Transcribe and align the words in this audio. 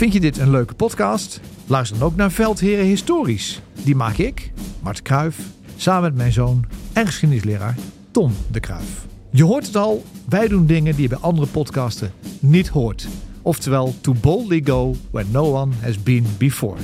Vind 0.00 0.12
je 0.12 0.20
dit 0.20 0.38
een 0.38 0.50
leuke 0.50 0.74
podcast? 0.74 1.40
Luister 1.66 1.98
dan 1.98 2.08
ook 2.08 2.16
naar 2.16 2.30
Veldheren 2.30 2.84
Historisch. 2.84 3.60
Die 3.84 3.94
maak 3.94 4.16
ik, 4.16 4.52
Mart 4.82 5.02
Kruif, 5.02 5.38
samen 5.76 6.02
met 6.02 6.14
mijn 6.14 6.32
zoon 6.32 6.64
en 6.92 7.06
geschiedenisleraar 7.06 7.76
Tom 8.10 8.32
de 8.50 8.60
Kruif. 8.60 9.06
Je 9.30 9.44
hoort 9.44 9.66
het 9.66 9.76
al, 9.76 10.04
wij 10.28 10.48
doen 10.48 10.66
dingen 10.66 10.92
die 10.92 11.02
je 11.02 11.08
bij 11.08 11.18
andere 11.18 11.46
podcasten 11.46 12.12
niet 12.38 12.68
hoort. 12.68 13.08
Oftewel, 13.42 13.94
to 14.00 14.14
boldly 14.20 14.60
go 14.64 14.94
where 15.10 15.28
no 15.30 15.54
one 15.54 15.72
has 15.80 16.02
been 16.02 16.26
before. 16.38 16.78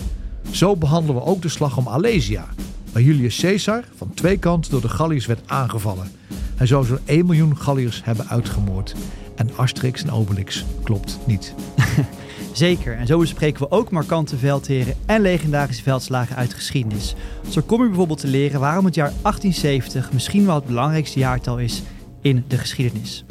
Zo 0.50 0.76
behandelen 0.76 1.22
we 1.22 1.28
ook 1.28 1.42
de 1.42 1.48
slag 1.48 1.76
om 1.76 1.88
Alesia, 1.88 2.46
waar 2.92 3.02
Julius 3.02 3.40
Caesar 3.40 3.84
van 3.94 4.14
twee 4.14 4.38
kanten 4.38 4.70
door 4.70 4.80
de 4.80 4.88
Galliërs 4.88 5.26
werd 5.26 5.40
aangevallen. 5.46 6.10
Hij 6.56 6.66
zou 6.66 6.84
zo'n 6.84 6.98
1 7.04 7.26
miljoen 7.26 7.56
Galliërs 7.56 8.04
hebben 8.04 8.28
uitgemoord. 8.28 8.94
En 9.34 9.50
Asterix 9.56 10.02
en 10.02 10.10
Obelix 10.10 10.64
klopt 10.82 11.18
niet. 11.26 11.54
Zeker, 12.56 12.96
en 12.96 13.06
zo 13.06 13.18
bespreken 13.18 13.62
we 13.62 13.70
ook 13.70 13.90
markante 13.90 14.36
veldheren 14.36 14.94
en 15.06 15.20
legendarische 15.20 15.82
veldslagen 15.82 16.36
uit 16.36 16.54
geschiedenis. 16.54 17.14
Zo 17.48 17.60
kom 17.60 17.82
je 17.82 17.88
bijvoorbeeld 17.88 18.20
te 18.20 18.26
leren 18.26 18.60
waarom 18.60 18.84
het 18.84 18.94
jaar 18.94 19.12
1870 19.22 20.12
misschien 20.12 20.46
wel 20.46 20.54
het 20.54 20.64
belangrijkste 20.64 21.18
jaartal 21.18 21.58
is 21.58 21.82
in 22.22 22.44
de 22.48 22.58
geschiedenis. 22.58 23.24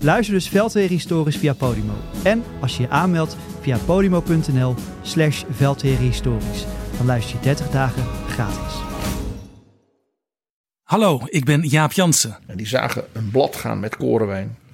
Luister 0.00 0.34
dus 0.34 0.48
Veldheren 0.48 0.90
Historisch 0.90 1.36
via 1.36 1.54
Podimo. 1.54 1.94
En 2.22 2.42
als 2.60 2.76
je 2.76 2.82
je 2.82 2.88
aanmeldt 2.88 3.36
via 3.60 3.78
podimo.nl 3.78 4.74
slash 5.02 5.44
Historisch, 5.82 6.64
dan 6.96 7.06
luister 7.06 7.36
je 7.36 7.42
30 7.42 7.70
dagen 7.70 8.02
gratis. 8.28 8.74
Hallo, 10.82 11.20
ik 11.24 11.44
ben 11.44 11.62
Jaap 11.62 11.92
Jansen. 11.92 12.36
En 12.46 12.56
die 12.56 12.66
zagen 12.66 13.04
een 13.12 13.30
blad 13.30 13.56
gaan 13.56 13.80
met 13.80 13.96
korenwijn. 13.96 14.56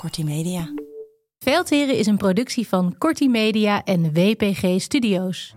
Kortie 0.00 0.24
Media. 0.24 0.72
Veldheren 1.38 1.96
is 1.96 2.06
een 2.06 2.16
productie 2.16 2.68
van 2.68 2.98
Corti 2.98 3.28
Media 3.28 3.84
en 3.84 4.12
WPG 4.12 4.80
Studios. 4.80 5.54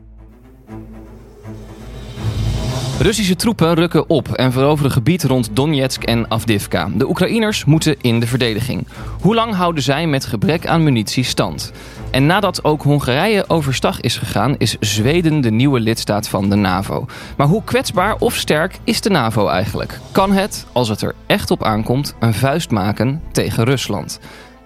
Russische 3.03 3.35
troepen 3.35 3.73
rukken 3.73 4.09
op 4.09 4.33
en 4.33 4.51
veroveren 4.51 4.91
gebied 4.91 5.23
rond 5.23 5.49
Donetsk 5.53 6.03
en 6.03 6.31
Avdivka. 6.31 6.89
De 6.95 7.07
Oekraïners 7.07 7.65
moeten 7.65 7.95
in 8.01 8.19
de 8.19 8.27
verdediging. 8.27 8.87
Hoe 9.21 9.35
lang 9.35 9.55
houden 9.55 9.83
zij 9.83 10.07
met 10.07 10.25
gebrek 10.25 10.67
aan 10.67 10.83
munitie 10.83 11.23
stand? 11.23 11.71
En 12.11 12.25
nadat 12.25 12.63
ook 12.63 12.83
Hongarije 12.83 13.49
overstag 13.49 14.01
is 14.01 14.17
gegaan, 14.17 14.55
is 14.57 14.77
Zweden 14.79 15.41
de 15.41 15.51
nieuwe 15.51 15.79
lidstaat 15.79 16.29
van 16.29 16.49
de 16.49 16.55
NAVO. 16.55 17.05
Maar 17.37 17.47
hoe 17.47 17.63
kwetsbaar 17.63 18.15
of 18.19 18.35
sterk 18.35 18.79
is 18.83 19.01
de 19.01 19.09
NAVO 19.09 19.47
eigenlijk? 19.47 19.99
Kan 20.11 20.31
het, 20.31 20.65
als 20.71 20.89
het 20.89 21.01
er 21.01 21.15
echt 21.25 21.51
op 21.51 21.63
aankomt, 21.63 22.15
een 22.19 22.33
vuist 22.33 22.71
maken 22.71 23.21
tegen 23.31 23.63
Rusland? 23.63 24.19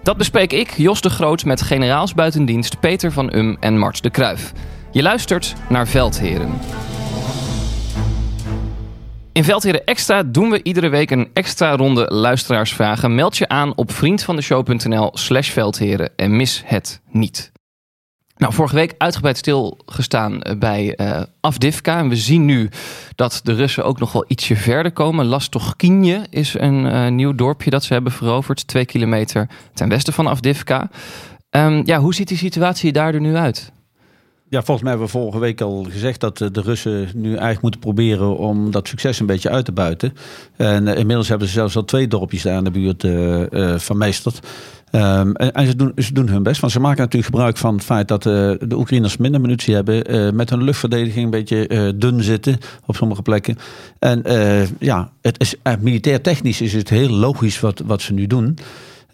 Dat 0.03 0.17
bespreek 0.17 0.53
ik, 0.53 0.71
Jos 0.71 1.02
de 1.02 1.09
Groot, 1.09 1.45
met 1.45 1.61
generaals 1.61 2.13
buitendienst 2.13 2.80
Peter 2.80 3.11
van 3.11 3.35
Um 3.35 3.58
en 3.59 3.77
Mart 3.77 4.03
de 4.03 4.09
Kruif. 4.09 4.53
Je 4.91 5.02
luistert 5.02 5.53
naar 5.69 5.88
Veldheren. 5.88 6.52
In 9.38 9.43
Veldheren 9.43 9.85
Extra 9.85 10.23
doen 10.23 10.49
we 10.49 10.63
iedere 10.63 10.89
week 10.89 11.11
een 11.11 11.30
extra 11.33 11.75
ronde 11.75 12.05
luisteraarsvragen. 12.13 13.15
Meld 13.15 13.37
je 13.37 13.48
aan 13.48 13.75
op 13.75 13.92
vriendvandeshow.nl 13.92 15.11
slash 15.14 15.49
veldheren 15.49 16.09
en 16.15 16.36
mis 16.36 16.64
het 16.65 17.02
niet. 17.09 17.52
Nou, 18.37 18.53
vorige 18.53 18.75
week 18.75 18.95
uitgebreid 18.98 19.37
stilgestaan 19.37 20.42
eh, 20.42 20.58
bij 20.58 20.99
uh, 21.02 21.21
Afdivka. 21.39 21.98
En 21.98 22.09
we 22.09 22.15
zien 22.15 22.45
nu 22.45 22.70
dat 23.15 23.39
de 23.43 23.53
Russen 23.53 23.86
ook 23.86 23.99
nog 23.99 24.11
wel 24.11 24.25
ietsje 24.27 24.55
verder 24.55 24.92
komen. 24.92 25.25
Lastochkinje 25.25 26.25
is 26.30 26.54
een 26.54 26.86
uh, 26.86 27.08
nieuw 27.08 27.36
dorpje 27.36 27.69
dat 27.69 27.83
ze 27.83 27.93
hebben 27.93 28.11
veroverd. 28.11 28.67
Twee 28.67 28.86
kilometer 28.86 29.49
ten 29.73 29.89
westen 29.89 30.14
van 30.14 30.27
Afdivka. 30.27 30.89
Um, 31.49 31.81
ja, 31.86 31.99
hoe 31.99 32.14
ziet 32.14 32.27
die 32.27 32.37
situatie 32.37 32.92
daar 32.92 33.14
er 33.14 33.21
nu 33.21 33.36
uit? 33.36 33.71
Ja, 34.49 34.63
volgens 34.63 34.81
mij 34.81 34.89
hebben 34.89 35.08
we 35.08 35.17
vorige 35.19 35.39
week 35.39 35.61
al 35.61 35.87
gezegd 35.89 36.19
dat 36.19 36.37
de 36.37 36.61
Russen 36.61 37.08
nu 37.13 37.30
eigenlijk 37.30 37.61
moeten 37.61 37.80
proberen 37.80 38.37
om 38.37 38.71
dat 38.71 38.87
succes 38.87 39.19
een 39.19 39.25
beetje 39.25 39.49
uit 39.49 39.65
te 39.65 39.71
buiten. 39.71 40.13
En 40.55 40.87
inmiddels 40.87 41.27
hebben 41.27 41.47
ze 41.47 41.53
zelfs 41.53 41.75
al 41.75 41.85
twee 41.85 42.08
dorpjes 42.08 42.41
daar 42.41 42.57
in 42.57 42.63
de 42.63 42.71
buurt 42.71 43.03
uh, 43.03 43.77
vermeesterd. 43.77 44.39
Um, 44.91 45.36
en, 45.36 45.67
ze, 45.67 45.75
doen, 45.75 45.91
ze 45.95 46.13
doen 46.13 46.30
hun 46.30 46.43
best. 46.43 46.61
Want 46.61 46.73
ze 46.73 46.80
maken 46.80 47.02
natuurlijk 47.02 47.33
gebruik 47.33 47.57
van 47.57 47.75
het 47.75 47.83
feit 47.83 48.07
dat 48.07 48.25
uh, 48.25 48.33
de 48.59 48.75
Oekraïners 48.77 49.17
minder 49.17 49.41
munitie 49.41 49.73
hebben. 49.73 50.36
Met 50.36 50.49
hun 50.49 50.63
luchtverdediging 50.63 51.25
een 51.25 51.31
beetje 51.31 51.93
dun 51.97 52.23
zitten 52.23 52.57
op 52.86 52.95
sommige 52.95 53.21
plekken. 53.21 53.57
En 53.99 54.23
ja, 54.80 55.11
het 55.21 55.39
is, 55.39 55.55
militair 55.80 56.21
technisch 56.21 56.61
is 56.61 56.73
het 56.73 56.89
heel 56.89 57.09
logisch 57.09 57.59
wat, 57.59 57.81
wat 57.86 58.02
ze 58.02 58.13
nu 58.13 58.27
doen. 58.27 58.57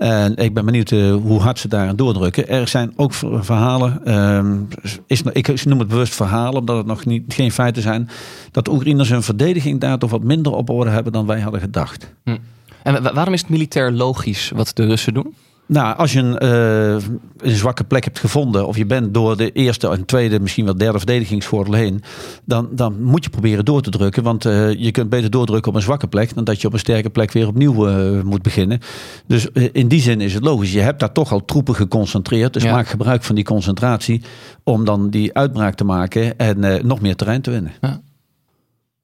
En 0.03 0.36
ik 0.36 0.53
ben 0.53 0.66
benieuwd 0.66 0.90
hoe 1.24 1.40
hard 1.40 1.59
ze 1.59 1.68
daaraan 1.68 1.96
doordrukken. 1.96 2.47
Er 2.47 2.68
zijn 2.68 2.94
ook 2.96 3.14
verhalen, 3.14 4.18
um, 4.18 4.68
is, 5.08 5.22
ik 5.31 5.66
noem 5.66 5.80
het 5.80 5.88
bewust 5.88 6.16
verhalen, 6.16 6.59
omdat 6.59 6.78
het 6.78 6.86
nog 6.86 7.06
niet, 7.06 7.34
geen 7.34 7.52
feiten 7.52 7.81
zijn. 7.81 8.09
Dat 8.52 8.66
de 8.66 8.72
Oekraïners 8.72 9.09
hun 9.09 9.24
verdediging 9.24 9.80
daar 9.80 9.97
toch 9.97 10.09
wat 10.09 10.24
minder 10.24 10.53
op 10.53 10.69
orde 10.69 10.90
hebben 10.90 11.14
dan 11.14 11.25
wij 11.25 11.40
hadden 11.40 11.62
gedacht. 11.62 12.14
Hm. 12.24 12.38
En 12.84 13.14
waarom 13.14 13.34
is 13.34 13.41
het 13.41 13.50
militair 13.50 13.91
logisch 13.91 14.52
wat 14.56 14.72
de 14.74 14.86
Russen 14.86 15.14
doen? 15.14 15.36
Nou, 15.66 15.97
als 15.97 16.13
je 16.13 16.19
een, 16.19 16.44
uh, 16.44 16.91
een, 17.38 17.56
zwakke 17.56 17.84
plek 17.84 18.03
hebt 18.03 18.19
gevonden, 18.19 18.68
of 18.68 18.78
je 18.78 18.85
bent 18.85 19.13
door 19.13 19.38
de 19.38 19.51
eerste 19.51 19.90
en 19.90 20.06
tweede, 20.06 20.40
misschien 20.40 20.66
wel 20.66 20.78
derde 20.78 20.97
verdedigingsvoordeel 20.97 21.74
heen, 21.74 22.01
dan, 22.46 22.69
dan 22.72 23.01
moet 23.01 23.24
je 23.24 23.29
proberen 23.29 23.66
door 23.66 23.81
te 23.81 23.90
drukken. 23.90 24.23
Want 24.23 24.46
uh, 24.46 24.73
je 24.73 24.91
kunt 24.91 25.09
beter 25.09 25.29
doordrukken 25.29 25.72
op 25.72 25.78
een 25.78 25.84
zwakke 25.84 26.07
plek 26.07 26.35
dan 26.35 26.44
dat 26.44 26.62
je 26.62 26.68
op 26.68 26.73
een 26.73 26.79
sterke 26.79 27.09
plek 27.09 27.31
weer 27.31 27.47
opnieuw 27.47 27.90
uh, 27.90 28.22
moet 28.22 28.41
beginnen. 28.41 28.79
Dus 29.28 29.47
in 29.72 29.88
die 29.88 30.02
zin 30.02 30.22
is 30.22 30.34
het 30.34 30.44
logisch. 30.44 30.73
Je 30.73 30.79
hebt 30.79 31.00
daar 31.00 31.12
toch 31.12 31.31
al 31.31 31.46
troepen 31.46 31.75
geconcentreerd. 31.75 32.53
Dus 32.53 32.63
ja. 32.63 32.72
maak 32.72 32.88
gebruik 32.88 33.23
van 33.23 33.35
die 33.35 33.44
concentratie 33.44 34.22
om 34.63 34.85
dan 34.85 35.09
die 35.09 35.34
uitbraak 35.34 35.75
te 35.75 35.84
maken 35.84 36.38
en 36.38 36.88
nog 36.88 37.02
meer 37.02 37.16
terrein 37.16 37.41
te 37.41 37.52
winnen. 37.52 37.72
Ja. 37.81 38.02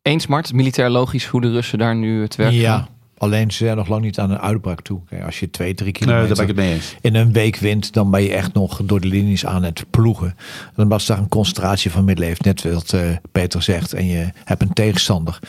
Eens, 0.01 0.27
Mart, 0.27 0.53
militair 0.53 0.89
logisch 0.89 1.25
hoe 1.25 1.41
de 1.41 1.51
Russen 1.51 1.77
daar 1.77 1.95
nu 1.95 2.21
het 2.21 2.35
werk 2.35 2.51
ja. 2.51 2.87
Alleen 3.19 3.51
ze 3.51 3.63
zijn 3.63 3.77
nog 3.77 3.87
lang 3.87 4.01
niet 4.01 4.19
aan 4.19 4.31
een 4.31 4.39
uitbraak 4.39 4.81
toe. 4.81 4.99
Kijk, 5.09 5.23
als 5.23 5.39
je 5.39 5.49
twee, 5.49 5.73
drie 5.73 5.91
kilometer 5.91 6.27
nee, 6.27 6.35
daar 6.35 6.45
ben 6.45 6.55
ik 6.55 6.61
het 6.61 6.65
mee 6.65 6.75
eens. 6.75 6.95
in 7.01 7.15
een 7.15 7.33
week 7.33 7.55
wint, 7.55 7.93
dan 7.93 8.11
ben 8.11 8.21
je 8.21 8.33
echt 8.33 8.53
nog 8.53 8.81
door 8.83 9.01
de 9.01 9.07
linies 9.07 9.45
aan 9.45 9.63
het 9.63 9.85
ploegen. 9.89 10.35
Dan 10.75 10.87
was 10.87 11.05
daar 11.05 11.17
een 11.17 11.29
concentratie 11.29 11.91
van 11.91 12.05
middelen 12.05 12.29
heeft, 12.29 12.43
net 12.43 12.63
wat 12.63 12.93
uh, 12.93 13.01
Peter 13.31 13.61
zegt. 13.61 13.93
En 13.93 14.05
je 14.05 14.29
hebt 14.43 14.61
een 14.61 14.73
tegenstander 14.73 15.39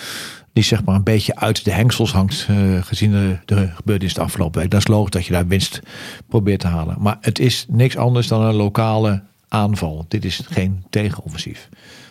die 0.53 0.65
zeg 0.65 0.85
maar 0.85 0.95
een 0.95 1.03
beetje 1.03 1.37
uit 1.37 1.65
de 1.65 1.73
hengsels 1.73 2.13
hangt, 2.13 2.47
uh, 2.51 2.83
gezien 2.83 3.11
de, 3.11 3.39
de 3.45 3.69
gebeurtenis 3.75 4.15
de 4.15 4.21
afgelopen 4.21 4.61
week. 4.61 4.71
Dat 4.71 4.81
is 4.81 4.87
logisch 4.87 5.11
dat 5.11 5.27
je 5.27 5.33
daar 5.33 5.47
winst 5.47 5.81
probeert 6.29 6.61
te 6.61 6.67
halen. 6.67 6.97
Maar 6.99 7.19
het 7.21 7.39
is 7.39 7.67
niks 7.69 7.97
anders 7.97 8.29
dan 8.29 8.43
een 8.43 8.55
lokale 8.55 9.23
aanval. 9.49 10.05
Dit 10.09 10.25
is 10.25 10.43
geen 10.51 10.85
tegenoffensief. 10.91 11.69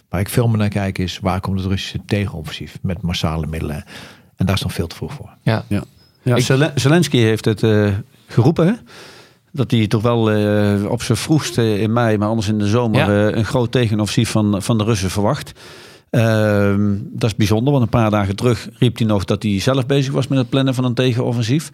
Waar 0.09 0.19
ik 0.19 0.29
veel 0.29 0.47
meer 0.47 0.57
naar 0.57 0.69
kijk 0.69 0.97
is, 0.97 1.19
waar 1.19 1.39
komt 1.39 1.59
het 1.59 1.69
Russische 1.69 2.05
tegenoffensief 2.05 2.77
met 2.81 3.01
massale 3.01 3.47
middelen? 3.47 3.83
En 4.39 4.45
daar 4.45 4.55
is 4.55 4.61
nog 4.61 4.73
veel 4.73 4.87
te 4.87 4.95
vroeg 4.95 5.13
voor. 5.13 5.29
Ja, 5.41 5.63
ja. 5.67 5.83
ja 6.21 6.35
ik... 6.35 6.71
Zelensky 6.75 7.17
heeft 7.17 7.45
het 7.45 7.63
uh, 7.63 7.89
geroepen. 8.27 8.67
Hè? 8.67 8.73
Dat 9.51 9.71
hij 9.71 9.87
toch 9.87 10.01
wel 10.01 10.31
uh, 10.31 10.91
op 10.91 11.03
zijn 11.03 11.17
vroegst 11.17 11.57
uh, 11.57 11.81
in 11.81 11.93
mei, 11.93 12.17
maar 12.17 12.27
anders 12.27 12.47
in 12.47 12.57
de 12.57 12.67
zomer, 12.67 12.99
ja. 12.99 13.37
een 13.37 13.45
groot 13.45 13.71
tegenoffensief 13.71 14.29
van, 14.29 14.61
van 14.61 14.77
de 14.77 14.83
Russen 14.83 15.09
verwacht. 15.09 15.51
Ehm, 16.09 16.95
dat 17.01 17.29
is 17.29 17.35
bijzonder, 17.35 17.71
want 17.71 17.83
een 17.83 17.89
paar 17.89 18.11
dagen 18.11 18.35
terug 18.35 18.69
riep 18.73 18.97
hij 18.97 19.07
nog 19.07 19.25
dat 19.25 19.43
hij 19.43 19.59
zelf 19.59 19.85
bezig 19.85 20.13
was 20.13 20.27
met 20.27 20.37
het 20.37 20.49
plannen 20.49 20.73
van 20.73 20.83
een 20.83 20.93
tegenoffensief. 20.93 21.69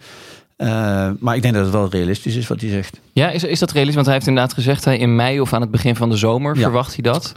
maar 1.18 1.36
ik 1.36 1.42
denk 1.42 1.54
dat 1.54 1.62
het 1.62 1.72
wel 1.72 1.90
realistisch 1.90 2.36
is 2.36 2.48
wat 2.48 2.60
hij 2.60 2.70
zegt. 2.70 3.00
Ja, 3.12 3.30
is, 3.30 3.44
is 3.44 3.58
dat 3.58 3.70
realistisch? 3.70 3.94
Want 3.94 4.06
hij 4.06 4.14
heeft 4.14 4.26
inderdaad 4.26 4.54
gezegd, 4.54 4.84
hij 4.84 4.98
in 4.98 5.16
mei 5.16 5.40
of 5.40 5.52
aan 5.52 5.60
het 5.60 5.70
begin 5.70 5.96
van 5.96 6.10
de 6.10 6.16
zomer 6.16 6.56
ja. 6.56 6.62
verwacht 6.62 6.94
hij 6.94 7.02
dat. 7.02 7.34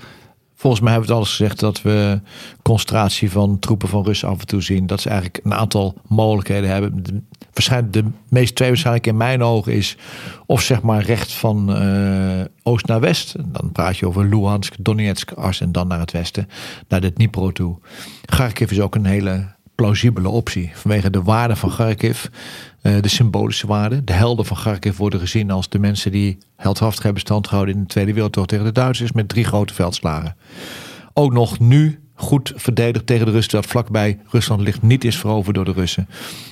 Volgens 0.59 0.81
mij 0.81 0.91
hebben 0.91 1.09
we 1.09 1.15
het 1.15 1.23
alles 1.23 1.35
gezegd 1.35 1.59
dat 1.59 1.81
we 1.81 2.21
concentratie 2.61 3.31
van 3.31 3.59
troepen 3.59 3.89
van 3.89 4.03
Russen 4.03 4.29
af 4.29 4.39
en 4.39 4.47
toe 4.47 4.61
zien. 4.61 4.87
Dat 4.87 5.01
ze 5.01 5.09
eigenlijk 5.09 5.45
een 5.45 5.53
aantal 5.53 5.95
mogelijkheden 6.07 6.69
hebben. 6.69 7.03
De, 7.03 7.21
waarschijnlijk 7.53 7.93
de 7.93 8.03
meest 8.29 8.55
twee 8.55 8.67
waarschijnlijk 8.67 9.07
in 9.07 9.17
mijn 9.17 9.43
ogen 9.43 9.73
is 9.73 9.97
of 10.45 10.61
zeg 10.61 10.81
maar 10.81 11.03
recht 11.03 11.31
van 11.31 11.83
uh, 11.83 12.41
oost 12.63 12.85
naar 12.85 12.99
west. 12.99 13.35
Dan 13.45 13.71
praat 13.71 13.97
je 13.97 14.07
over 14.07 14.25
Luhansk, 14.25 14.73
Donetsk, 14.79 15.31
Ars 15.31 15.61
en 15.61 15.71
dan 15.71 15.87
naar 15.87 15.99
het 15.99 16.11
westen, 16.11 16.47
naar 16.87 17.01
de 17.01 17.13
Dnipro 17.13 17.51
toe. 17.51 17.79
Kharkiv 18.25 18.71
is 18.71 18.79
ook 18.79 18.95
een 18.95 19.05
hele 19.05 19.57
plausibele 19.79 20.29
optie. 20.29 20.71
Vanwege 20.73 21.09
de 21.09 21.21
waarde 21.23 21.55
van 21.55 21.69
Kharkiv, 21.69 22.25
eh, 22.81 23.01
de 23.01 23.07
symbolische 23.07 23.67
waarde. 23.67 24.03
De 24.03 24.13
helden 24.13 24.45
van 24.45 24.57
Kharkiv 24.57 24.97
worden 24.97 25.19
gezien 25.19 25.51
als 25.51 25.69
de 25.69 25.79
mensen 25.79 26.11
die 26.11 26.37
heldhaftig 26.55 27.03
hebben 27.03 27.21
stand 27.21 27.47
gehouden 27.47 27.75
in 27.75 27.81
de 27.81 27.87
Tweede 27.87 28.13
Wereldoorlog 28.13 28.49
tegen 28.49 28.65
de 28.65 28.71
Duitsers 28.71 29.11
met 29.11 29.29
drie 29.29 29.43
grote 29.43 29.73
veldslagen. 29.73 30.35
Ook 31.13 31.33
nog 31.33 31.59
nu 31.59 31.99
goed 32.19 32.53
verdedigd 32.55 33.05
tegen 33.05 33.25
de 33.25 33.31
Russen, 33.31 33.53
dat 33.53 33.65
vlakbij 33.65 34.19
Rusland 34.27 34.61
ligt, 34.61 34.81
niet 34.81 35.03
is 35.03 35.17
veroverd 35.17 35.55
door 35.55 35.65
de 35.65 35.71
Russen. 35.71 36.09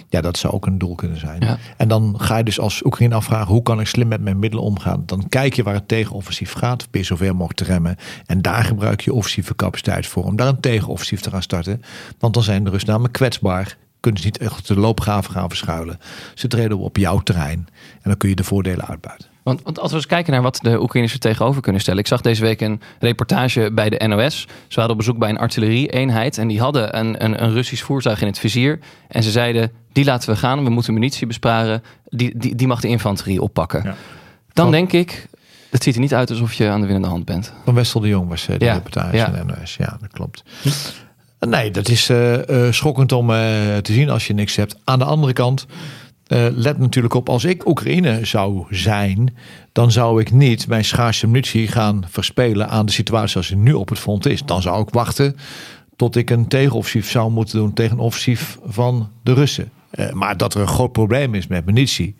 Ja, 0.10 0.22
dat 0.22 0.38
zou 0.38 0.54
ook 0.54 0.66
een 0.66 0.78
doel 0.78 0.96
kunnen 0.96 1.20
zijn. 1.20 1.40
Ja. 1.40 1.58
En 1.78 1.88
dan 1.88 2.16
ga 2.18 2.38
je 2.38 2.44
dus 2.44 2.60
als 2.60 2.86
Oekraïne 2.86 3.16
afvragen, 3.16 3.54
hoe 3.54 3.64
kan 3.64 3.80
ik 3.80 3.88
slim 3.88 4.08
met 4.08 4.22
mijn 4.22 4.40
middelen 4.40 4.66
omgaan? 4.66 5.04
Dan 5.06 5.30
kijk 5.30 5.54
je 5.54 5.64
waar 5.64 5.74
het 5.74 5.88
tegenoffensief 5.88 6.54
gaat, 6.54 6.88
je 6.92 7.04
zover 7.04 7.36
mogelijk 7.36 7.60
te 7.60 7.64
remmen. 7.64 7.96
En 8.26 8.42
daar 8.42 8.64
gebruik 8.64 9.02
je 9.02 9.14
offensieve 9.14 9.56
capaciteit 9.56 10.08
voor, 10.08 10.24
om 10.24 10.36
daar 10.36 10.48
een 10.48 10.60
tegenoffensief 10.60 11.22
te 11.22 11.30
gaan 11.30 11.42
starten. 11.42 11.82
Want 12.20 12.34
dan 12.34 12.44
zijn 12.44 12.64
de 12.64 12.70
Russen 12.70 12.90
namelijk 12.90 13.14
kwetsbaar. 13.14 13.78
Kunnen 14.00 14.22
ze 14.22 14.28
niet 14.28 14.38
echt 14.38 14.68
de 14.68 14.80
loopgraven 14.80 15.32
gaan 15.32 15.50
verschuilen. 15.50 16.00
Ze 16.34 16.48
treden 16.48 16.78
op 16.78 16.98
jouw 16.98 17.20
terrein. 17.20 17.68
En 17.94 18.10
dan 18.10 18.18
kun 18.18 18.30
je 18.30 18.36
de 18.36 18.44
voordelen 18.44 18.88
uitbuiten. 18.88 19.28
Want, 19.48 19.62
want 19.64 19.80
als 19.80 19.90
we 19.90 19.96
eens 19.98 20.06
kijken 20.06 20.34
naar 20.34 20.42
wat 20.42 20.60
de 20.62 20.82
Oekraïners 20.82 21.14
er 21.14 21.20
tegenover 21.20 21.62
kunnen 21.62 21.82
stellen. 21.82 22.00
Ik 22.00 22.08
zag 22.08 22.22
deze 22.22 22.42
week 22.42 22.62
een 22.62 22.82
reportage 23.00 23.72
bij 23.74 23.90
de 23.90 24.08
NOS. 24.08 24.48
Ze 24.68 24.76
waren 24.76 24.92
op 24.92 24.98
bezoek 24.98 25.18
bij 25.18 25.30
een 25.30 25.38
artillerie-eenheid. 25.38 26.38
En 26.38 26.48
die 26.48 26.60
hadden 26.60 26.98
een, 26.98 27.24
een, 27.24 27.44
een 27.44 27.52
Russisch 27.54 27.84
voertuig 27.84 28.22
in 28.22 28.28
het 28.28 28.40
vizier. 28.40 28.80
En 29.08 29.24
ze 29.24 29.32
zeiden, 29.32 29.72
die 29.92 30.06
laten 30.06 30.30
we 30.30 30.36
gaan. 30.36 30.64
We 30.64 30.70
moeten 30.70 30.94
munitie 30.94 31.28
besparen. 31.28 31.84
Die, 32.10 32.38
die, 32.38 32.56
die 32.56 32.68
mag 32.68 32.82
de 32.82 32.88
infanterie 32.88 33.42
oppakken. 33.42 33.82
Ja. 33.84 33.96
Dan 34.54 34.66
Van- 34.66 34.72
denk 34.72 34.92
ik, 34.92 35.28
het 35.70 35.84
ziet 35.84 35.96
er 35.96 36.02
niet 36.02 36.14
uit 36.14 36.30
alsof 36.30 36.54
je 36.54 36.70
aan 36.70 36.80
de 36.80 36.86
winnende 36.86 37.10
hand 37.10 37.26
bent. 37.26 37.54
Van 37.66 37.74
Wessel 37.74 38.00
de 38.00 38.08
Jong 38.08 38.30
was 38.30 38.48
eh, 38.48 38.60
de 38.60 38.66
Ja, 38.66 38.74
reportage 38.74 39.16
ja. 39.16 39.34
van 39.36 39.48
de 39.48 39.54
NOS. 39.60 39.76
Ja, 39.76 39.98
dat 40.02 40.12
klopt. 40.12 40.44
Nee, 41.40 41.72
dat 41.72 41.90
is 41.90 42.10
eh, 42.10 42.66
eh, 42.68 42.74
schokkend 42.74 43.12
om 43.12 43.28
te 43.28 43.82
zien 43.94 44.10
als 44.10 44.28
je 44.28 44.34
niks 44.34 44.56
hebt. 44.56 44.76
Aan 44.84 45.00
de 45.00 45.06
andere 45.06 45.34
kant, 45.34 45.66
eh, 46.28 46.46
let 46.52 46.78
natuurlijk 46.78 47.14
op, 47.14 47.30
als 47.30 47.44
ik 47.44 47.68
Oekraïne 47.68 48.26
zou 48.26 48.66
zijn, 48.70 49.36
dan 49.72 49.92
zou 49.92 50.22
ik 50.22 50.32
niet 50.32 50.68
mijn 50.68 50.86
schaarse 50.86 51.28
munitie 51.28 51.68
gaan 51.68 52.04
verspelen 52.10 52.70
aan 52.70 52.86
de 52.86 52.92
situatie 52.92 53.30
zoals 53.30 53.48
die 53.48 53.58
nu 53.58 53.74
op 53.74 53.90
het 53.90 54.00
front 54.00 54.26
is. 54.26 54.44
Dan 54.44 54.62
zou 54.62 54.82
ik 54.82 54.90
wachten 54.90 55.36
tot 55.96 56.16
ik 56.16 56.30
een 56.30 56.48
tegenoffensief 56.48 57.10
zou 57.10 57.32
moeten 57.32 57.58
doen 57.58 57.74
tegen 57.74 57.92
een 57.92 58.04
offensief 58.04 58.58
van 58.66 59.10
de 59.24 59.34
Russen. 59.34 59.72
Eh, 59.90 60.12
maar 60.12 60.38
dat 60.38 60.54
er 60.54 60.62
een 60.62 60.68
groot 60.68 60.92
probleem 60.92 61.36
is 61.36 61.48
met 61.48 61.66
munitie, 61.66 62.16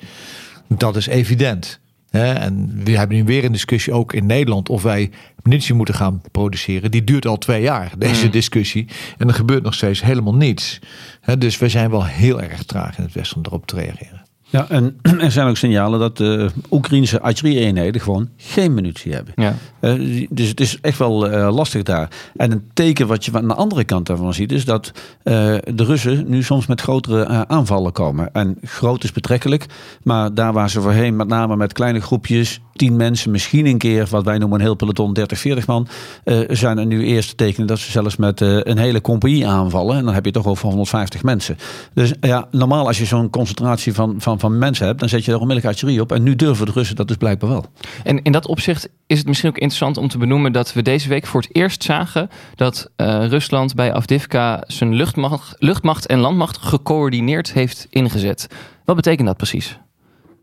dat 0.68 0.96
is 0.96 1.08
evident. 1.08 1.80
Hè, 2.10 2.34
en 2.34 2.82
we 2.84 2.98
hebben 2.98 3.18
nu 3.18 3.24
weer 3.24 3.44
een 3.44 3.52
discussie 3.52 3.94
ook 3.94 4.14
in 4.14 4.26
Nederland 4.26 4.70
of 4.70 4.84
wij 4.84 5.10
munitie 5.44 5.74
moeten 5.74 5.96
gaan 5.96 6.22
produceren. 6.32 6.92
Die 6.92 7.04
duurt 7.04 7.26
al 7.26 7.38
twee 7.38 7.62
jaar, 7.62 7.92
deze 7.98 8.26
Mm. 8.26 8.32
discussie. 8.32 8.88
En 9.18 9.28
er 9.28 9.34
gebeurt 9.34 9.64
nog 9.64 9.74
steeds 9.74 10.02
helemaal 10.02 10.36
niets. 10.36 10.80
Hè, 11.22 11.38
dus 11.38 11.58
we 11.58 11.70
zijn 11.70 11.90
wel 11.90 12.06
heel 12.06 12.42
erg 12.42 12.64
traag 12.64 12.98
in 12.98 13.04
het 13.04 13.14
Westen 13.14 13.38
om 13.38 13.44
erop 13.46 13.66
te 13.68 13.76
reageren. 13.76 14.26
Ja, 14.50 14.70
en 14.70 14.98
er 15.20 15.32
zijn 15.32 15.48
ook 15.48 15.58
signalen 15.58 16.00
dat 16.00 16.18
de 16.18 16.50
Oekraïnse 16.72 17.22
artillerie-eenheden 17.22 18.02
gewoon 18.02 18.30
geen 18.38 18.74
munitie 18.74 19.14
hebben. 19.14 19.34
Ja. 19.36 19.56
Eh, 19.80 20.28
dus 20.30 20.48
het 20.48 20.60
is 20.60 20.78
echt 20.82 20.98
wel 20.98 21.30
eh, 21.30 21.56
lastig 21.56 21.84
daar. 21.84 22.10
En 22.36 22.52
een 22.52 22.70
teken 22.74 23.08
wat 23.08 23.26
je 23.26 23.32
van 23.32 23.48
de 23.48 23.54
andere 23.54 23.84
kant 23.84 24.06
daarvan 24.06 24.34
ziet, 24.34 24.52
is 24.52 24.66
dat 24.66 24.92
eh, 25.24 25.34
de 25.74 25.84
Russen 25.84 26.30
nu 26.30 26.44
soms 26.44 26.68
met 26.68 26.82
grotere 26.82 27.48
aanvallen 27.48 27.92
komen. 27.92 28.34
En 28.34 28.58
groot 28.62 29.04
is 29.04 29.12
betrekkelijk, 29.12 29.66
maar 30.04 30.34
daar 30.34 30.54
waar 30.54 30.70
ze 30.70 30.82
voorheen 30.82 31.16
met 31.16 31.28
name 31.28 31.56
met 31.56 31.74
kleine 31.74 32.00
groepjes, 32.00 32.62
10 32.78 32.96
mensen, 32.96 33.32
misschien 33.32 33.66
een 33.66 33.78
keer 33.78 34.08
wat 34.10 34.26
wij 34.26 34.38
noemen 34.38 34.60
een 34.60 34.66
heel 34.66 34.76
peloton, 34.76 35.14
30, 35.14 35.40
40 35.40 35.68
man, 35.68 35.88
eh, 36.24 36.40
zijn 36.48 36.78
er 36.78 36.86
nu 36.86 37.06
eerste 37.06 37.36
tekenen 37.36 37.68
dat 37.68 37.80
ze 37.80 37.92
zelfs 37.92 38.16
met 38.16 38.42
eh, 38.42 38.60
een 38.62 38.78
hele 38.78 39.02
compagnie 39.02 39.48
aanvallen. 39.48 39.98
En 39.98 40.06
dan 40.06 40.14
heb 40.14 40.26
je 40.26 40.32
toch 40.32 40.46
over 40.46 40.68
150 40.68 41.24
mensen. 41.24 41.58
Dus 41.94 42.14
ja, 42.22 42.48
normaal 42.52 42.88
als 42.88 42.98
je 42.98 43.06
zo'n 43.06 43.30
concentratie 43.30 43.94
van, 43.94 44.16
van, 44.18 44.40
van 44.40 44.58
mensen 44.58 44.86
hebt, 44.86 45.00
dan 45.00 45.10
zet 45.10 45.26
je 45.26 45.32
er 45.32 45.40
onmiddellijk 45.40 45.74
artillerie 45.74 46.02
op. 46.02 46.12
En 46.12 46.24
nu 46.24 46.36
durven 46.36 46.66
de 46.66 46.72
Russen 46.72 46.96
dat 46.96 47.08
dus 47.08 47.18
blijkbaar 47.18 47.50
wel. 47.50 47.66
En 48.04 48.22
in 48.22 48.32
dat 48.32 48.48
opzicht 48.48 48.90
is 49.08 49.18
het 49.18 49.28
misschien 49.28 49.50
ook 49.50 49.58
interessant 49.58 49.98
om 49.98 50.08
te 50.08 50.18
benoemen 50.18 50.52
dat 50.52 50.74
we 50.74 50.82
deze 50.82 51.10
week 51.10 51.26
voor 51.26 51.42
het 51.42 51.56
eerst 51.56 51.84
zagen 51.84 52.30
dat 52.56 52.92
eh, 52.96 53.26
Rusland 53.28 53.76
bij 53.76 53.94
Avdivka 53.94 54.64
zijn 54.68 54.94
luchtmacht, 54.94 55.56
luchtmacht 55.60 56.06
en 56.06 56.20
landmacht 56.20 56.58
gecoördineerd 56.58 57.54
heeft 57.54 57.88
ingezet. 57.90 58.48
Wat 58.86 58.96
betekent 58.96 59.28
dat 59.28 59.38
precies? 59.38 59.80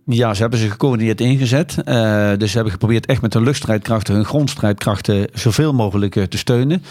Ja, 0.06 0.34
ze 0.34 0.40
hebben 0.40 0.58
zich 0.58 0.70
gecoördineerd 0.70 1.20
ingezet. 1.20 1.82
Eh, 1.84 2.30
dus 2.38 2.48
ze 2.48 2.54
hebben 2.54 2.72
geprobeerd 2.72 3.06
echt 3.06 3.22
met 3.22 3.34
hun 3.34 3.42
luchtstrijdkrachten, 3.42 4.14
hun 4.14 4.24
grondstrijdkrachten 4.24 5.28
zoveel 5.32 5.72
mogelijk 5.72 6.16
eh, 6.16 6.22
te 6.22 6.38
steunen. 6.38 6.82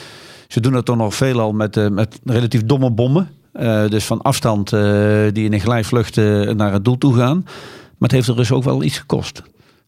Ze 0.48 0.60
doen 0.60 0.72
dat 0.72 0.86
dan 0.86 0.98
nog 0.98 1.16
veelal 1.16 1.52
met, 1.52 1.78
eh, 1.78 1.88
met 1.88 2.20
relatief 2.26 2.64
domme 2.64 2.92
bommen. 2.92 3.30
Dus 3.90 4.06
van 4.06 4.22
afstand 4.22 4.70
die 4.70 5.44
in 5.44 5.54
een 5.54 5.60
glijvlucht 5.60 6.16
naar 6.56 6.74
het 6.74 6.86
doel 6.86 6.98
toe 6.98 7.16
gaan. 7.16 7.42
Maar 7.44 8.10
het 8.10 8.12
heeft 8.12 8.26
de 8.28 8.34
Russen 8.34 8.56
ook 8.56 8.64
wel 8.64 8.84
iets 8.84 8.98
gekost. 8.98 9.44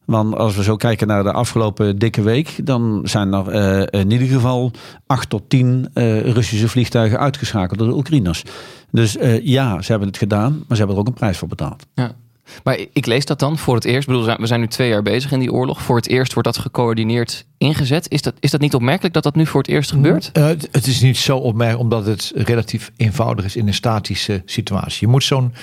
Want 0.05 0.35
als 0.35 0.55
we 0.55 0.63
zo 0.63 0.75
kijken 0.75 1.07
naar 1.07 1.23
de 1.23 1.31
afgelopen 1.31 1.97
dikke 1.99 2.21
week, 2.21 2.65
dan 2.65 3.01
zijn 3.03 3.33
er 3.33 3.93
in 3.93 4.11
ieder 4.11 4.27
geval 4.27 4.71
acht 5.07 5.29
tot 5.29 5.49
tien 5.49 5.89
Russische 6.23 6.67
vliegtuigen 6.67 7.19
uitgeschakeld 7.19 7.79
door 7.79 7.87
de 7.87 7.95
Oekraïners. 7.95 8.43
Dus 8.91 9.17
ja, 9.41 9.81
ze 9.81 9.89
hebben 9.91 10.07
het 10.07 10.17
gedaan, 10.17 10.51
maar 10.51 10.63
ze 10.69 10.75
hebben 10.77 10.95
er 10.95 11.01
ook 11.01 11.07
een 11.07 11.13
prijs 11.13 11.37
voor 11.37 11.47
betaald. 11.47 11.85
Ja. 11.93 12.15
Maar 12.63 12.77
ik 12.93 13.05
lees 13.05 13.25
dat 13.25 13.39
dan 13.39 13.57
voor 13.57 13.75
het 13.75 13.85
eerst. 13.85 13.99
Ik 14.01 14.13
bedoel, 14.13 14.37
we 14.37 14.45
zijn- 14.47 14.59
nu 14.59 14.67
twee 14.67 14.89
jaar 14.89 15.01
bezig 15.01 15.31
in 15.31 15.39
die 15.39 15.51
oorlog. 15.51 15.81
Voor 15.81 15.95
het 15.95 16.07
eerst 16.07 16.33
wordt 16.33 16.47
dat 16.47 16.57
gecoördineerd 16.63 17.45
ingezet. 17.57 18.09
Is 18.11 18.21
dat, 18.21 18.33
is 18.39 18.51
dat 18.51 18.61
niet 18.61 18.73
opmerkelijk 18.75 19.13
dat 19.13 19.23
dat 19.23 19.35
nu 19.35 19.45
voor 19.45 19.61
het 19.61 19.69
eerst 19.69 19.91
gebeurt? 19.91 20.29
Eh, 20.33 20.45
het- 20.47 20.87
is 20.87 21.01
niet 21.01 21.17
zo 21.17 21.37
opmerkelijk, 21.37 21.83
omdat 21.83 22.05
het 22.05 22.31
relatief 22.35 22.91
eenvoudig 22.97 23.45
is 23.45 23.55
in 23.55 23.67
een 23.67 23.73
statische 23.73 24.41
situatie. 24.45 24.97
Je 24.99 25.07
moet 25.07 25.23
zo'n 25.23 25.53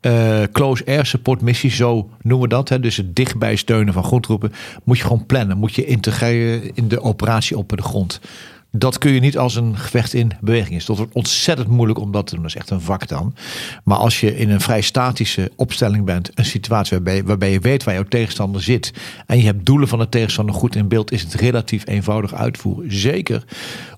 eh, 0.00 0.42
close 0.52 0.86
air 0.86 1.06
support 1.06 1.40
missie, 1.40 1.70
zo 1.70 2.10
noemen 2.22 2.48
we 2.48 2.54
dat. 2.54 2.68
Hè, 2.68 2.80
dus 2.80 2.96
het 2.96 3.16
dichtbij 3.16 3.56
steunen 3.56 3.92
van 3.94 4.04
grondtroepen, 4.04 4.52
moet 4.84 4.96
je 4.98 5.02
gewoon 5.02 5.26
plannen. 5.26 5.58
Moet 5.58 5.74
je 5.74 5.84
integreren 5.84 6.70
in 6.74 6.88
de 6.88 7.00
operatie 7.02 7.58
op 7.58 7.68
de 7.76 7.82
grond. 7.82 8.20
Dat 8.70 8.98
kun 8.98 9.12
je 9.12 9.20
niet 9.20 9.38
als 9.38 9.56
een 9.56 9.76
gevecht 9.76 10.14
in 10.14 10.32
beweging 10.40 10.76
is. 10.76 10.86
Dat 10.86 10.96
wordt 10.96 11.14
ontzettend 11.14 11.68
moeilijk 11.68 11.98
om 11.98 12.12
dat 12.12 12.26
te 12.26 12.34
doen. 12.34 12.42
Dat 12.42 12.50
is 12.50 12.56
echt 12.56 12.70
een 12.70 12.80
vak 12.80 13.08
dan. 13.08 13.34
Maar 13.84 13.96
als 13.96 14.20
je 14.20 14.36
in 14.36 14.50
een 14.50 14.60
vrij 14.60 14.80
statische 14.80 15.52
opstelling 15.56 16.04
bent, 16.04 16.30
een 16.34 16.44
situatie 16.44 16.96
waarbij, 16.96 17.24
waarbij 17.24 17.50
je 17.50 17.60
weet 17.60 17.84
waar 17.84 17.94
jouw 17.94 18.02
tegenstander 18.02 18.62
zit. 18.62 18.92
en 19.26 19.38
je 19.38 19.44
hebt 19.44 19.66
doelen 19.66 19.88
van 19.88 19.98
de 19.98 20.08
tegenstander 20.08 20.54
goed 20.54 20.76
in 20.76 20.88
beeld, 20.88 21.12
is 21.12 21.22
het 21.22 21.34
relatief 21.34 21.86
eenvoudig 21.86 22.34
uitvoeren. 22.34 22.92
Zeker 22.92 23.44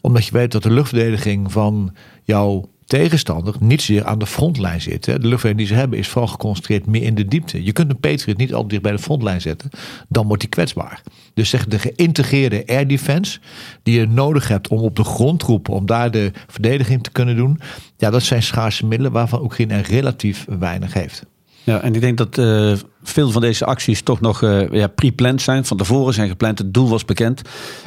omdat 0.00 0.26
je 0.26 0.32
weet 0.32 0.52
dat 0.52 0.62
de 0.62 0.70
luchtverdediging 0.70 1.52
van 1.52 1.94
jouw 2.25 2.69
tegenstander 2.90 3.54
niet 3.60 3.82
zeer 3.82 4.04
aan 4.04 4.19
de 4.19 4.26
frontlijn 4.26 4.81
zit. 4.81 5.04
De 5.04 5.10
luchtverdediging 5.10 5.56
die 5.56 5.66
ze 5.66 5.75
hebben 5.75 5.98
is 5.98 6.08
vooral 6.08 6.31
geconcentreerd 6.31 6.87
meer 6.87 7.02
in 7.02 7.14
de 7.14 7.25
diepte. 7.25 7.64
Je 7.64 7.72
kunt 7.72 7.90
een 7.90 8.00
Patriot 8.00 8.38
niet 8.38 8.54
al 8.54 8.69
dicht 8.69 8.82
bij 8.82 8.92
de 8.92 8.98
frontlijn 8.98 9.40
zetten, 9.40 9.70
dan 10.08 10.26
wordt 10.26 10.42
hij 10.42 10.50
kwetsbaar. 10.50 11.02
Dus 11.34 11.48
zeg 11.48 11.66
de 11.66 11.78
geïntegreerde 11.78 12.66
air 12.66 12.87
defense 12.87 13.38
die 13.82 13.98
je 13.98 14.06
nodig 14.06 14.48
hebt 14.48 14.69
om 14.69 14.78
op 14.78 14.96
de 14.96 15.04
grondtroepen, 15.04 15.75
om 15.75 15.87
daar 15.87 16.11
de 16.11 16.32
verdediging 16.47 17.02
te 17.02 17.11
kunnen 17.11 17.37
doen, 17.37 17.61
ja, 17.97 18.11
dat 18.11 18.23
zijn 18.23 18.42
schaarse 18.42 18.87
middelen 18.87 19.12
waarvan 19.12 19.42
Oekraïne 19.42 19.80
relatief 19.80 20.47
weinig 20.49 20.92
heeft. 20.92 21.25
Ja, 21.64 21.81
en 21.81 21.95
ik 21.95 22.00
denk 22.00 22.19
dat 22.19 22.38
eh, 22.38 22.73
veel 23.02 23.31
van 23.31 23.40
deze 23.40 23.64
acties 23.64 24.02
toch 24.02 24.21
nog 24.21 24.43
eh, 24.43 24.71
ja, 24.71 24.87
pre-planned 24.87 25.43
zijn. 25.43 25.64
Van 25.64 25.76
tevoren 25.76 26.14
zijn 26.14 26.29
gepland, 26.29 26.59
het 26.59 26.75
doel 26.75 26.88
was 26.88 27.05
bekend. 27.05 27.43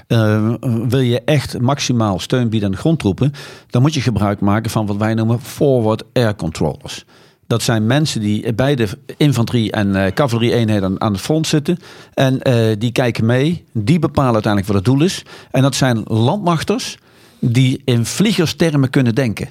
Eh, 0.07 0.53
wil 0.87 0.99
je 0.99 1.21
echt 1.25 1.59
maximaal 1.59 2.19
steun 2.19 2.49
bieden 2.49 2.69
aan 2.69 2.75
de 2.75 2.81
grondtroepen, 2.81 3.31
dan 3.67 3.81
moet 3.81 3.93
je 3.93 4.01
gebruik 4.01 4.39
maken 4.39 4.71
van 4.71 4.85
wat 4.85 4.97
wij 4.97 5.13
noemen 5.13 5.41
forward 5.41 6.03
air 6.13 6.35
controllers. 6.35 7.05
Dat 7.47 7.61
zijn 7.61 7.85
mensen 7.85 8.21
die 8.21 8.53
bij 8.53 8.75
de 8.75 8.87
infanterie- 9.17 9.71
en 9.71 9.95
eh 9.95 10.11
cavalerie-eenheden 10.11 11.01
aan, 11.01 11.11
het 11.11 11.21
front 11.21 11.47
zitten. 11.47 11.77
En 12.13 12.39
die 12.79 12.91
kijken 12.91 13.25
mee, 13.25 13.63
die 13.71 13.99
bepalen 13.99 14.33
uiteindelijk 14.33 14.73
wat 14.73 14.81
het 14.81 14.93
doel 14.93 15.05
is. 15.05 15.23
En 15.51 15.61
dat 15.61 15.75
zijn 15.75 16.01
landmachters 16.05 16.97
die 17.39 17.81
in 17.85 18.05
vliegerstermen 18.05 18.89
kunnen 18.89 19.15
denken. 19.15 19.49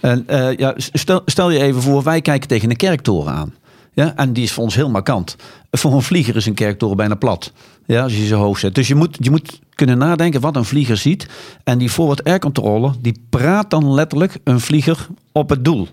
En 0.00 0.24
eh, 0.26 0.56
ja, 0.56 0.74
stel, 0.76 1.22
stel 1.24 1.50
je 1.50 1.60
even 1.60 1.82
voor, 1.82 2.02
wij 2.02 2.20
kijken 2.20 2.48
tegen 2.48 2.70
een 2.70 2.76
kerktoren 2.76 3.32
aan. 3.32 3.54
Ja, 3.94 4.16
en 4.16 4.32
die 4.32 4.44
is 4.44 4.52
voor 4.52 4.64
ons 4.64 4.74
heel 4.74 4.90
markant. 4.90 5.36
Voor 5.70 5.92
een 5.92 6.02
vlieger 6.02 6.36
is 6.36 6.46
een 6.46 6.54
kerktoren 6.54 6.96
bijna 6.96 7.14
plat. 7.14 7.52
Ja, 7.86 8.02
als 8.02 8.16
je 8.16 8.26
ze 8.26 8.34
hoog 8.34 8.58
zet. 8.58 8.74
Dus 8.74 8.88
je 8.88 8.94
moet, 8.94 9.16
je 9.20 9.30
moet 9.30 9.60
kunnen 9.74 9.98
nadenken 9.98 10.40
wat 10.40 10.56
een 10.56 10.64
vlieger 10.64 10.96
ziet. 10.96 11.26
En 11.64 11.78
die 11.78 11.90
forward 11.90 12.24
air 12.24 12.38
controller, 12.38 12.92
die 13.00 13.20
praat 13.30 13.70
dan 13.70 13.94
letterlijk 13.94 14.38
een 14.44 14.60
vlieger 14.60 15.06
op 15.32 15.48
het 15.50 15.64
doel. 15.64 15.88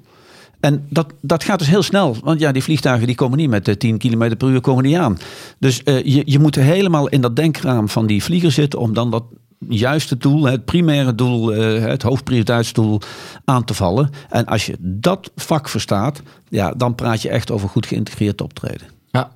En 0.59 0.85
dat, 0.89 1.13
dat 1.21 1.43
gaat 1.43 1.59
dus 1.59 1.67
heel 1.67 1.83
snel. 1.83 2.17
Want 2.24 2.39
ja, 2.39 2.51
die 2.51 2.63
vliegtuigen 2.63 3.07
die 3.07 3.15
komen 3.15 3.38
niet 3.38 3.50
met 3.50 3.67
eh, 3.67 3.75
10 3.75 3.97
km 3.97 4.35
per 4.38 4.50
uur 4.50 4.62
komen 4.62 4.83
niet 4.83 4.95
aan. 4.95 5.17
Dus 5.59 5.83
eh, 5.83 6.03
je, 6.03 6.21
je 6.25 6.39
moet 6.39 6.55
helemaal 6.55 7.07
in 7.07 7.21
dat 7.21 7.35
denkraam 7.35 7.89
van 7.89 8.05
die 8.05 8.24
vlieger 8.24 8.51
zitten 8.51 8.79
om 8.79 8.93
dan 8.93 9.12
dat 9.12 9.24
juiste 9.69 10.17
doel, 10.17 10.43
het 10.43 10.65
primaire 10.65 11.15
doel, 11.15 11.53
eh, 11.53 11.81
het 11.81 12.01
hoofdprioriteitsdoel 12.01 13.01
aan 13.45 13.63
te 13.63 13.74
vallen. 13.74 14.09
En 14.29 14.45
als 14.45 14.65
je 14.65 14.75
dat 14.79 15.31
vak 15.35 15.69
verstaat, 15.69 16.21
ja, 16.50 16.71
dan 16.71 16.95
praat 16.95 17.21
je 17.21 17.29
echt 17.29 17.51
over 17.51 17.69
goed 17.69 17.85
geïntegreerd 17.85 18.41
optreden. 18.41 18.88
Ja. 19.12 19.31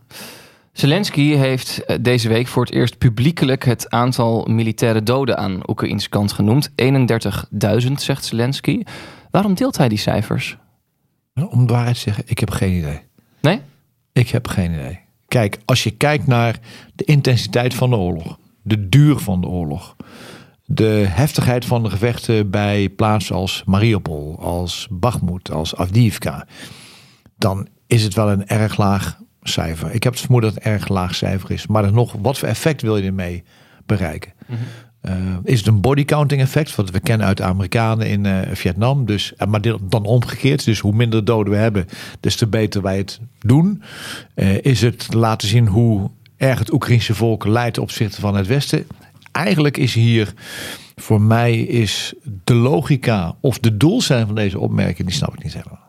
Zelensky 0.71 1.33
heeft 1.33 1.85
eh, 1.85 1.97
deze 2.01 2.27
week 2.27 2.47
voor 2.47 2.63
het 2.63 2.73
eerst 2.73 2.97
publiekelijk 2.97 3.65
het 3.65 3.89
aantal 3.89 4.45
militaire 4.45 5.03
doden 5.03 5.37
aan 5.37 5.69
Oekraïns 5.69 6.09
kant 6.09 6.31
genoemd. 6.31 6.69
31.000, 6.69 7.91
zegt 7.93 8.25
Zelensky. 8.25 8.83
Waarom 9.31 9.53
deelt 9.53 9.77
hij 9.77 9.89
die 9.89 9.97
cijfers? 9.97 10.57
Om 11.49 11.67
de 11.67 11.73
waarheid 11.73 11.95
te 11.95 12.01
zeggen, 12.01 12.23
ik 12.27 12.39
heb 12.39 12.49
geen 12.49 12.73
idee. 12.73 13.01
Nee? 13.41 13.61
Ik 14.13 14.29
heb 14.29 14.47
geen 14.47 14.73
idee. 14.73 14.99
Kijk, 15.27 15.57
als 15.65 15.83
je 15.83 15.91
kijkt 15.91 16.27
naar 16.27 16.59
de 16.95 17.03
intensiteit 17.03 17.73
van 17.73 17.89
de 17.89 17.95
oorlog, 17.95 18.37
de 18.69 18.89
duur 18.89 19.17
van 19.17 19.41
de 19.41 19.47
oorlog, 19.47 19.95
de 20.65 21.05
heftigheid 21.07 21.65
van 21.65 21.83
de 21.83 21.89
gevechten 21.89 22.49
bij 22.49 22.89
plaatsen 22.89 23.35
als 23.35 23.63
Mariupol, 23.65 24.39
als 24.39 24.87
Bakhmut, 24.91 25.51
als 25.51 25.75
Avdiivka, 25.75 26.47
dan 27.37 27.67
is 27.87 28.03
het 28.03 28.13
wel 28.13 28.29
een 28.31 28.47
erg 28.47 28.77
laag 28.77 29.19
cijfer. 29.41 29.93
Ik 29.93 30.03
heb 30.03 30.11
het 30.11 30.21
vermoeden 30.21 30.49
dat 30.49 30.63
het 30.63 30.67
een 30.67 30.79
erg 30.79 30.87
laag 30.87 31.15
cijfer 31.15 31.51
is. 31.51 31.67
Maar 31.67 31.83
dan 31.83 31.93
nog, 31.93 32.15
wat 32.21 32.37
voor 32.37 32.47
effect 32.47 32.81
wil 32.81 32.97
je 32.97 33.07
ermee 33.07 33.43
bereiken? 33.85 34.33
Uh, 35.01 35.13
is 35.43 35.57
het 35.57 35.67
een 35.67 35.81
bodycounting 35.81 36.41
effect, 36.41 36.75
wat 36.75 36.89
we 36.89 36.99
kennen 36.99 37.27
uit 37.27 37.37
de 37.37 37.43
Amerikanen 37.43 38.07
in 38.07 38.25
uh, 38.25 38.39
Vietnam. 38.51 39.05
Dus, 39.05 39.33
uh, 39.37 39.47
maar 39.47 39.61
dan 39.61 40.05
omgekeerd, 40.05 40.65
dus 40.65 40.79
hoe 40.79 40.93
minder 40.93 41.25
doden 41.25 41.53
we 41.53 41.59
hebben, 41.59 41.85
des 42.19 42.35
te 42.35 42.47
beter 42.47 42.81
wij 42.81 42.97
het 42.97 43.19
doen. 43.39 43.83
Eh, 44.33 44.61
is 44.61 44.81
het 44.81 45.13
laten 45.13 45.47
zien 45.47 45.67
hoe 45.67 46.09
erg 46.39 46.59
het 46.59 46.73
Oekraïnse 46.73 47.15
volk 47.15 47.45
leidt 47.45 47.77
op 47.77 47.83
opzichte 47.83 48.21
van 48.21 48.35
het 48.35 48.47
Westen? 48.47 48.87
Eigenlijk 49.31 49.77
is 49.77 49.93
hier, 49.93 50.33
voor 50.95 51.21
mij 51.21 51.59
is 51.61 52.13
de 52.43 52.53
logica 52.53 53.35
of 53.41 53.59
de 53.59 53.77
doelstelling 53.77 54.25
van 54.25 54.35
deze 54.35 54.59
opmerking, 54.59 55.07
die 55.07 55.17
snap 55.17 55.33
ik 55.33 55.43
niet 55.43 55.53
helemaal. 55.53 55.88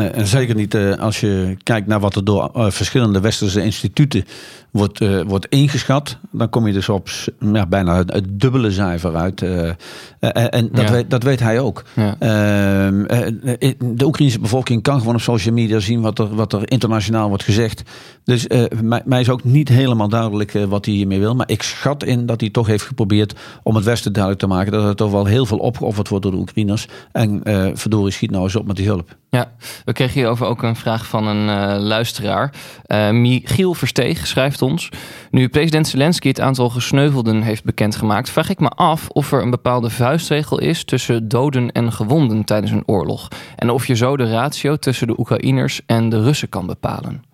Nee, 0.00 0.08
en 0.08 0.26
zeker 0.26 0.54
niet 0.54 0.74
eh, 0.74 0.92
als 0.98 1.20
je 1.20 1.56
kijkt 1.62 1.86
naar 1.86 2.00
wat 2.00 2.14
er 2.14 2.24
door 2.24 2.50
eh, 2.54 2.70
verschillende 2.70 3.20
westerse 3.20 3.62
instituten 3.62 4.24
wordt, 4.70 5.00
eh, 5.00 5.20
wordt 5.26 5.46
ingeschat. 5.46 6.16
Dan 6.30 6.48
kom 6.48 6.66
je 6.66 6.72
dus 6.72 6.88
op 6.88 7.08
ja, 7.52 7.66
bijna 7.66 7.96
het, 7.96 8.12
het 8.12 8.40
dubbele 8.40 8.70
cijfer 8.70 9.16
uit. 9.16 9.42
en 9.42 10.68
dat, 10.72 10.84
Ja. 10.84 10.90
weet, 10.90 11.10
dat 11.10 11.22
weet 11.22 11.40
hij 11.40 11.60
ook. 11.60 11.84
Ja. 11.96 12.16
Ehm, 12.18 13.04
eh, 13.04 13.72
de 13.80 14.04
Oekraïnse 14.06 14.40
bevolking 14.40 14.82
kan 14.82 14.98
gewoon 14.98 15.14
op 15.14 15.20
social 15.20 15.54
media 15.54 15.78
zien 15.78 16.00
wat 16.00 16.18
er, 16.18 16.34
wat 16.34 16.52
er 16.52 16.70
internationaal 16.70 17.28
wordt 17.28 17.44
gezegd. 17.44 17.82
Dus 18.24 18.46
mij, 18.82 19.02
mij 19.04 19.20
is 19.20 19.28
ook 19.28 19.44
niet 19.44 19.68
helemaal 19.68 20.08
duidelijk 20.08 20.52
wat 20.68 20.84
hij 20.84 20.94
hiermee 20.94 21.18
wil. 21.18 21.34
Maar 21.34 21.48
ik 21.50 21.62
schat 21.62 22.04
in 22.04 22.26
dat 22.26 22.40
hij 22.40 22.50
toch 22.50 22.66
heeft 22.66 22.84
geprobeerd 22.84 23.34
om 23.62 23.74
het 23.74 23.84
Westen 23.84 24.12
duidelijk 24.12 24.42
te 24.42 24.48
maken 24.48 24.72
dat 24.72 24.84
er 24.84 24.96
toch 24.96 25.10
wel 25.10 25.24
heel 25.24 25.46
veel 25.46 25.58
opgeofferd 25.58 26.08
wordt 26.08 26.24
door 26.24 26.34
de 26.34 26.40
Oekraïners. 26.40 26.86
En 27.12 27.40
verdorie 27.74 28.12
schiet 28.12 28.30
nou 28.30 28.42
eens 28.44 28.56
op 28.56 28.66
met 28.66 28.76
die 28.76 28.86
hulp. 28.86 29.16
Ja, 29.30 29.52
we 29.90 29.96
kregen 29.96 30.20
hierover 30.20 30.46
ook 30.46 30.62
een 30.62 30.76
vraag 30.76 31.06
van 31.06 31.26
een 31.26 31.48
eh, 31.48 31.82
luisteraar. 31.82 32.52
Eh, 32.82 33.10
Michiel 33.10 33.74
Versteeg 33.74 34.26
schrijft 34.26 34.62
ons... 34.62 34.88
Nu 35.30 35.48
president 35.48 35.88
Zelensky 35.88 36.28
het 36.28 36.40
aantal 36.40 36.70
gesneuvelden 36.70 37.42
heeft 37.42 37.64
bekendgemaakt... 37.64 38.30
vraag 38.30 38.50
ik 38.50 38.60
me 38.60 38.68
af 38.68 39.08
of 39.08 39.32
er 39.32 39.42
een 39.42 39.50
bepaalde 39.50 39.90
vuistregel 39.90 40.60
is... 40.60 40.84
tussen 40.84 41.28
doden 41.28 41.72
en 41.72 41.92
gewonden 41.92 42.44
tijdens 42.44 42.72
een 42.72 42.82
oorlog. 42.86 43.28
En 43.56 43.70
of 43.70 43.86
je 43.86 43.94
zo 43.94 44.16
de 44.16 44.30
ratio 44.30 44.76
tussen 44.76 45.06
de 45.06 45.18
Oekraïners 45.18 45.80
en 45.86 46.08
de 46.08 46.22
Russen 46.22 46.48
kan 46.48 46.66
bepalen. 46.66 47.24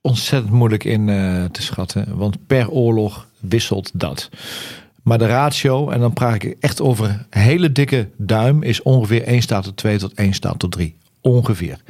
ontzettend 0.00 0.52
moeilijk 0.52 0.84
in 0.84 1.08
eh, 1.08 1.44
te 1.44 1.62
schatten. 1.62 2.16
Want 2.16 2.46
per 2.46 2.70
oorlog 2.70 3.26
wisselt 3.40 3.90
dat. 3.94 4.28
Maar 5.02 5.18
de 5.18 5.26
ratio, 5.26 5.90
en 5.90 6.00
dan 6.00 6.12
praat 6.12 6.34
ik 6.34 6.56
echt 6.60 6.80
over 6.80 7.26
hele 7.30 7.72
dikke 7.72 8.08
duim, 8.16 8.62
is 8.62 8.82
ongeveer 8.82 9.22
1 9.22 9.42
staat 9.42 9.64
tot 9.64 9.76
2 9.76 9.98
tot 9.98 10.14
1 10.14 10.32
staat 10.32 10.58
tot 10.58 10.72
3. 10.72 10.96
Ongeveer. 11.26 11.80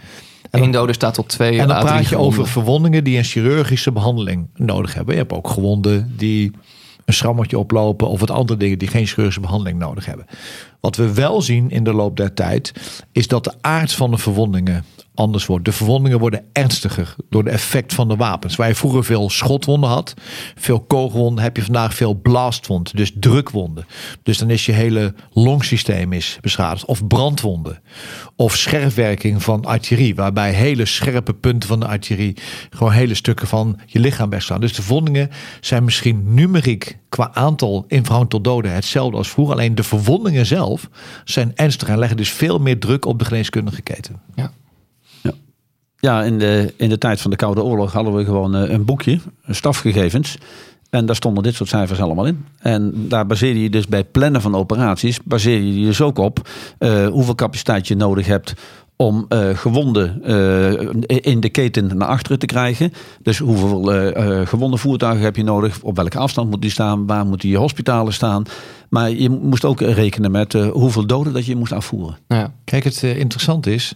En 0.50 0.62
Eén 0.62 0.70
dode 0.70 0.92
staat 0.92 1.14
tot 1.14 1.28
twee 1.28 1.60
en 1.60 1.68
dan 1.68 1.80
praat 1.80 1.98
je 1.98 2.04
gewonden. 2.04 2.32
over 2.32 2.46
verwondingen 2.46 3.04
die 3.04 3.18
een 3.18 3.24
chirurgische 3.24 3.92
behandeling 3.92 4.48
nodig 4.54 4.94
hebben. 4.94 5.14
Je 5.14 5.20
hebt 5.20 5.32
ook 5.32 5.48
gewonden 5.48 6.12
die 6.16 6.52
een 7.04 7.14
schrammetje 7.14 7.58
oplopen 7.58 8.08
of 8.08 8.20
wat 8.20 8.30
andere 8.30 8.58
dingen 8.58 8.78
die 8.78 8.88
geen 8.88 9.06
chirurgische 9.06 9.40
behandeling 9.40 9.78
nodig 9.78 10.06
hebben. 10.06 10.26
Wat 10.80 10.96
we 10.96 11.14
wel 11.14 11.42
zien 11.42 11.70
in 11.70 11.84
de 11.84 11.92
loop 11.92 12.16
der 12.16 12.34
tijd 12.34 12.72
is 13.12 13.28
dat 13.28 13.44
de 13.44 13.52
aard 13.60 13.92
van 13.92 14.10
de 14.10 14.18
verwondingen 14.18 14.84
anders 15.16 15.46
wordt. 15.46 15.64
De 15.64 15.72
verwondingen 15.72 16.18
worden 16.18 16.44
ernstiger 16.52 17.14
door 17.30 17.44
de 17.44 17.50
effect 17.50 17.94
van 17.94 18.08
de 18.08 18.16
wapens. 18.16 18.56
Waar 18.56 18.68
je 18.68 18.74
vroeger 18.74 19.04
veel 19.04 19.30
schotwonden 19.30 19.90
had, 19.90 20.14
veel 20.54 20.80
kogelwonden, 20.80 21.44
heb 21.44 21.56
je 21.56 21.62
vandaag 21.62 21.94
veel 21.94 22.14
blastwonden, 22.14 22.96
dus 22.96 23.12
drukwonden. 23.14 23.86
Dus 24.22 24.38
dan 24.38 24.50
is 24.50 24.66
je 24.66 24.72
hele 24.72 25.14
longsysteem 25.32 26.12
is 26.12 26.38
beschadigd. 26.40 26.84
Of 26.84 27.06
brandwonden. 27.06 27.82
Of 28.36 28.56
scherfwerking 28.56 29.42
van 29.42 29.64
artillerie, 29.64 30.14
waarbij 30.14 30.52
hele 30.52 30.84
scherpe 30.84 31.34
punten 31.34 31.68
van 31.68 31.80
de 31.80 31.86
artillerie 31.86 32.36
gewoon 32.70 32.92
hele 32.92 33.14
stukken 33.14 33.46
van 33.46 33.78
je 33.86 33.98
lichaam 33.98 34.30
wegslaan. 34.30 34.60
Dus 34.60 34.74
de 34.74 34.82
verwondingen 34.82 35.30
zijn 35.60 35.84
misschien 35.84 36.34
numeriek 36.34 36.98
qua 37.08 37.30
aantal 37.32 37.84
in 37.88 38.04
verhouding 38.04 38.30
tot 38.30 38.44
doden 38.44 38.72
hetzelfde 38.72 39.16
als 39.16 39.30
vroeger. 39.30 39.54
Alleen 39.54 39.74
de 39.74 39.82
verwondingen 39.82 40.46
zelf 40.46 40.88
zijn 41.24 41.52
ernstig 41.54 41.88
en 41.88 41.98
leggen 41.98 42.16
dus 42.16 42.30
veel 42.30 42.58
meer 42.58 42.78
druk 42.78 43.04
op 43.04 43.18
de 43.18 43.24
geneeskundige 43.24 43.82
keten. 43.82 44.20
Ja. 44.34 44.52
Ja, 46.06 46.22
in 46.22 46.38
de, 46.38 46.74
in 46.76 46.88
de 46.88 46.98
tijd 46.98 47.20
van 47.20 47.30
de 47.30 47.36
Koude 47.36 47.62
Oorlog 47.62 47.92
hadden 47.92 48.14
we 48.14 48.24
gewoon 48.24 48.56
eh, 48.56 48.70
een 48.70 48.84
boekje, 48.84 49.18
stafgegevens. 49.48 50.38
En 50.90 51.06
daar 51.06 51.16
stonden 51.16 51.42
dit 51.42 51.54
soort 51.54 51.68
cijfers 51.68 52.00
allemaal 52.00 52.26
in. 52.26 52.44
En 52.58 53.08
daar 53.08 53.26
baseer 53.26 53.56
je 53.56 53.70
dus 53.70 53.86
bij 53.86 54.04
plannen 54.04 54.40
van 54.40 54.54
operaties, 54.54 55.22
baseer 55.22 55.60
je 55.60 55.84
dus 55.84 56.00
ook 56.00 56.18
op 56.18 56.48
eh, 56.78 57.06
hoeveel 57.06 57.34
capaciteit 57.34 57.88
je 57.88 57.96
nodig 57.96 58.26
hebt 58.26 58.54
om 58.96 59.26
eh, 59.28 59.48
gewonden 59.48 60.22
in 61.06 61.40
de 61.40 61.48
keten 61.48 61.96
naar 61.96 62.08
achteren 62.08 62.38
te 62.38 62.46
krijgen. 62.46 62.92
Dus 63.22 63.38
hoeveel 63.38 63.92
eh, 63.92 64.40
eh, 64.40 64.46
gewonde 64.46 64.76
voertuigen 64.76 65.24
heb 65.24 65.36
je 65.36 65.42
nodig? 65.42 65.82
Op 65.82 65.96
welke 65.96 66.18
afstand 66.18 66.50
moet 66.50 66.62
die 66.62 66.70
staan? 66.70 67.06
Waar 67.06 67.26
moeten 67.26 67.48
je 67.48 67.56
hospitalen 67.56 68.12
staan? 68.12 68.44
Maar 68.88 69.10
je 69.10 69.30
moest 69.30 69.64
ook 69.64 69.80
rekenen 69.80 70.30
met 70.30 70.54
eh, 70.54 70.68
hoeveel 70.68 71.06
doden 71.06 71.32
dat 71.32 71.46
je 71.46 71.56
moest 71.56 71.72
afvoeren. 71.72 72.16
Ja. 72.28 72.52
Kijk, 72.64 72.84
het 72.84 73.02
eh, 73.02 73.18
interessant 73.18 73.66
is, 73.66 73.94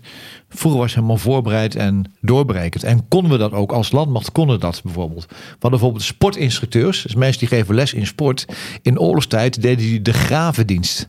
vroeger 0.48 0.80
was 0.80 0.94
helemaal 0.94 1.16
voorbereid 1.16 1.74
en 1.74 2.12
doorberekend. 2.20 2.84
En 2.84 3.08
konden 3.08 3.32
we 3.32 3.38
dat 3.38 3.52
ook 3.52 3.72
als 3.72 3.92
landmacht, 3.92 4.32
konden 4.32 4.60
dat 4.60 4.80
bijvoorbeeld. 4.84 5.26
We 5.28 5.36
hadden 5.50 5.70
bijvoorbeeld 5.70 6.02
sportinstructeurs, 6.02 7.02
dus 7.02 7.14
mensen 7.14 7.38
die 7.38 7.48
geven 7.48 7.74
les 7.74 7.94
in 7.94 8.06
sport. 8.06 8.46
In 8.82 8.98
oorlogstijd 8.98 9.62
deden 9.62 9.84
die 9.84 10.02
de 10.02 10.12
gravendienst. 10.12 11.08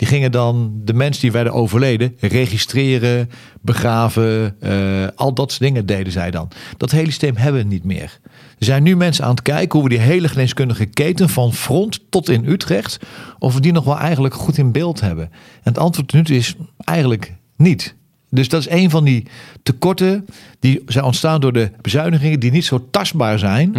Die 0.00 0.08
gingen 0.08 0.32
dan 0.32 0.72
de 0.84 0.94
mensen 0.94 1.22
die 1.22 1.32
werden 1.32 1.52
overleden 1.52 2.16
registreren, 2.20 3.30
begraven, 3.60 4.56
eh, 4.60 5.06
al 5.14 5.34
dat 5.34 5.50
soort 5.50 5.62
dingen 5.62 5.86
deden 5.86 6.12
zij 6.12 6.30
dan. 6.30 6.48
Dat 6.76 6.90
hele 6.90 7.06
systeem 7.06 7.36
hebben 7.36 7.62
we 7.62 7.68
niet 7.68 7.84
meer. 7.84 8.18
Er 8.58 8.66
zijn 8.66 8.82
nu 8.82 8.96
mensen 8.96 9.24
aan 9.24 9.30
het 9.30 9.42
kijken 9.42 9.78
hoe 9.78 9.88
we 9.88 9.94
die 9.94 10.04
hele 10.04 10.28
geneeskundige 10.28 10.86
keten 10.86 11.28
van 11.28 11.52
front 11.52 12.00
tot 12.10 12.28
in 12.28 12.48
Utrecht, 12.48 12.98
of 13.38 13.54
we 13.54 13.60
die 13.60 13.72
nog 13.72 13.84
wel 13.84 13.98
eigenlijk 13.98 14.34
goed 14.34 14.58
in 14.58 14.72
beeld 14.72 15.00
hebben. 15.00 15.24
En 15.32 15.72
het 15.72 15.78
antwoord 15.78 16.12
nu 16.12 16.22
is 16.22 16.54
eigenlijk 16.84 17.34
niet. 17.56 17.94
Dus 18.30 18.48
dat 18.48 18.60
is 18.60 18.68
een 18.70 18.90
van 18.90 19.04
die 19.04 19.26
tekorten 19.62 20.26
die 20.60 20.82
zijn 20.86 21.04
ontstaan 21.04 21.40
door 21.40 21.52
de 21.52 21.70
bezuinigingen 21.80 22.40
die 22.40 22.50
niet 22.50 22.64
zo 22.64 22.88
tastbaar 22.90 23.38
zijn, 23.38 23.76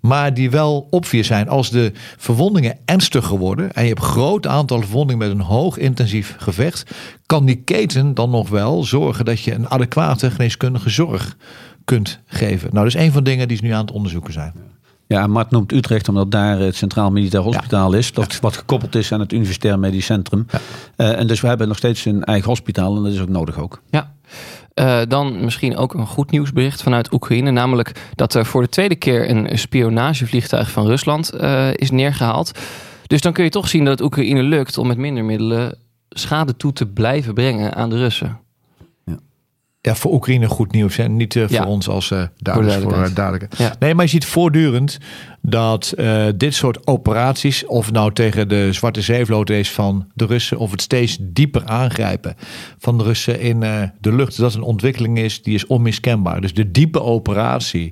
maar 0.00 0.34
die 0.34 0.50
wel 0.50 0.86
obvious 0.90 1.26
zijn. 1.26 1.48
Als 1.48 1.70
de 1.70 1.92
verwondingen 2.16 2.78
ernstiger 2.84 3.38
worden 3.38 3.72
en 3.72 3.82
je 3.82 3.88
hebt 3.88 4.00
een 4.00 4.08
groot 4.08 4.46
aantal 4.46 4.80
verwondingen 4.80 5.18
met 5.18 5.30
een 5.30 5.44
hoog 5.44 5.78
intensief 5.78 6.34
gevecht, 6.38 6.90
kan 7.26 7.44
die 7.44 7.62
keten 7.62 8.14
dan 8.14 8.30
nog 8.30 8.48
wel 8.48 8.84
zorgen 8.84 9.24
dat 9.24 9.40
je 9.40 9.54
een 9.54 9.68
adequate 9.68 10.30
geneeskundige 10.30 10.90
zorg 10.90 11.36
kunt 11.84 12.20
geven. 12.26 12.68
Nou, 12.72 12.84
dat 12.84 12.94
is 12.94 13.00
een 13.00 13.12
van 13.12 13.24
de 13.24 13.30
dingen 13.30 13.48
die 13.48 13.56
ze 13.56 13.64
nu 13.64 13.70
aan 13.70 13.84
het 13.86 13.94
onderzoeken 13.94 14.32
zijn. 14.32 14.52
Ja, 15.12 15.26
Mart 15.26 15.50
noemt 15.50 15.72
Utrecht 15.72 16.08
omdat 16.08 16.30
daar 16.30 16.58
het 16.58 16.76
Centraal 16.76 17.10
Militair 17.10 17.42
Hospitaal 17.42 17.92
is. 17.92 18.12
Dat 18.12 18.40
wat 18.40 18.56
gekoppeld 18.56 18.94
is 18.94 19.12
aan 19.12 19.20
het 19.20 19.32
Universitair 19.32 19.78
Medisch 19.78 20.04
Centrum. 20.04 20.46
Eh, 20.96 21.18
en 21.18 21.26
dus 21.26 21.40
we 21.40 21.46
hebben 21.46 21.68
nog 21.68 21.76
steeds 21.76 22.04
een 22.04 22.24
eigen 22.24 22.48
hospitaal 22.48 22.96
en 22.96 23.02
dat 23.02 23.12
is 23.12 23.20
ook 23.20 23.28
nodig 23.28 23.58
ook. 23.58 23.80
Ja. 23.90 24.12
Eh, 24.74 25.00
dan 25.08 25.44
misschien 25.44 25.76
ook 25.76 25.94
een 25.94 26.06
goed 26.06 26.30
nieuwsbericht 26.30 26.82
vanuit 26.82 27.12
Oekraïne. 27.12 27.50
Namelijk 27.50 27.92
dat 28.14 28.34
er 28.34 28.46
voor 28.46 28.62
de 28.62 28.68
tweede 28.68 28.96
keer 28.96 29.30
een 29.30 29.58
spionagevliegtuig 29.58 30.70
van 30.70 30.86
Rusland 30.86 31.30
eh, 31.30 31.68
is 31.74 31.90
neergehaald. 31.90 32.58
Dus 33.06 33.20
dan 33.20 33.32
kun 33.32 33.44
je 33.44 33.50
toch 33.50 33.68
zien 33.68 33.84
dat 33.84 33.92
het 33.92 34.06
Oekraïne 34.06 34.42
lukt 34.42 34.78
om 34.78 34.86
met 34.86 34.98
minder 34.98 35.24
middelen 35.24 35.78
schade 36.08 36.56
toe 36.56 36.72
te 36.72 36.86
blijven 36.86 37.34
brengen 37.34 37.74
aan 37.74 37.90
de 37.90 37.96
Russen. 37.96 38.38
Ja, 39.82 39.94
voor 39.94 40.12
Oekraïne 40.12 40.46
goed 40.48 40.72
nieuws. 40.72 40.98
En 40.98 41.16
niet 41.16 41.36
eh, 41.36 41.42
voor 41.42 41.52
Ja. 41.52 41.66
ons 41.66 41.88
als 41.88 42.10
eh 42.10 42.18
Voor 42.18 42.28
duidelijk. 42.36 42.88
de 42.88 42.94
Voor, 42.94 43.14
duidelijk. 43.14 43.56
Ja. 43.58 43.74
Nee, 43.78 43.94
maar 43.94 44.04
je 44.04 44.10
ziet 44.10 44.24
voortdurend 44.24 44.98
dat 45.42 45.92
eh, 45.96 46.26
dit 46.36 46.54
soort 46.54 46.86
operaties, 46.86 47.66
of 47.66 47.92
nou 47.92 48.12
tegen 48.12 48.48
de 48.48 48.72
Zwarte 48.72 49.00
Zeevloot 49.00 49.50
is 49.50 49.70
van 49.70 50.06
de 50.14 50.26
Russen, 50.26 50.58
of 50.58 50.70
het 50.70 50.82
steeds 50.82 51.16
dieper 51.20 51.64
aangrijpen 51.66 52.34
van 52.78 52.98
de 52.98 53.04
Russen 53.04 53.40
in 53.40 53.62
eh, 53.62 53.82
de 54.00 54.14
lucht, 54.14 54.36
dat 54.36 54.54
een 54.54 54.62
ontwikkeling 54.62 55.18
is 55.18 55.42
die 55.42 55.54
is 55.54 55.66
onmiskenbaar. 55.66 56.40
Dus 56.40 56.54
de 56.54 56.70
diepe 56.70 57.02
operatie 57.02 57.90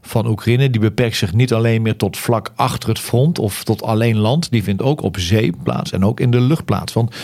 van 0.00 0.26
Oekraïne, 0.26 0.70
die 0.70 0.80
beperkt 0.80 1.16
zich 1.16 1.32
niet 1.34 1.52
alleen 1.52 1.82
meer 1.82 1.96
tot 1.96 2.16
vlak 2.16 2.52
achter 2.56 2.88
het 2.88 2.98
front 2.98 3.38
of 3.38 3.64
tot 3.64 3.82
alleen 3.82 4.16
land, 4.16 4.50
die 4.50 4.62
vindt 4.62 4.82
ook 4.82 5.02
op 5.02 5.18
zee 5.18 5.52
plaats 5.62 5.92
en 5.92 6.04
ook 6.04 6.20
in 6.20 6.30
de 6.30 6.40
lucht 6.40 6.64
plaats. 6.64 6.92
Want 6.92 7.14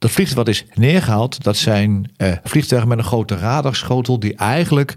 dat 0.00 0.10
vliegtuig 0.10 0.38
wat 0.38 0.48
is 0.48 0.64
neergehaald, 0.74 1.42
dat 1.44 1.56
zijn 1.56 2.10
eh, 2.16 2.32
vliegtuigen 2.44 2.88
met 2.88 2.98
een 2.98 3.04
grote 3.04 3.36
radarschotel 3.36 4.18
die 4.18 4.34
eigenlijk 4.34 4.94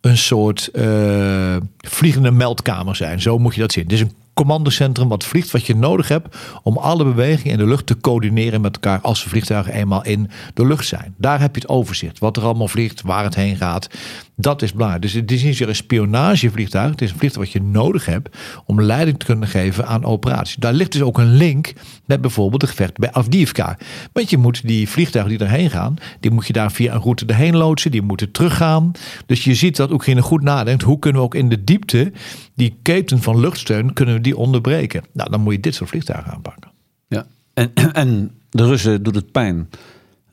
een 0.00 0.18
soort 0.18 0.68
eh, 0.68 1.56
vliegende 1.78 2.30
meldkamer 2.30 2.96
zijn. 2.96 3.20
Zo 3.20 3.38
moet 3.38 3.54
je 3.54 3.60
dat 3.60 3.72
zien. 3.72 3.84
Het 3.84 3.92
is 3.92 4.00
een 4.00 4.12
commandocentrum 4.34 5.08
wat 5.08 5.24
vliegt 5.24 5.50
wat 5.50 5.66
je 5.66 5.76
nodig 5.76 6.08
hebt 6.08 6.36
om 6.62 6.76
alle 6.76 7.04
bewegingen 7.04 7.52
in 7.52 7.58
de 7.58 7.66
lucht 7.66 7.86
te 7.86 7.96
coördineren 7.96 8.60
met 8.60 8.74
elkaar 8.74 9.00
als 9.00 9.22
de 9.22 9.28
vliegtuigen 9.28 9.72
eenmaal 9.72 10.04
in 10.04 10.30
de 10.54 10.66
lucht 10.66 10.86
zijn. 10.86 11.14
Daar 11.16 11.40
heb 11.40 11.54
je 11.54 11.60
het 11.60 11.70
overzicht. 11.70 12.18
Wat 12.18 12.36
er 12.36 12.42
allemaal 12.42 12.68
vliegt, 12.68 13.02
waar 13.02 13.24
het 13.24 13.34
heen 13.34 13.56
gaat. 13.56 13.88
Dat 14.36 14.62
is 14.62 14.72
belangrijk. 14.72 15.02
Dus 15.02 15.12
het 15.12 15.32
is 15.32 15.42
niet 15.42 15.60
een 15.60 15.74
spionagevliegtuig. 15.74 16.90
Het 16.90 17.02
is 17.02 17.10
een 17.10 17.18
vliegtuig 17.18 17.44
wat 17.46 17.54
je 17.54 17.62
nodig 17.62 18.06
hebt 18.06 18.36
om 18.64 18.82
leiding 18.82 19.18
te 19.18 19.26
kunnen 19.26 19.48
geven 19.48 19.86
aan 19.86 20.04
operaties. 20.04 20.56
Daar 20.56 20.72
ligt 20.72 20.92
dus 20.92 21.02
ook 21.02 21.18
een 21.18 21.34
link 21.34 21.72
met 22.04 22.20
bijvoorbeeld 22.20 22.60
de 22.60 22.66
gevecht 22.66 22.98
bij 22.98 23.12
Avdiivka. 23.12 23.78
Want 24.12 24.30
je 24.30 24.38
moet 24.38 24.66
die 24.66 24.88
vliegtuigen 24.88 25.38
die 25.38 25.46
erheen 25.46 25.70
gaan, 25.70 25.96
die 26.20 26.30
moet 26.30 26.46
je 26.46 26.52
daar 26.52 26.72
via 26.72 26.94
een 26.94 27.00
route 27.00 27.26
erheen 27.26 27.56
loodsen. 27.56 27.90
Die 27.90 28.02
moeten 28.02 28.30
teruggaan. 28.30 28.92
Dus 29.26 29.44
je 29.44 29.54
ziet 29.54 29.76
dat 29.76 29.90
Oekraïne 29.90 30.22
goed 30.22 30.42
nadenkt. 30.42 30.82
Hoe 30.82 30.98
kunnen 30.98 31.20
we 31.20 31.26
ook 31.26 31.34
in 31.34 31.48
de 31.48 31.64
diepte 31.64 32.12
die 32.54 32.78
keten 32.82 33.22
van 33.22 33.40
luchtsteun 33.40 33.92
kunnen 33.92 34.14
we 34.14 34.20
die 34.20 34.36
onderbreken? 34.36 35.04
Nou, 35.12 35.30
dan 35.30 35.40
moet 35.40 35.52
je 35.54 35.60
dit 35.60 35.74
soort 35.74 35.90
vliegtuigen 35.90 36.32
aanpakken. 36.32 36.70
Ja. 37.08 37.26
En, 37.54 37.72
en 37.92 38.30
de 38.50 38.66
Russen 38.66 39.02
doet 39.02 39.14
het 39.14 39.32
pijn. 39.32 39.68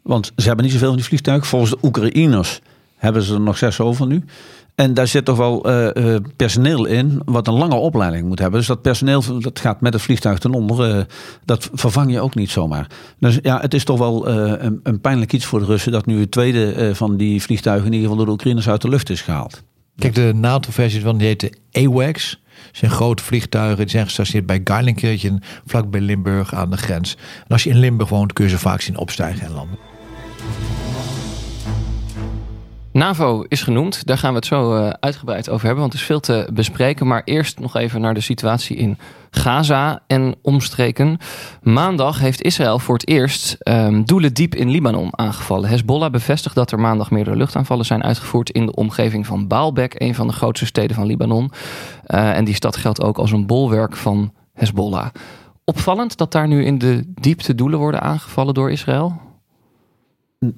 Want 0.01 0.31
ze 0.35 0.47
hebben 0.47 0.63
niet 0.63 0.73
zoveel 0.73 0.87
van 0.87 0.97
die 0.97 1.05
vliegtuigen. 1.05 1.47
Volgens 1.47 1.71
de 1.71 1.77
Oekraïners 1.81 2.61
hebben 3.01 3.21
ze 3.21 3.33
er 3.33 3.41
nog 3.41 3.57
zes 3.57 3.79
over 3.79 4.07
nu. 4.07 4.23
En 4.75 4.93
daar 4.93 5.07
zit 5.07 5.25
toch 5.25 5.37
wel 5.37 5.69
uh, 5.69 6.15
personeel 6.35 6.85
in 6.85 7.21
wat 7.25 7.47
een 7.47 7.53
lange 7.53 7.75
opleiding 7.75 8.27
moet 8.27 8.39
hebben. 8.39 8.59
Dus 8.59 8.67
dat 8.67 8.81
personeel 8.81 9.39
dat 9.39 9.59
gaat 9.59 9.81
met 9.81 9.93
het 9.93 10.01
vliegtuig 10.01 10.39
ten 10.39 10.53
onder. 10.53 10.95
Uh, 10.95 11.01
dat 11.45 11.69
vervang 11.73 12.11
je 12.11 12.19
ook 12.19 12.35
niet 12.35 12.49
zomaar. 12.49 12.87
Dus 13.19 13.39
ja, 13.41 13.59
het 13.59 13.73
is 13.73 13.83
toch 13.83 13.97
wel 13.97 14.27
een, 14.27 15.01
pijnlijk 15.01 15.33
iets 15.33 15.45
voor 15.45 15.59
de 15.59 15.65
Russen 15.65 15.91
dat 15.91 16.05
nu 16.05 16.19
het 16.19 16.31
tweede 16.31 16.95
van 16.95 17.17
die 17.17 17.41
vliegtuigen 17.41 17.85
in 17.85 17.93
ieder 17.93 18.09
geval 18.09 18.17
door 18.17 18.25
de 18.25 18.31
Oekraïners 18.31 18.69
uit 18.69 18.81
de 18.81 18.89
lucht 18.89 19.09
is 19.09 19.21
gehaald. 19.21 19.63
Kijk, 19.95 20.15
de 20.15 20.31
NATO-versie 20.35 21.01
van 21.01 21.17
die 21.17 21.27
heet 21.27 21.39
de 21.39 21.53
AWACS. 21.71 22.41
zijn 22.71 22.91
grote 22.91 23.23
vliegtuigen. 23.23 23.77
Die 23.77 23.89
zijn 23.89 24.05
gestationeerd 24.05 24.45
bij 24.45 24.61
Garlinkirchen, 24.63 25.39
vlak 25.65 25.89
bij 25.89 26.01
Limburg 26.01 26.53
aan 26.53 26.69
de 26.69 26.77
grens. 26.77 27.15
En 27.15 27.47
als 27.47 27.63
je 27.63 27.69
in 27.69 27.79
Limburg 27.79 28.09
woont, 28.09 28.33
kun 28.33 28.43
je 28.43 28.49
ze 28.49 28.57
vaak 28.59 28.81
zien 28.81 28.97
opstijgen 28.97 29.45
en 29.45 29.53
landen. 29.53 29.90
NAVO 33.01 33.43
is 33.47 33.63
genoemd. 33.63 34.05
Daar 34.05 34.17
gaan 34.17 34.29
we 34.29 34.35
het 34.35 34.45
zo 34.45 34.75
uh, 34.75 34.89
uitgebreid 34.89 35.49
over 35.49 35.65
hebben, 35.65 35.81
want 35.81 35.93
er 35.93 35.99
is 35.99 36.05
veel 36.05 36.19
te 36.19 36.49
bespreken. 36.53 37.07
Maar 37.07 37.21
eerst 37.25 37.59
nog 37.59 37.75
even 37.75 38.01
naar 38.01 38.13
de 38.13 38.21
situatie 38.21 38.75
in 38.75 38.97
Gaza 39.31 40.03
en 40.07 40.35
omstreken. 40.41 41.17
Maandag 41.61 42.19
heeft 42.19 42.41
Israël 42.41 42.79
voor 42.79 42.93
het 42.93 43.07
eerst 43.07 43.57
um, 43.59 44.05
doelen 44.05 44.33
diep 44.33 44.55
in 44.55 44.69
Libanon 44.69 45.17
aangevallen. 45.19 45.69
Hezbollah 45.69 46.11
bevestigt 46.11 46.55
dat 46.55 46.71
er 46.71 46.79
maandag 46.79 47.11
meerdere 47.11 47.35
luchtaanvallen 47.35 47.85
zijn 47.85 48.03
uitgevoerd 48.03 48.49
in 48.49 48.65
de 48.65 48.75
omgeving 48.75 49.25
van 49.25 49.47
Baalbek, 49.47 49.95
een 49.97 50.15
van 50.15 50.27
de 50.27 50.33
grootste 50.33 50.65
steden 50.65 50.95
van 50.95 51.05
Libanon. 51.05 51.51
Uh, 52.07 52.37
en 52.37 52.45
die 52.45 52.55
stad 52.55 52.77
geldt 52.77 53.01
ook 53.01 53.17
als 53.17 53.31
een 53.31 53.45
bolwerk 53.45 53.95
van 53.95 54.33
Hezbollah. 54.53 55.07
Opvallend 55.65 56.17
dat 56.17 56.31
daar 56.31 56.47
nu 56.47 56.65
in 56.65 56.77
de 56.77 57.13
diepte 57.13 57.55
doelen 57.55 57.79
worden 57.79 58.01
aangevallen 58.01 58.53
door 58.53 58.71
Israël? 58.71 59.30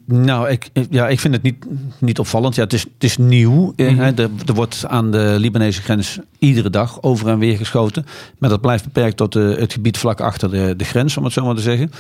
Nou, 0.06 0.50
ik, 0.50 0.70
ja, 0.90 1.08
ik 1.08 1.20
vind 1.20 1.34
het 1.34 1.44
niet, 1.44 1.66
niet 2.00 2.20
opvallend. 2.20 2.56
Ja, 2.56 2.64
het, 2.64 2.74
is, 2.74 2.82
het 2.82 3.04
is 3.04 3.18
nieuw. 3.18 3.74
Mm 3.76 4.00
er, 4.00 4.30
er, 4.46 4.54
wordt 4.54 4.86
aan 4.88 5.12
de 5.12 5.36
Libanese 5.40 5.82
grens 5.82 6.20
iedere 6.40 6.70
dag 6.70 7.02
over 7.02 7.28
en 7.28 7.40
weer 7.40 7.58
geschoten. 7.58 8.06
Maar 8.38 8.50
dat 8.50 8.62
blijft 8.62 8.84
beperkt 8.84 9.18
tot 9.18 9.32
de, 9.32 9.56
het 9.60 9.74
gebied 9.74 9.98
vlak 9.98 10.22
achter 10.22 10.52
de, 10.52 10.74
de 10.78 10.84
grens, 10.84 11.18
om 11.18 11.24
het 11.24 11.34
zo 11.34 11.46
maar 11.46 11.56
te 11.56 11.62
zeggen. 11.62 11.92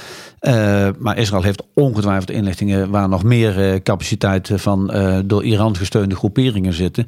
Uh, 0.42 0.90
maar 1.00 1.18
Israël 1.18 1.44
heeft 1.44 1.63
ongetwijfeld 1.74 2.32
inlichtingen 2.32 2.90
waar 2.90 3.10
nog 3.10 3.24
meer 3.24 3.74
uh, 3.74 3.80
capaciteit 3.80 4.50
van 4.54 4.96
uh, 4.96 5.20
door 5.25 5.44
Iran 5.44 5.75
gesteunde 5.75 6.16
groeperingen 6.16 6.74
zitten. 6.74 7.06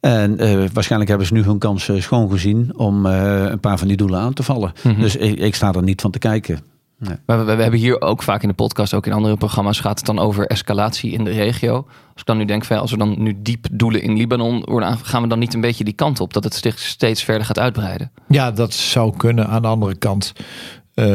En 0.00 0.36
waarschijnlijk 0.72 1.10
hebben 1.10 1.26
ze 1.26 1.34
nu 1.34 1.42
hun 1.42 1.58
kans 1.58 1.90
schoongezien 1.98 2.72
om 2.76 3.06
een 3.06 3.60
paar 3.60 3.78
van 3.78 3.88
die 3.88 3.96
doelen 3.96 4.20
aan 4.20 4.32
te 4.32 4.42
vallen. 4.42 4.72
Mm 4.82 4.92
-hmm. 4.92 5.00
Dus 5.00 5.16
ik, 5.16 5.38
ik 5.38 5.54
sta 5.54 5.72
er 5.72 5.82
niet 5.82 6.00
van 6.00 6.10
te 6.10 6.18
kijken. 6.18 6.58
Nee. 7.00 7.16
We, 7.26 7.34
we, 7.34 7.44
we, 7.44 7.62
hebben 7.62 7.80
hier 7.80 8.00
ook 8.00 8.22
vaak 8.22 8.42
in 8.42 8.48
de 8.48 8.54
podcast, 8.54 8.94
ook 8.94 9.06
in 9.06 9.12
andere 9.12 9.36
programma's, 9.36 9.80
gaat 9.80 9.96
het 9.96 10.06
dan 10.06 10.18
over 10.18 10.46
escalatie 10.46 11.12
in 11.12 11.24
de 11.24 11.30
regio. 11.30 11.74
Als 12.12 12.20
ik 12.20 12.26
dan 12.26 12.36
nu 12.36 12.44
denk, 12.44 12.64
van, 12.64 12.78
als 12.78 12.92
er 12.92 12.98
dan 12.98 13.14
nu 13.18 13.36
diep 13.42 13.66
doelen 13.72 14.02
in 14.02 14.16
Libanon 14.16 14.62
worden 14.64 14.98
gaan 14.98 15.22
we 15.22 15.28
dan 15.28 15.38
niet 15.38 15.54
een 15.54 15.60
beetje 15.60 15.84
die 15.84 15.94
kant 15.94 16.20
op, 16.20 16.32
dat 16.32 16.44
het 16.44 16.54
zich 16.54 16.78
steeds 16.78 17.22
verder 17.22 17.46
gaat 17.46 17.58
uitbreiden? 17.58 18.12
Ja, 18.28 18.50
dat 18.50 18.74
zou 18.74 19.16
kunnen. 19.16 19.46
Aan 19.46 19.62
de 19.62 19.68
andere 19.68 19.94
kant, 19.94 20.32
uh, 20.94 21.06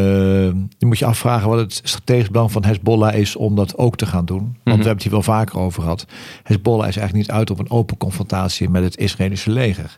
je 0.77 0.85
moet 0.85 0.99
je 0.99 1.05
afvragen 1.05 1.49
wat 1.49 1.59
het 1.59 1.81
strategisch 1.83 2.29
belang 2.29 2.51
van 2.51 2.63
Hezbollah 2.63 3.15
is 3.15 3.35
om 3.35 3.55
dat 3.55 3.77
ook 3.77 3.95
te 3.95 4.05
gaan 4.05 4.25
doen. 4.25 4.37
Want 4.37 4.48
mm 4.48 4.53
-hmm. 4.53 4.63
we 4.63 4.71
hebben 4.71 4.93
het 4.93 5.03
hier 5.03 5.11
wel 5.11 5.21
vaker 5.21 5.59
over 5.59 5.81
gehad. 5.81 6.05
Hezbollah 6.43 6.87
is 6.87 6.98
eigenlijk 6.98 7.27
niet 7.27 7.37
uit 7.37 7.50
op 7.50 7.59
een 7.59 7.71
open 7.71 7.98
confrontatie 7.98 8.69
met 8.69 8.83
het 8.83 8.98
Israëlische 8.98 9.51
leger. 9.51 9.95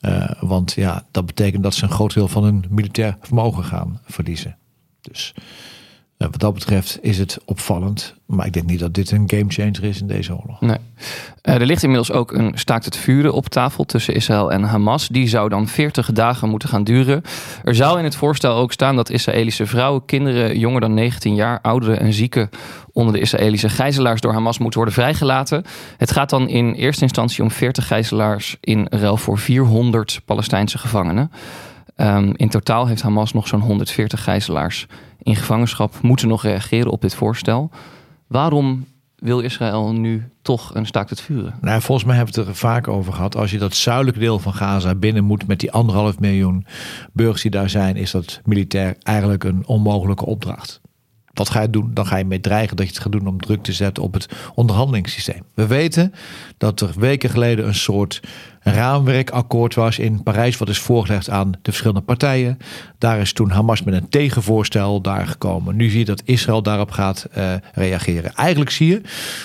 Uh, 0.00 0.30
want 0.40 0.72
ja, 0.72 1.04
dat 1.10 1.26
betekent 1.26 1.62
dat 1.62 1.74
ze 1.74 1.84
een 1.84 1.90
groot 1.90 2.14
deel 2.14 2.28
van 2.28 2.44
hun 2.44 2.64
militair 2.70 3.16
vermogen 3.20 3.64
gaan 3.64 4.00
verliezen. 4.04 4.56
Dus 5.02 5.34
uh, 6.22 6.28
wat 6.30 6.40
dat 6.40 6.54
betreft 6.54 6.98
is 7.02 7.18
het 7.18 7.38
opvallend. 7.44 8.14
Maar 8.26 8.46
ik 8.46 8.52
denk 8.52 8.66
niet 8.66 8.78
dat 8.78 8.94
dit 8.94 9.10
een 9.10 9.24
gamechanger 9.26 9.84
is 9.84 10.00
in 10.00 10.06
deze 10.06 10.36
oorlog. 10.36 10.60
Nee. 10.60 10.76
Uh, 11.42 11.54
er 11.54 11.66
ligt 11.66 11.82
inmiddels 11.82 12.12
ook 12.12 12.32
een 12.32 12.52
staakt 12.54 12.84
het 12.84 12.96
vuren 12.96 13.32
op 13.32 13.48
tafel 13.48 13.84
tussen 13.84 14.14
Israël 14.14 14.52
en 14.52 14.62
Hamas. 14.62 15.08
Die 15.08 15.28
zou 15.28 15.48
dan 15.48 15.68
40 15.68 16.12
dagen 16.12 16.48
moeten 16.48 16.68
gaan 16.68 16.84
duren. 16.84 17.22
Er 17.64 17.74
zou 17.74 17.98
in 17.98 18.04
het 18.04 18.16
voorstel 18.16 18.56
ook 18.56 18.72
staan 18.72 18.96
dat 18.96 19.10
Israëlische 19.10 19.66
vrouwen, 19.66 20.04
kinderen 20.04 20.58
jonger 20.58 20.80
dan 20.80 20.94
19 20.94 21.34
jaar, 21.34 21.60
ouderen 21.60 22.00
en 22.00 22.12
zieken 22.12 22.50
onder 22.92 23.12
de 23.14 23.20
Israëlische 23.20 23.68
gijzelaars 23.68 24.20
door 24.20 24.32
Hamas 24.32 24.58
moeten 24.58 24.78
worden 24.78 24.98
vrijgelaten. 24.98 25.64
Het 25.96 26.12
gaat 26.12 26.30
dan 26.30 26.48
in 26.48 26.72
eerste 26.72 27.02
instantie 27.02 27.42
om 27.42 27.50
40 27.50 27.86
gijzelaars 27.86 28.56
in 28.60 28.86
ruil 28.90 29.16
voor 29.16 29.38
400 29.38 30.20
Palestijnse 30.24 30.78
gevangenen. 30.78 31.30
Um, 32.00 32.32
in 32.36 32.48
totaal 32.48 32.86
heeft 32.86 33.02
Hamas 33.02 33.32
nog 33.32 33.48
zo'n 33.48 33.60
140 33.60 34.22
gijzelaars 34.22 34.86
in 35.22 35.36
gevangenschap 35.36 35.94
moeten 36.02 36.28
nog 36.28 36.42
reageren 36.42 36.92
op 36.92 37.00
dit 37.00 37.14
voorstel. 37.14 37.70
Waarom 38.26 38.86
wil 39.16 39.40
Israël 39.40 39.92
nu 39.92 40.28
toch 40.42 40.74
een 40.74 40.86
staakt 40.86 41.10
het 41.10 41.20
vuren? 41.20 41.54
Nou, 41.60 41.80
volgens 41.80 42.06
mij 42.06 42.16
hebben 42.16 42.34
we 42.34 42.40
het 42.40 42.48
er 42.48 42.56
vaak 42.56 42.88
over 42.88 43.12
gehad. 43.12 43.36
Als 43.36 43.50
je 43.50 43.58
dat 43.58 43.74
zuidelijke 43.74 44.20
deel 44.20 44.38
van 44.38 44.54
Gaza 44.54 44.94
binnen 44.94 45.24
moet 45.24 45.46
met 45.46 45.60
die 45.60 45.72
anderhalf 45.72 46.18
miljoen 46.18 46.66
burgers 47.12 47.42
die 47.42 47.50
daar 47.50 47.70
zijn, 47.70 47.96
is 47.96 48.10
dat 48.10 48.40
militair 48.44 48.96
eigenlijk 49.02 49.44
een 49.44 49.66
onmogelijke 49.66 50.26
opdracht. 50.26 50.80
Wat 51.32 51.50
ga 51.50 51.60
je 51.62 51.70
doen? 51.70 51.90
Dan 51.94 52.06
ga 52.06 52.16
je 52.16 52.24
mee 52.24 52.40
dreigen 52.40 52.76
dat 52.76 52.86
je 52.86 52.92
het 52.92 53.02
gaat 53.02 53.12
doen 53.12 53.26
om 53.26 53.40
druk 53.40 53.62
te 53.62 53.72
zetten 53.72 54.02
op 54.02 54.14
het 54.14 54.28
onderhandelingssysteem. 54.54 55.42
We 55.54 55.66
weten 55.66 56.14
dat 56.56 56.80
er 56.80 56.92
weken 56.96 57.30
geleden 57.30 57.66
een 57.66 57.74
soort 57.74 58.20
raamwerkakkoord 58.62 59.74
was 59.74 59.98
in 59.98 60.22
Parijs, 60.22 60.58
wat 60.58 60.68
is 60.68 60.78
voorgelegd 60.78 61.30
aan 61.30 61.50
de 61.50 61.58
verschillende 61.62 62.00
partijen. 62.00 62.58
Daar 62.98 63.18
is 63.18 63.32
toen 63.32 63.50
Hamas 63.50 63.82
met 63.82 63.94
een 63.94 64.08
tegenvoorstel 64.08 65.00
daar 65.00 65.26
gekomen. 65.26 65.76
Nu 65.76 65.88
zie 65.88 65.98
je 65.98 66.04
dat 66.04 66.22
Israël 66.24 66.62
daarop 66.62 66.90
gaat 66.90 67.26
uh, 67.36 67.52
reageren. 67.72 68.34
Eigenlijk 68.34 68.70
zie 68.70 68.88
je 68.88 69.00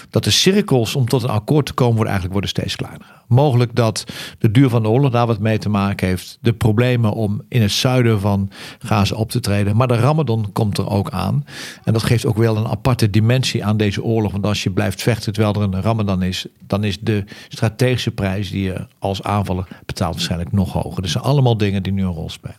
dat 0.10 0.24
de 0.24 0.32
cirkels 0.32 0.96
om 0.96 1.08
tot 1.08 1.24
een 1.24 1.30
akkoord 1.30 1.66
te 1.66 1.74
komen 1.74 1.96
worden, 1.96 2.14
eigenlijk 2.14 2.42
worden 2.42 2.62
steeds 2.62 2.76
kleiner. 2.76 3.24
Mogelijk 3.28 3.76
dat 3.76 4.04
de 4.40 4.52
duur 4.52 4.70
van 4.70 4.82
de 4.84 4.90
oorlog 4.90 5.12
daar 5.12 5.28
wat 5.28 5.40
mee 5.40 5.58
te 5.58 5.70
maken 5.70 6.08
heeft. 6.08 6.38
De 6.42 6.54
problemen 6.54 7.12
om 7.12 7.42
in 7.50 7.62
het 7.62 7.72
zuiden 7.72 8.20
van 8.20 8.50
Gaza 8.80 9.16
op 9.16 9.32
te 9.32 9.40
treden. 9.40 9.76
Maar 9.76 9.88
de 9.88 9.96
Ramadan 9.96 10.50
komt 10.54 10.78
er 10.78 10.90
ook 10.90 11.10
aan. 11.10 11.46
En 11.84 11.94
dat 11.94 12.04
geeft 12.04 12.26
ook 12.26 12.38
wel 12.38 12.58
een 12.58 12.68
aparte 12.68 13.10
dimensie 13.10 13.66
aan 13.66 13.78
deze 13.78 14.04
oorlog. 14.04 14.32
Want 14.32 14.46
als 14.46 14.64
je 14.64 14.72
blijft 14.72 15.02
vechten 15.02 15.34
terwijl 15.34 15.56
er 15.56 15.62
een 15.62 15.82
Ramadan 15.82 16.24
is, 16.24 16.46
dan 16.68 16.84
is 16.84 17.00
de 17.00 17.24
strategische 17.48 18.12
prijs 18.12 18.50
die 18.50 18.64
je 18.64 18.88
als 19.08 19.24
aanvaller 19.24 19.68
betaalt 19.86 20.14
waarschijnlijk 20.14 20.52
nog 20.52 20.74
hoger. 20.74 21.02
Dus 21.02 21.12
zijn 21.12 21.24
allemaal 21.24 21.58
dingen 21.58 21.84
die 21.84 21.94
nu 21.94 22.04
een 22.04 22.12
rol 22.12 22.30
spelen. 22.30 22.58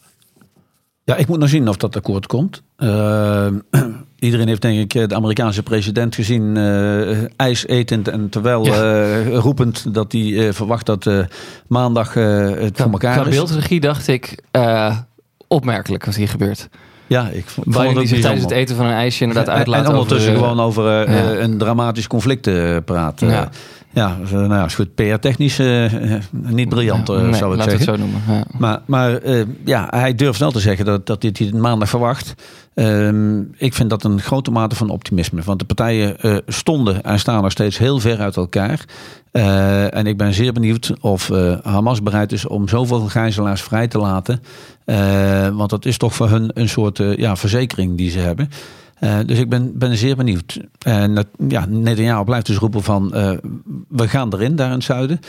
Ja, 1.07 1.17
ik 1.17 1.27
moet 1.27 1.39
nog 1.39 1.49
zien 1.49 1.69
of 1.69 1.77
dat 1.77 1.97
akkoord 1.97 2.27
komt. 2.27 2.63
Uh, 2.79 3.47
iedereen 4.19 4.49
heeft 4.49 4.63
denk 4.63 4.95
ik 4.95 5.09
de 5.09 5.15
Amerikaanse 5.15 5.63
president 5.63 6.15
gezien 6.15 6.57
uh, 6.57 7.25
ijs 7.37 7.67
etend 7.67 8.09
en 8.09 8.29
terwijl 8.29 8.65
ja. 8.65 8.83
uh, 8.83 9.37
roepend 9.37 9.95
dat 9.95 10.13
hij 10.13 10.53
verwacht 10.53 10.87
dat 10.87 11.11
maandag 11.67 12.15
het 12.15 12.77
voor 12.77 12.91
elkaar 12.91 13.27
is. 13.27 13.35
beeldregie 13.35 13.81
dacht 13.81 14.09
ik 14.09 14.43
opmerkelijk 15.49 16.05
wat 16.05 16.15
hier 16.15 16.29
gebeurt. 16.29 16.69
Ja, 17.07 17.29
ik 17.29 17.47
vond 17.47 17.67
Biden 17.67 17.87
het 17.87 17.97
die 17.97 18.07
zich 18.07 18.21
tijdens 18.21 18.43
het 18.43 18.53
eten 18.53 18.77
van 18.77 18.87
een 18.87 18.93
ijsje 18.93 19.25
inderdaad 19.25 19.49
en, 19.49 19.55
uitlaat 19.55 19.85
En 19.85 19.91
ondertussen 19.91 20.33
over, 20.33 20.45
gewoon 20.45 20.61
over 20.61 21.11
ja. 21.11 21.35
een 21.35 21.59
dramatisch 21.59 22.07
conflict 22.07 22.51
praten. 22.85 23.29
Ja. 23.29 23.49
Ja, 23.97 24.17
nou 24.31 24.55
ja, 24.55 24.65
is 24.65 24.75
goed. 24.75 24.95
PR-technisch 24.95 25.59
uh, 25.59 25.93
niet 26.31 26.69
briljant, 26.69 27.11
uh, 27.11 27.21
nee, 27.21 27.35
zou 27.35 27.55
ik 27.55 27.63
zeggen. 27.63 27.79
Het 27.79 27.89
zo 27.89 27.97
noemen. 27.97 28.23
Ja. 28.29 28.45
Maar, 28.59 28.81
maar 28.87 29.23
uh, 29.23 29.45
ja, 29.65 29.87
hij 29.91 30.15
durft 30.15 30.39
wel 30.39 30.51
te 30.51 30.61
zeggen 30.61 30.85
dat, 30.85 31.07
dat 31.07 31.21
dit 31.21 31.39
hij 31.39 31.53
maandag 31.53 31.89
verwacht. 31.89 32.35
Um, 32.75 33.51
ik 33.57 33.75
vind 33.75 33.91
dat 33.91 34.05
een 34.05 34.21
grote 34.21 34.51
mate 34.51 34.77
van 34.77 34.91
optimisme. 34.91 35.43
Want 35.43 35.59
de 35.59 35.65
partijen 35.65 36.43
stonden 36.47 37.03
en 37.03 37.19
staan 37.19 37.43
nog 37.43 37.51
steeds 37.51 37.79
heel 37.79 37.99
ver 37.99 38.19
uit 38.19 38.37
elkaar. 38.37 38.85
en 39.91 40.07
ik 40.07 40.17
ben 40.17 40.35
zeer 40.35 40.53
benieuwd 40.53 40.93
of 41.01 41.31
Hamas 41.63 42.03
bereid 42.03 42.33
is 42.33 42.47
om 42.47 42.69
zoveel 42.69 43.01
gijzelaars 43.01 43.63
vrij 43.63 43.89
te 43.89 43.99
laten. 43.99 44.43
want 45.57 45.71
dat 45.71 45.85
is 45.85 45.97
toch 45.97 46.15
voor 46.15 46.29
hun 46.29 46.51
een 46.55 46.69
soort 46.69 47.01
ja, 47.17 47.37
verzekering 47.37 47.97
die 47.97 48.11
ze 48.11 48.19
hebben. 48.19 48.51
Uh, 49.01 49.19
dus 49.27 49.39
ik 49.39 49.49
ben, 49.49 49.79
ben 49.79 49.97
zeer 49.97 50.17
benieuwd. 50.17 50.61
En 50.79 51.11
uh, 51.11 51.49
ja, 51.49 51.67
Netanyahu 51.69 52.25
blijft 52.25 52.47
dus 52.47 52.57
roepen 52.57 52.83
van 52.83 53.11
uh, 53.15 53.31
we 53.89 54.09
gaan 54.09 54.33
erin 54.35 54.57
daar 54.57 54.67
in 54.67 54.75
het 54.75 54.85
zuiden. 54.85 55.21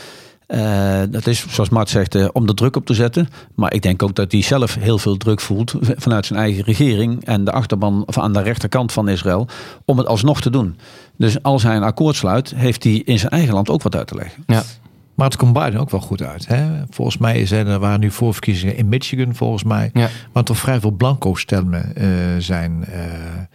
Eh, 0.48 1.00
dat 1.10 1.26
is, 1.26 1.46
zoals 1.48 1.68
Mart 1.68 1.88
zegt, 1.88 2.14
eh, 2.14 2.28
om 2.32 2.46
de 2.46 2.54
druk 2.54 2.76
op 2.76 2.86
te 2.86 2.94
zetten. 2.94 3.28
Maar 3.54 3.74
ik 3.74 3.82
denk 3.82 4.02
ook 4.02 4.14
dat 4.14 4.32
hij 4.32 4.42
zelf 4.42 4.74
heel 4.74 4.98
veel 4.98 5.16
druk 5.16 5.40
voelt 5.40 5.74
vanuit 5.80 6.26
zijn 6.26 6.38
eigen 6.38 6.64
regering 6.64 7.24
en 7.24 7.44
de 7.44 7.52
achterban 7.52 8.02
of 8.06 8.18
aan 8.18 8.32
de 8.32 8.42
rechterkant 8.42 8.92
van 8.92 9.08
Israël 9.08 9.48
om 9.84 9.98
het 9.98 10.06
alsnog 10.06 10.40
te 10.40 10.50
doen. 10.50 10.76
Dus 11.16 11.42
als 11.42 11.62
hij 11.62 11.76
een 11.76 11.82
akkoord 11.82 12.16
sluit, 12.16 12.52
heeft 12.56 12.84
hij 12.84 12.92
in 12.92 13.18
zijn 13.18 13.32
eigen 13.32 13.54
land 13.54 13.70
ook 13.70 13.82
wat 13.82 13.96
uit 13.96 14.06
te 14.06 14.14
leggen. 14.14 14.44
Ja. 14.46 14.62
Maar 15.18 15.26
het 15.26 15.36
komt 15.36 15.52
Biden 15.52 15.80
ook 15.80 15.90
wel 15.90 16.00
goed 16.00 16.22
uit. 16.22 16.46
Hè? 16.46 16.82
Volgens 16.90 17.18
mij 17.18 17.46
zijn 17.46 17.66
er 17.66 17.78
waren 17.78 18.00
nu 18.00 18.10
voorverkiezingen 18.10 18.76
in 18.76 18.88
Michigan, 18.88 19.34
volgens 19.34 19.62
mij. 19.64 19.90
Ja. 19.92 20.08
Waar 20.32 20.44
toch 20.44 20.58
vrij 20.58 20.80
veel 20.80 20.90
blanco 20.90 21.34
stemmen 21.34 21.96
eh, 21.96 22.06
zijn 22.38 22.84
eh, 22.84 23.02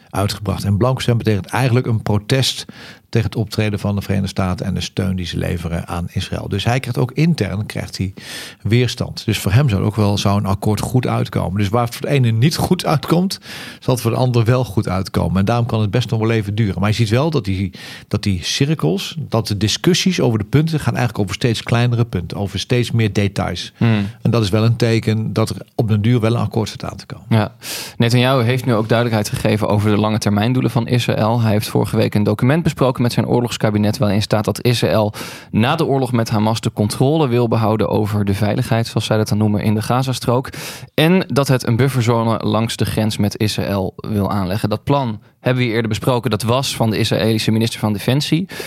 uitgebracht. 0.09 0.63
En 0.63 0.77
blanco 0.77 0.99
stemmen 0.99 1.23
betekent 1.23 1.51
eigenlijk 1.51 1.85
een 1.85 2.01
protest 2.01 2.65
tegen 3.13 3.29
het 3.29 3.39
optreden 3.39 3.79
van 3.79 3.95
de 3.95 4.01
Verenigde 4.01 4.29
Staten 4.29 4.65
en 4.65 4.73
de 4.73 4.81
steun 4.81 5.15
die 5.15 5.25
ze 5.25 5.37
leveren 5.37 5.87
aan 5.87 6.07
Israël. 6.11 6.49
Dus 6.49 6.63
hij 6.63 6.79
krijgt 6.79 6.97
ook 6.97 7.11
intern 7.11 7.65
krijgt 7.65 7.97
hij 7.97 8.13
weerstand. 8.61 9.25
Dus 9.25 9.37
voor 9.37 9.51
hem 9.51 9.69
zou 9.69 9.83
ook 9.83 9.95
wel 9.95 10.17
zou 10.17 10.37
een 10.37 10.45
akkoord 10.45 10.79
goed 10.79 11.07
uitkomen. 11.07 11.57
Dus 11.59 11.69
waar 11.69 11.85
het 11.85 11.95
voor 11.95 12.07
de 12.07 12.13
ene 12.13 12.31
niet 12.31 12.55
goed 12.55 12.85
uitkomt, 12.85 13.39
zal 13.79 13.93
het 13.93 14.03
voor 14.03 14.11
de 14.11 14.17
ander 14.17 14.45
wel 14.45 14.65
goed 14.65 14.87
uitkomen. 14.87 15.37
En 15.37 15.45
daarom 15.45 15.65
kan 15.65 15.81
het 15.81 15.91
best 15.91 16.09
nog 16.09 16.19
wel 16.19 16.31
even 16.31 16.55
duren. 16.55 16.79
Maar 16.79 16.89
je 16.89 16.95
ziet 16.95 17.09
wel 17.09 17.29
dat 17.29 17.45
die, 17.45 17.71
dat 18.07 18.23
die 18.23 18.43
cirkels, 18.43 19.15
dat 19.19 19.47
de 19.47 19.57
discussies 19.57 20.19
over 20.19 20.39
de 20.39 20.45
punten 20.45 20.79
gaan 20.79 20.95
eigenlijk 20.95 21.23
over 21.23 21.35
steeds 21.35 21.63
kleinere 21.63 22.05
punten, 22.05 22.37
over 22.37 22.59
steeds 22.59 22.91
meer 22.91 23.13
details. 23.13 23.73
Hmm. 23.77 24.09
En 24.21 24.31
dat 24.31 24.43
is 24.43 24.49
wel 24.49 24.63
een 24.63 24.75
teken 24.75 25.33
dat 25.33 25.49
er 25.49 25.55
op 25.75 25.87
den 25.87 26.01
duur 26.01 26.19
wel 26.19 26.33
een 26.33 26.41
akkoord 26.41 26.69
staat 26.69 26.91
aan 26.91 26.97
te 26.97 27.05
komen. 27.05 27.25
Ja, 27.29 27.55
Netanyahu 27.97 28.43
heeft 28.43 28.65
nu 28.65 28.73
ook 28.73 28.89
duidelijkheid 28.89 29.29
gegeven 29.29 29.67
over 29.67 29.89
de 29.89 29.97
lange 29.97 30.17
termijndoelen 30.17 30.71
van 30.71 30.87
Israël. 30.87 31.41
Hij 31.41 31.51
heeft 31.51 31.67
vorige 31.67 31.97
week 31.97 32.15
een 32.15 32.23
document 32.23 32.63
besproken 32.63 33.02
met 33.03 33.13
zijn 33.13 33.27
oorlogskabinet 33.27 33.97
waarin 33.97 34.21
staat 34.21 34.45
dat 34.45 34.63
Israël 34.63 35.13
na 35.51 35.75
de 35.75 35.85
oorlog 35.85 36.11
met 36.11 36.29
Hamas 36.29 36.61
de 36.61 36.71
controle 36.71 37.27
wil 37.27 37.47
behouden 37.47 37.89
over 37.89 38.25
de 38.25 38.33
veiligheid, 38.33 38.87
zoals 38.87 39.05
zij 39.05 39.17
dat 39.17 39.27
dan 39.27 39.37
noemen, 39.37 39.61
in 39.61 39.73
de 39.73 39.81
Gazastrook. 39.81 40.49
En 40.93 41.23
dat 41.27 41.47
het 41.47 41.67
een 41.67 41.75
bufferzone 41.75 42.37
langs 42.37 42.75
de 42.75 42.85
grens 42.85 43.17
met 43.17 43.39
Israël 43.39 43.93
wil 43.95 44.31
aanleggen. 44.31 44.69
Dat 44.69 44.83
plan 44.83 45.21
hebben 45.39 45.63
we 45.63 45.69
eerder 45.69 45.89
besproken. 45.89 46.29
Dat 46.29 46.43
was 46.43 46.75
van 46.75 46.89
de 46.89 46.97
Israëlische 46.97 47.51
minister 47.51 47.79
van 47.79 47.93
Defensie. 47.93 48.45
Uh, 48.49 48.57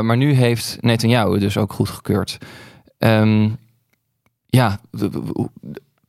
maar 0.00 0.16
nu 0.16 0.32
heeft 0.32 0.78
Netanyahu 0.80 1.38
dus 1.38 1.56
ook 1.56 1.72
goedgekeurd. 1.72 2.38
Um, 2.98 3.58
ja, 4.46 4.80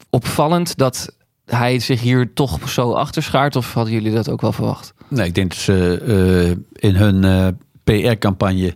opvallend 0.10 0.78
dat 0.78 1.16
hij 1.50 1.80
zich 1.80 2.02
hier 2.02 2.34
toch 2.34 2.70
zo 2.70 2.92
achter 2.92 3.24
schaart? 3.24 3.56
Of 3.56 3.74
hadden 3.74 3.94
jullie 3.94 4.12
dat 4.12 4.30
ook 4.30 4.42
wel 4.42 4.52
verwacht? 4.52 4.94
Nee, 5.08 5.28
ik 5.28 5.36
denk 5.36 5.50
dat 5.50 5.60
ze 5.60 6.02
uh, 6.08 6.82
in 6.90 6.96
hun 6.96 7.24
uh, 7.24 7.48
PR-campagne 7.84 8.76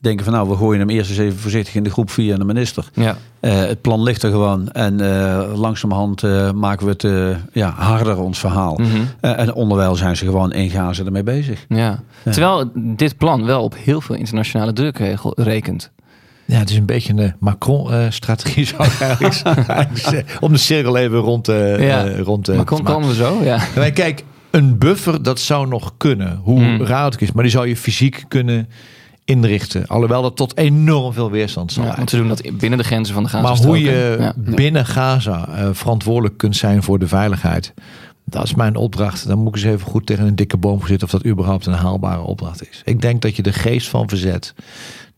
denken 0.00 0.24
van 0.24 0.34
nou, 0.34 0.48
we 0.48 0.56
gooien 0.56 0.80
hem 0.80 0.90
eerst 0.90 1.10
eens 1.10 1.18
even 1.18 1.38
voorzichtig 1.38 1.74
in 1.74 1.82
de 1.82 1.90
groep 1.90 2.10
via 2.10 2.36
de 2.36 2.44
minister. 2.44 2.88
Ja. 2.94 3.16
Uh, 3.40 3.52
het 3.58 3.80
plan 3.80 4.02
ligt 4.02 4.22
er 4.22 4.30
gewoon 4.30 4.72
en 4.72 4.96
langzamerhand 5.54 6.22
maken 6.54 6.86
we 6.86 6.92
het 6.92 7.38
ja, 7.52 7.70
harder 7.70 8.18
ons 8.18 8.38
verhaal. 8.38 8.74
Mhm. 8.74 8.82
Mm 8.82 8.94
-hmm. 8.94 9.30
en 9.30 9.54
onderwijl 9.54 9.94
zijn 9.94 10.16
ze 10.16 10.24
gewoon 10.24 10.52
in 10.52 10.70
Gaza 10.70 11.04
ermee 11.04 11.22
bezig. 11.22 11.64
Ja. 11.68 12.02
ja. 12.24 12.30
Terwijl 12.30 12.70
dit 12.74 13.16
plan 13.16 13.44
wel 13.44 13.62
op 13.62 13.74
heel 13.76 14.00
veel 14.00 14.14
internationale 14.16 14.72
druk 14.72 14.98
rekent. 15.34 15.90
Ja, 16.46 16.58
het 16.58 16.70
is 16.70 16.76
een 16.76 16.86
beetje 16.86 17.12
een 17.12 17.34
Macron-strategie, 17.38 18.66
zou 18.76 18.84
ik 18.84 19.00
eigenlijk. 19.00 20.36
Om 20.40 20.52
de 20.52 20.58
cirkel 20.58 20.96
even 20.96 21.18
rond, 21.18 21.48
uh, 21.48 21.86
ja. 21.86 22.06
uh, 22.06 22.20
rond 22.20 22.48
uh, 22.48 22.56
Macron 22.56 22.82
komen 22.82 23.08
we 23.08 23.14
zo, 23.14 23.40
ja. 23.42 23.58
Maar 23.76 23.90
kijk, 23.90 24.24
een 24.50 24.78
buffer, 24.78 25.22
dat 25.22 25.40
zou 25.40 25.68
nog 25.68 25.94
kunnen. 25.96 26.40
Hoe 26.42 26.58
Hmm. 26.58 26.82
raar 26.82 27.10
het 27.10 27.22
is. 27.22 27.32
Maar 27.32 27.42
die 27.42 27.52
zou 27.52 27.68
je 27.68 27.76
fysiek 27.76 28.24
kunnen 28.28 28.68
inrichten. 29.24 29.86
Alhoewel 29.86 30.22
dat 30.22 30.36
tot 30.36 30.56
enorm 30.56 31.12
veel 31.12 31.30
weerstand 31.30 31.72
zal 31.72 31.84
Ja, 31.84 31.96
want 31.96 32.10
ze 32.10 32.16
doen 32.16 32.28
dat 32.28 32.42
binnen 32.58 32.78
de 32.78 32.84
grenzen 32.84 33.14
van 33.14 33.22
de 33.22 33.28
Gaza. 33.28 33.48
Maar 33.48 33.56
hoe 33.56 33.80
je 33.80 34.32
binnen 34.36 34.86
Gaza 34.86 35.48
uh, 35.48 35.68
verantwoordelijk 35.72 36.36
kunt 36.36 36.56
zijn 36.56 36.82
voor 36.82 36.98
de 36.98 37.08
veiligheid. 37.08 37.74
Dat 38.24 38.44
is 38.44 38.54
mijn 38.54 38.76
opdracht. 38.76 39.28
Dan 39.28 39.38
moet 39.38 39.56
ik 39.56 39.64
eens 39.64 39.72
even 39.72 39.86
goed 39.86 40.06
tegen 40.06 40.26
een 40.26 40.36
dikke 40.36 40.56
boom 40.56 40.86
zitten 40.86 41.06
of 41.06 41.12
dat 41.12 41.26
überhaupt 41.26 41.66
een 41.66 41.72
haalbare 41.72 42.20
opdracht 42.20 42.68
is. 42.70 42.82
Ik 42.84 43.00
denk 43.00 43.22
dat 43.22 43.36
je 43.36 43.42
de 43.42 43.52
geest 43.52 43.88
van 43.88 44.08
verzet, 44.08 44.54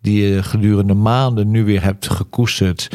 die 0.01 0.27
je 0.27 0.43
gedurende 0.43 0.95
maanden 0.95 1.51
nu 1.51 1.65
weer 1.65 1.83
hebt 1.83 2.11
gekoesterd 2.11 2.89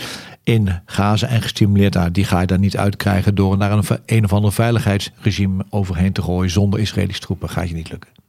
in 0.43 0.81
Gaza 0.85 1.27
en 1.27 1.41
gestimuleerd 1.41 1.93
daar, 1.93 2.11
die 2.11 2.25
ga 2.25 2.41
je 2.41 2.47
daar 2.47 2.59
niet 2.59 2.77
uitkrijgen 2.77 3.35
door 3.35 3.57
naar 3.57 3.71
een, 3.71 3.83
een 4.05 4.23
of 4.23 4.33
ander 4.33 4.53
veiligheidsregime 4.53 5.65
overheen 5.69 6.13
te 6.13 6.21
gooien 6.21 6.51
zonder 6.51 6.79
Israëlische 6.79 7.21
troepen. 7.21 7.49
Gaat 7.49 7.69
je 7.69 7.75
niet 7.75 7.91
lukken. 7.91 8.22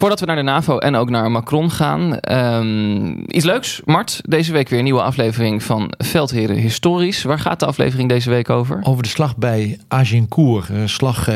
Voordat 0.00 0.20
we 0.20 0.26
naar 0.26 0.36
de 0.36 0.42
NAVO 0.42 0.78
en 0.78 0.94
ook 0.94 1.10
naar 1.10 1.30
Macron 1.30 1.70
gaan, 1.70 2.18
um, 2.32 3.22
iets 3.26 3.44
leuks. 3.44 3.80
Mart, 3.84 4.20
deze 4.24 4.52
week 4.52 4.68
weer 4.68 4.78
een 4.78 4.84
nieuwe 4.84 5.02
aflevering 5.02 5.62
van 5.62 5.92
Veldheren 5.98 6.56
Historisch. 6.56 7.22
Waar 7.22 7.38
gaat 7.38 7.60
de 7.60 7.66
aflevering 7.66 8.08
deze 8.08 8.30
week 8.30 8.50
over? 8.50 8.80
Over 8.82 9.02
de 9.02 9.08
slag 9.08 9.36
bij 9.36 9.78
Agincourt. 9.88 10.68
Een 10.68 10.88
slag 10.88 11.28
uh, 11.28 11.34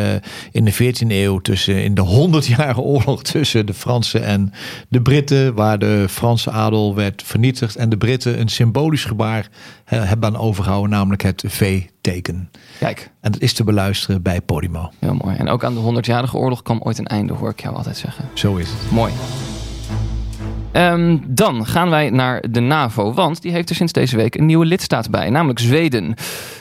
in 0.53 0.64
de 0.64 0.72
14e 0.74 1.07
eeuw 1.09 1.38
tussen, 1.38 1.85
in 1.85 1.94
de 1.94 2.31
100-jarige 2.42 2.81
oorlog 2.81 3.22
tussen 3.22 3.66
de 3.66 3.74
Fransen 3.74 4.24
en 4.24 4.53
de 4.88 5.03
Britten. 5.03 5.55
Waar 5.55 5.79
de 5.79 6.07
Franse 6.09 6.50
adel 6.50 6.94
werd 6.94 7.22
vernietigd 7.22 7.77
en 7.77 7.88
de 7.88 7.96
Britten 7.96 8.40
een 8.40 8.48
symbolisch 8.48 9.05
gebaar 9.05 9.48
hebben 9.85 10.29
aan 10.29 10.40
overgehouden, 10.40 10.90
namelijk 10.90 11.22
het 11.22 11.44
V-teken. 11.46 12.50
Kijk. 12.85 13.11
En 13.20 13.33
dat 13.33 13.40
is 13.40 13.53
te 13.53 13.64
beluisteren 13.64 14.23
bij 14.23 14.40
Podimo. 14.40 14.90
Heel 14.99 15.14
mooi. 15.14 15.37
En 15.37 15.49
ook 15.49 15.64
aan 15.64 15.75
de 15.75 16.01
100-jarige 16.01 16.37
oorlog 16.37 16.62
kwam 16.62 16.81
ooit 16.83 16.99
een 16.99 17.07
einde, 17.07 17.33
hoor 17.33 17.51
ik 17.51 17.62
jou 17.62 17.77
altijd 17.77 17.97
zeggen. 17.97 18.29
Zo 18.35 18.57
is 18.57 18.68
het. 18.70 18.90
Mooi. 18.90 19.12
Um, 20.73 21.23
dan 21.29 21.66
gaan 21.66 21.90
wij 21.90 22.11
naar 22.11 22.44
de 22.51 22.61
NAVO, 22.61 23.12
want 23.12 23.42
die 23.42 23.53
heeft 23.53 23.70
er 23.70 23.77
sinds 23.77 23.92
deze 23.92 24.16
week 24.16 24.35
een 24.35 24.47
nieuwe 24.47 24.64
lidstaat 24.64 25.11
bij, 25.11 25.31
namelijk 25.31 25.59
Zweden. 25.59 26.14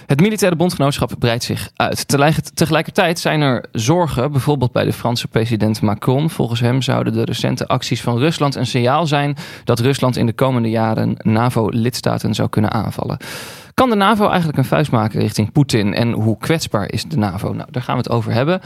Het 0.06 0.22
militaire 0.22 0.58
bondgenootschap 0.58 1.12
breidt 1.20 1.44
zich 1.44 1.70
uit. 1.76 2.08
Tegelijkertijd 2.54 3.20
zijn 3.20 3.42
er 3.42 3.66
zorgen, 3.72 4.32
bijvoorbeeld 4.32 4.72
bij 4.72 4.86
de 4.86 4.94
Franse 4.94 5.28
president 5.28 5.82
Macron. 5.82 6.30
Volgens 6.30 6.60
hem 6.60 6.82
zouden 6.82 7.14
de 7.14 7.24
recente 7.24 7.68
acties 7.68 8.02
van 8.02 8.18
Rusland 8.18 8.56
een 8.56 8.66
signaal 8.66 9.08
zijn 9.08 9.36
dat 9.64 9.80
Rusland 9.80 10.18
in 10.18 10.26
de 10.26 10.34
komende 10.34 10.70
jaren 10.70 11.16
NAVO-lidstaten 11.18 12.34
zou 12.34 12.50
kunnen 12.50 12.72
aanvallen. 12.72 13.18
Kan 13.74 13.90
de 13.90 13.96
NAVO 13.96 14.28
eigenlijk 14.28 14.58
een 14.58 14.66
vuist 14.66 14.92
maken 14.92 15.20
richting 15.20 15.52
Poetin 15.52 15.94
en 15.94 16.12
hoe 16.12 16.38
kwetsbaar 16.38 16.92
is 16.92 17.04
de 17.04 17.18
NAVO? 17.18 17.54
Nou, 17.54 17.72
daar 17.72 17.84
gaan 17.84 17.96
we 17.96 18.02
het 18.02 18.12
over 18.12 18.32
hebben. 18.32 18.62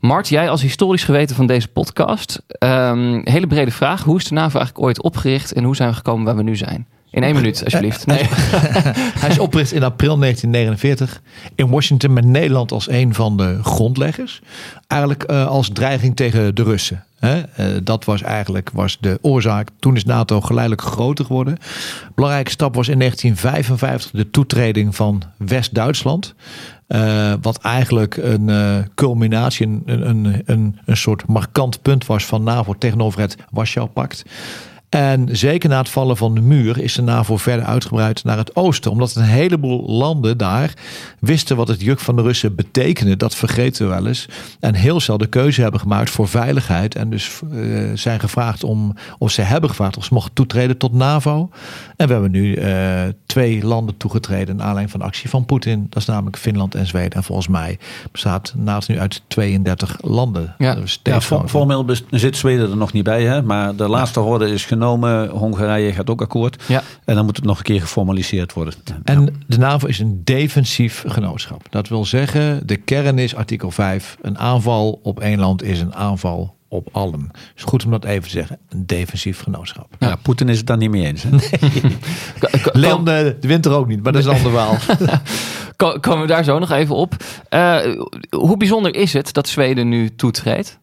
Mart, 0.00 0.28
jij 0.28 0.50
als 0.50 0.62
historisch 0.62 1.04
geweten 1.04 1.36
van 1.36 1.46
deze 1.46 1.68
podcast. 1.68 2.42
Um, 2.58 3.20
hele 3.24 3.46
brede 3.46 3.70
vraag. 3.70 4.02
Hoe 4.02 4.16
is 4.16 4.24
de 4.24 4.34
NAVO 4.34 4.56
eigenlijk 4.56 4.86
ooit 4.86 5.02
opgericht 5.02 5.52
en 5.52 5.64
hoe 5.64 5.76
zijn 5.76 5.88
we 5.88 5.94
gekomen 5.94 6.24
waar 6.24 6.36
we 6.36 6.42
nu 6.42 6.56
zijn? 6.56 6.86
In 7.12 7.22
één 7.22 7.34
minuut, 7.34 7.64
alsjeblieft. 7.64 8.06
Nee. 8.06 8.28
Hij 9.22 9.28
is 9.28 9.38
opgericht 9.38 9.72
in 9.72 9.82
april 9.82 10.18
1949 10.18 11.22
in 11.54 11.68
Washington 11.68 12.12
met 12.12 12.24
Nederland 12.24 12.72
als 12.72 12.88
een 12.88 13.14
van 13.14 13.36
de 13.36 13.58
grondleggers. 13.62 14.40
Eigenlijk 14.86 15.30
uh, 15.30 15.46
als 15.46 15.70
dreiging 15.72 16.16
tegen 16.16 16.54
de 16.54 16.62
Russen. 16.62 17.04
Uh, 17.20 17.36
dat 17.82 18.04
was 18.04 18.22
eigenlijk 18.22 18.70
was 18.72 18.98
de 19.00 19.18
oorzaak. 19.20 19.68
Toen 19.78 19.96
is 19.96 20.04
NATO 20.04 20.40
geleidelijk 20.40 20.82
groter 20.82 21.24
geworden. 21.24 21.56
Belangrijke 22.14 22.50
stap 22.50 22.74
was 22.74 22.88
in 22.88 22.98
1955 22.98 24.10
de 24.10 24.30
toetreding 24.30 24.96
van 24.96 25.22
West-Duitsland. 25.36 26.34
Uh, 26.88 27.32
wat 27.42 27.58
eigenlijk 27.58 28.16
een 28.16 28.48
uh, 28.48 28.76
culminatie, 28.94 29.66
een, 29.66 29.82
een, 30.08 30.42
een, 30.44 30.78
een 30.84 30.96
soort 30.96 31.26
markant 31.26 31.82
punt 31.82 32.06
was 32.06 32.24
van 32.24 32.42
NAVO 32.42 32.74
tegenover 32.78 33.20
het 33.20 33.36
Warschau-pact. 33.50 34.24
En 34.92 35.28
zeker 35.30 35.68
na 35.68 35.78
het 35.78 35.88
vallen 35.88 36.16
van 36.16 36.34
de 36.34 36.40
muur 36.40 36.78
is 36.78 36.94
de 36.94 37.02
NAVO 37.02 37.36
verder 37.36 37.64
uitgebreid 37.64 38.24
naar 38.24 38.36
het 38.36 38.56
oosten. 38.56 38.90
Omdat 38.90 39.14
een 39.14 39.22
heleboel 39.22 39.90
landen 39.90 40.38
daar 40.38 40.72
wisten 41.20 41.56
wat 41.56 41.68
het 41.68 41.80
juk 41.80 42.00
van 42.00 42.16
de 42.16 42.22
Russen 42.22 42.54
betekende. 42.54 43.16
Dat 43.16 43.34
vergeten 43.34 43.86
we 43.86 43.94
wel 43.94 44.06
eens. 44.06 44.28
En 44.60 44.74
heel 44.74 45.00
snel 45.00 45.18
de 45.18 45.26
keuze 45.26 45.62
hebben 45.62 45.80
gemaakt 45.80 46.10
voor 46.10 46.28
veiligheid. 46.28 46.94
En 46.94 47.10
dus 47.10 47.40
uh, 47.52 47.90
zijn 47.94 48.20
gevraagd 48.20 48.64
om, 48.64 48.94
of 49.18 49.30
ze 49.30 49.42
hebben 49.42 49.70
gevraagd 49.70 49.96
of 49.96 50.04
ze 50.04 50.14
mochten 50.14 50.34
toetreden 50.34 50.76
tot 50.76 50.92
NAVO. 50.92 51.50
En 51.96 52.06
we 52.06 52.12
hebben 52.12 52.30
nu 52.30 52.56
uh, 52.56 53.00
twee 53.26 53.64
landen 53.64 53.96
toegetreden 53.96 54.56
naar 54.56 54.66
aanleiding 54.66 54.90
van 54.90 55.00
de 55.00 55.06
actie 55.06 55.30
van 55.30 55.44
Poetin. 55.44 55.86
Dat 55.88 56.02
is 56.02 56.08
namelijk 56.08 56.36
Finland 56.36 56.74
en 56.74 56.86
Zweden. 56.86 57.12
En 57.12 57.24
volgens 57.24 57.48
mij 57.48 57.78
bestaat 58.10 58.54
NATO 58.56 58.92
nu 58.92 58.98
uit 58.98 59.22
32 59.26 59.96
landen. 60.00 60.54
Ja, 60.58 60.76
ja 61.02 61.20
formeel 61.20 61.86
zit 62.10 62.36
Zweden 62.36 62.70
er 62.70 62.76
nog 62.76 62.92
niet 62.92 63.04
bij. 63.04 63.22
Hè? 63.22 63.42
Maar 63.42 63.76
de 63.76 63.88
laatste 63.88 64.20
ja. 64.20 64.26
horde 64.26 64.46
is 64.50 64.64
genomen. 64.64 64.80
Hongarije 64.82 65.92
gaat 65.92 66.10
ook 66.10 66.20
akkoord. 66.20 66.62
Ja. 66.68 66.82
En 67.04 67.14
dan 67.14 67.24
moet 67.24 67.36
het 67.36 67.44
nog 67.44 67.58
een 67.58 67.64
keer 67.64 67.80
geformaliseerd 67.80 68.52
worden. 68.52 68.74
En 69.04 69.44
de 69.46 69.58
NAVO 69.58 69.86
is 69.86 69.98
een 69.98 70.20
defensief 70.24 71.04
genootschap. 71.06 71.66
Dat 71.70 71.88
wil 71.88 72.04
zeggen, 72.04 72.66
de 72.66 72.76
kern 72.76 73.18
is 73.18 73.34
artikel 73.34 73.70
5. 73.70 74.16
Een 74.22 74.38
aanval 74.38 75.00
op 75.02 75.20
één 75.20 75.38
land 75.38 75.62
is 75.62 75.80
een 75.80 75.94
aanval 75.94 76.56
op 76.72 76.88
allen. 76.92 77.28
Het 77.32 77.52
is 77.56 77.62
goed 77.62 77.84
om 77.84 77.90
dat 77.90 78.04
even 78.04 78.22
te 78.22 78.28
zeggen. 78.28 78.58
Een 78.68 78.86
defensief 78.86 79.42
genootschap. 79.42 79.94
Ja, 79.98 80.08
ja 80.08 80.16
Poetin 80.16 80.48
is 80.48 80.58
het 80.58 80.66
daar 80.66 80.76
niet 80.76 80.90
mee 80.90 81.06
eens. 81.06 81.22
Hè? 81.22 81.30
Nee. 81.30 81.96
Leon 82.72 83.04
de, 83.04 83.36
de 83.40 83.48
winter 83.48 83.72
ook 83.72 83.86
niet, 83.88 84.02
maar 84.02 84.12
dat 84.12 84.20
is 84.20 84.26
een 84.28 84.34
ander 84.34 84.50
verhaal. 84.50 84.76
Komen 86.00 86.20
we 86.20 86.26
daar 86.26 86.44
zo 86.44 86.58
nog 86.58 86.70
even 86.70 86.94
op. 86.94 87.16
Uh, 87.50 87.78
hoe 88.30 88.56
bijzonder 88.56 88.94
is 88.94 89.12
het 89.12 89.32
dat 89.32 89.48
Zweden 89.48 89.88
nu 89.88 90.14
toetreedt? 90.14 90.80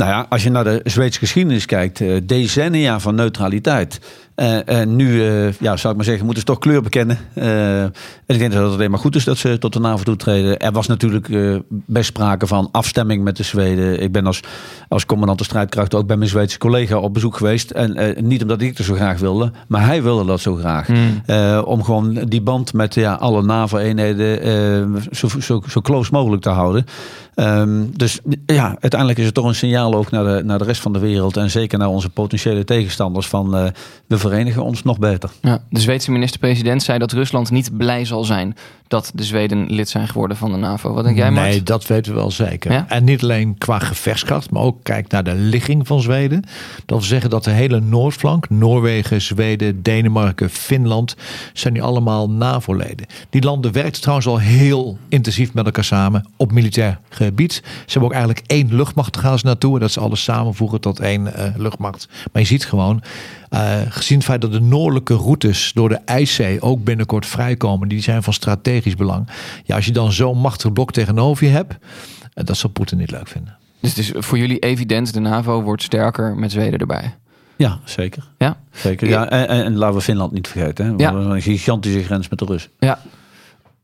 Nou 0.00 0.12
ja, 0.12 0.26
als 0.28 0.42
je 0.42 0.50
naar 0.50 0.64
de 0.64 0.80
Zweedse 0.84 1.18
geschiedenis 1.18 1.66
kijkt, 1.66 2.28
decennia 2.28 3.00
van 3.00 3.14
neutraliteit. 3.14 4.00
En, 4.40 4.66
en 4.66 4.96
nu, 4.96 5.26
eh, 5.26 5.52
ja, 5.52 5.76
zou 5.76 5.88
ik 5.88 5.96
maar 5.96 6.04
zeggen, 6.04 6.24
moeten 6.24 6.42
ze 6.42 6.52
toch 6.52 6.58
kleur 6.58 6.82
bekennen. 6.82 7.18
Eh, 7.34 7.82
en 7.82 7.92
ik 8.26 8.38
denk 8.38 8.52
dat 8.52 8.64
het 8.64 8.72
alleen 8.72 8.90
maar 8.90 8.98
goed 8.98 9.16
is 9.16 9.24
dat 9.24 9.38
ze 9.38 9.58
tot 9.58 9.72
de 9.72 9.80
NAVO 9.80 10.02
toetreden. 10.02 10.58
Er 10.58 10.72
was 10.72 10.86
natuurlijk 10.86 11.28
eh, 11.28 11.56
best 11.68 12.06
sprake 12.06 12.46
van 12.46 12.68
afstemming 12.72 13.22
met 13.22 13.36
de 13.36 13.42
Zweden. 13.42 14.02
Ik 14.02 14.12
ben 14.12 14.26
als, 14.26 14.40
als 14.88 15.06
commandant 15.06 15.38
de 15.38 15.44
strijdkrachten 15.44 15.98
ook 15.98 16.06
bij 16.06 16.16
mijn 16.16 16.30
Zweedse 16.30 16.58
collega 16.58 16.98
op 16.98 17.14
bezoek 17.14 17.36
geweest. 17.36 17.70
En 17.70 17.96
eh, 17.96 18.22
niet 18.22 18.42
omdat 18.42 18.60
ik 18.60 18.76
het 18.76 18.86
zo 18.86 18.94
graag 18.94 19.18
wilde, 19.18 19.52
maar 19.68 19.86
hij 19.86 20.02
wilde 20.02 20.24
dat 20.24 20.40
zo 20.40 20.54
graag. 20.54 20.88
Eh, 21.26 21.62
om 21.64 21.84
gewoon 21.84 22.14
die 22.14 22.42
band 22.42 22.72
met 22.72 22.94
ja, 22.94 23.14
alle 23.14 23.42
NAVO-eenheden 23.42 24.42
eh, 24.42 25.02
zo, 25.10 25.28
zo, 25.40 25.62
zo 25.68 25.80
close 25.80 26.10
mogelijk 26.12 26.42
te 26.42 26.48
houden. 26.48 26.86
Ehm, 27.40 27.84
dus 27.96 28.20
ja, 28.46 28.76
uiteindelijk 28.80 29.18
is 29.18 29.24
het 29.24 29.34
toch 29.34 29.44
een 29.44 29.54
signaal 29.54 29.94
ook 29.94 30.10
naar 30.10 30.24
de, 30.24 30.44
naar 30.44 30.58
de 30.58 30.64
rest 30.64 30.80
van 30.80 30.92
de 30.92 30.98
wereld. 30.98 31.36
En 31.36 31.50
zeker 31.50 31.78
naar 31.78 31.88
onze 31.88 32.08
potentiële 32.08 32.64
tegenstanders 32.64 33.26
van 33.26 33.56
eh, 33.56 33.66
we 34.06 34.18
verenigen 34.30 34.64
ons 34.64 34.82
nog 34.82 34.98
beter. 34.98 35.30
Ja, 35.40 35.62
de 35.70 35.80
Zweedse 35.80 36.10
minister-president 36.10 36.82
zei 36.82 36.98
dat 36.98 37.12
Rusland 37.12 37.50
niet 37.50 37.76
blij 37.76 38.04
zal 38.04 38.24
zijn 38.24 38.56
dat 38.90 39.10
de 39.14 39.24
Zweden 39.24 39.66
lid 39.68 39.88
zijn 39.88 40.08
geworden 40.08 40.36
van 40.36 40.50
de 40.52 40.56
NAVO. 40.56 40.92
Wat 40.92 41.04
denk 41.04 41.16
jij, 41.16 41.30
Mart? 41.30 41.46
Nee, 41.46 41.62
dat 41.62 41.86
weten 41.86 42.12
we 42.12 42.18
wel 42.18 42.30
zeker. 42.30 42.72
Ja? 42.72 42.84
En 42.88 43.04
niet 43.04 43.22
alleen 43.22 43.58
qua 43.58 43.78
gevechtskracht, 43.78 44.50
maar 44.50 44.62
ook 44.62 44.78
kijk 44.82 45.10
naar 45.10 45.24
de 45.24 45.34
ligging 45.34 45.86
van 45.86 46.00
Zweden. 46.00 46.40
Dat 46.86 46.98
wil 46.98 47.00
zeggen 47.00 47.30
dat 47.30 47.44
de 47.44 47.50
hele 47.50 47.80
Noordflank, 47.80 48.50
Noorwegen, 48.50 49.20
Zweden, 49.20 49.82
Denemarken, 49.82 50.50
Finland, 50.50 51.16
zijn 51.52 51.74
die 51.74 51.82
allemaal 51.82 52.30
NAVO-leden. 52.30 53.06
Die 53.30 53.42
landen 53.42 53.72
werken 53.72 54.00
trouwens 54.00 54.26
al 54.26 54.38
heel 54.38 54.98
intensief 55.08 55.54
met 55.54 55.64
elkaar 55.64 55.84
samen 55.84 56.28
op 56.36 56.52
militair 56.52 56.98
gebied. 57.08 57.52
Ze 57.52 57.62
hebben 57.86 58.08
ook 58.08 58.14
eigenlijk 58.14 58.44
één 58.46 58.74
luchtmacht 58.74 59.16
gaan 59.16 59.38
ze 59.38 59.46
naartoe. 59.46 59.74
En 59.74 59.80
dat 59.80 59.90
ze 59.90 60.00
alles 60.00 60.22
samenvoegen 60.22 60.80
tot 60.80 61.00
één 61.00 61.34
eh, 61.34 61.54
luchtmacht. 61.56 62.08
Maar 62.32 62.42
je 62.42 62.48
ziet 62.48 62.66
gewoon, 62.66 63.02
eh, 63.50 63.78
gezien 63.88 64.16
het 64.16 64.26
feit 64.26 64.40
dat 64.40 64.52
de 64.52 64.60
noordelijke 64.60 65.14
routes 65.14 65.70
door 65.74 65.88
de 65.88 66.00
IJszee 66.04 66.62
ook 66.62 66.84
binnenkort 66.84 67.26
vrijkomen, 67.26 67.88
die 67.88 68.02
zijn 68.02 68.22
van 68.22 68.32
strategisch 68.32 68.78
belang. 68.96 69.28
Ja, 69.64 69.76
als 69.76 69.84
je 69.86 69.92
dan 69.92 70.12
zo'n 70.12 70.38
machtig 70.38 70.72
blok 70.72 70.92
tegenover 70.92 71.46
je 71.46 71.52
hebt, 71.52 71.76
eh, 72.34 72.44
dat 72.44 72.56
zal 72.56 72.70
Poetin 72.70 72.98
niet 72.98 73.10
leuk 73.10 73.28
vinden. 73.28 73.56
Dus 73.80 73.90
het 73.90 73.98
is 73.98 74.12
voor 74.26 74.38
jullie 74.38 74.58
evident, 74.58 75.12
de 75.14 75.20
NAVO 75.20 75.62
wordt 75.62 75.82
sterker 75.82 76.34
met 76.36 76.52
Zweden 76.52 76.78
erbij. 76.78 77.14
Ja, 77.56 77.78
zeker. 77.84 78.28
Ja? 78.38 78.60
zeker. 78.72 79.08
Ja, 79.08 79.28
en, 79.28 79.48
en, 79.48 79.64
en 79.64 79.76
laten 79.76 79.96
we 79.96 80.02
Finland 80.02 80.32
niet 80.32 80.48
vergeten. 80.48 80.84
Hè? 80.84 80.92
We 80.96 81.02
Ja. 81.02 81.12
hebben 81.12 81.30
een 81.30 81.42
gigantische 81.42 82.02
grens 82.02 82.28
met 82.28 82.38
de 82.38 82.44
Russen. 82.44 82.70
Ja. 82.78 82.98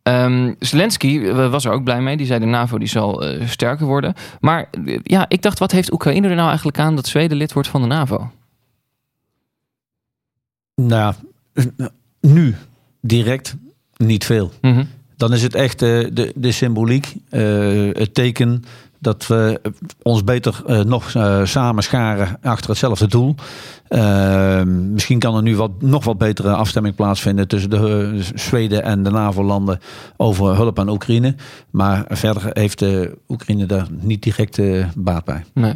Ehm, 0.02 0.54
Zelensky 0.58 1.32
was 1.32 1.64
er 1.64 1.72
ook 1.72 1.84
blij 1.84 2.00
mee. 2.00 2.16
Die 2.16 2.26
zei 2.26 2.40
de 2.40 2.46
NAVO 2.46 2.78
die 2.78 2.88
zal 2.88 3.24
eh, 3.26 3.46
sterker 3.48 3.86
worden. 3.86 4.14
Maar 4.40 4.68
eh, 4.84 4.98
ja, 5.02 5.24
ik 5.28 5.42
dacht, 5.42 5.58
wat 5.58 5.72
heeft 5.72 5.92
Oekraïne 5.92 6.28
er 6.28 6.34
nou 6.34 6.48
eigenlijk 6.48 6.78
aan 6.78 6.96
dat 6.96 7.06
Zweden 7.06 7.36
lid 7.36 7.52
wordt 7.52 7.68
van 7.68 7.80
de 7.80 7.86
NAVO? 7.86 8.30
Nou, 10.74 11.14
nu 12.20 12.54
direct 13.00 13.56
niet 13.96 14.24
veel. 14.24 14.52
Mhm. 14.60 14.84
Dan 15.16 15.32
is 15.32 15.42
het 15.42 15.54
echt 15.54 15.82
eh, 15.82 16.06
de, 16.12 16.32
de 16.34 16.52
symboliek, 16.52 17.14
eh, 17.28 17.88
het 17.92 18.14
teken 18.14 18.64
dat 19.06 19.26
we 19.26 19.60
ons 20.02 20.24
beter 20.24 20.62
eh, 20.66 20.80
nog 20.80 21.14
eh, 21.14 21.44
samen 21.44 21.82
scharen 21.82 22.38
achter 22.42 22.70
hetzelfde 22.70 23.06
doel. 23.06 23.34
Eh, 23.88 24.62
misschien 24.62 25.18
kan 25.18 25.36
er 25.36 25.42
nu 25.42 25.56
wat, 25.56 25.70
nog 25.82 26.04
wat 26.04 26.18
betere 26.18 26.52
afstemming 26.52 26.94
plaatsvinden 26.94 27.48
tussen 27.48 27.70
de 27.70 28.12
eh, 28.16 28.38
Zweden 28.38 28.82
en 28.82 29.02
de 29.02 29.10
NAVO-landen 29.10 29.80
over 30.16 30.56
hulp 30.56 30.78
aan 30.78 30.88
Oekraïne. 30.88 31.34
Maar 31.70 32.04
verder 32.08 32.50
heeft 32.52 32.78
de 32.78 33.18
Oekraïne 33.28 33.66
daar 33.66 33.86
niet 33.90 34.22
direct 34.22 34.60
baat 34.96 35.24
bij. 35.24 35.44
Nee. 35.54 35.74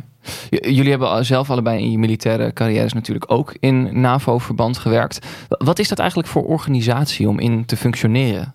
Jullie 0.51 0.91
hebben 0.91 1.27
zelf 1.27 1.51
allebei 1.51 1.83
in 1.83 1.91
je 1.91 1.99
militaire 1.99 2.53
carrières 2.53 2.93
natuurlijk 2.93 3.33
ook 3.33 3.57
in 3.61 4.01
NAVO-verband 4.01 4.79
gewerkt. 4.79 5.27
Wat 5.49 5.79
is 5.79 5.89
dat 5.89 5.99
eigenlijk 5.99 6.29
voor 6.29 6.45
organisatie 6.45 7.29
om 7.29 7.39
in 7.39 7.65
te 7.65 7.77
functioneren? 7.77 8.55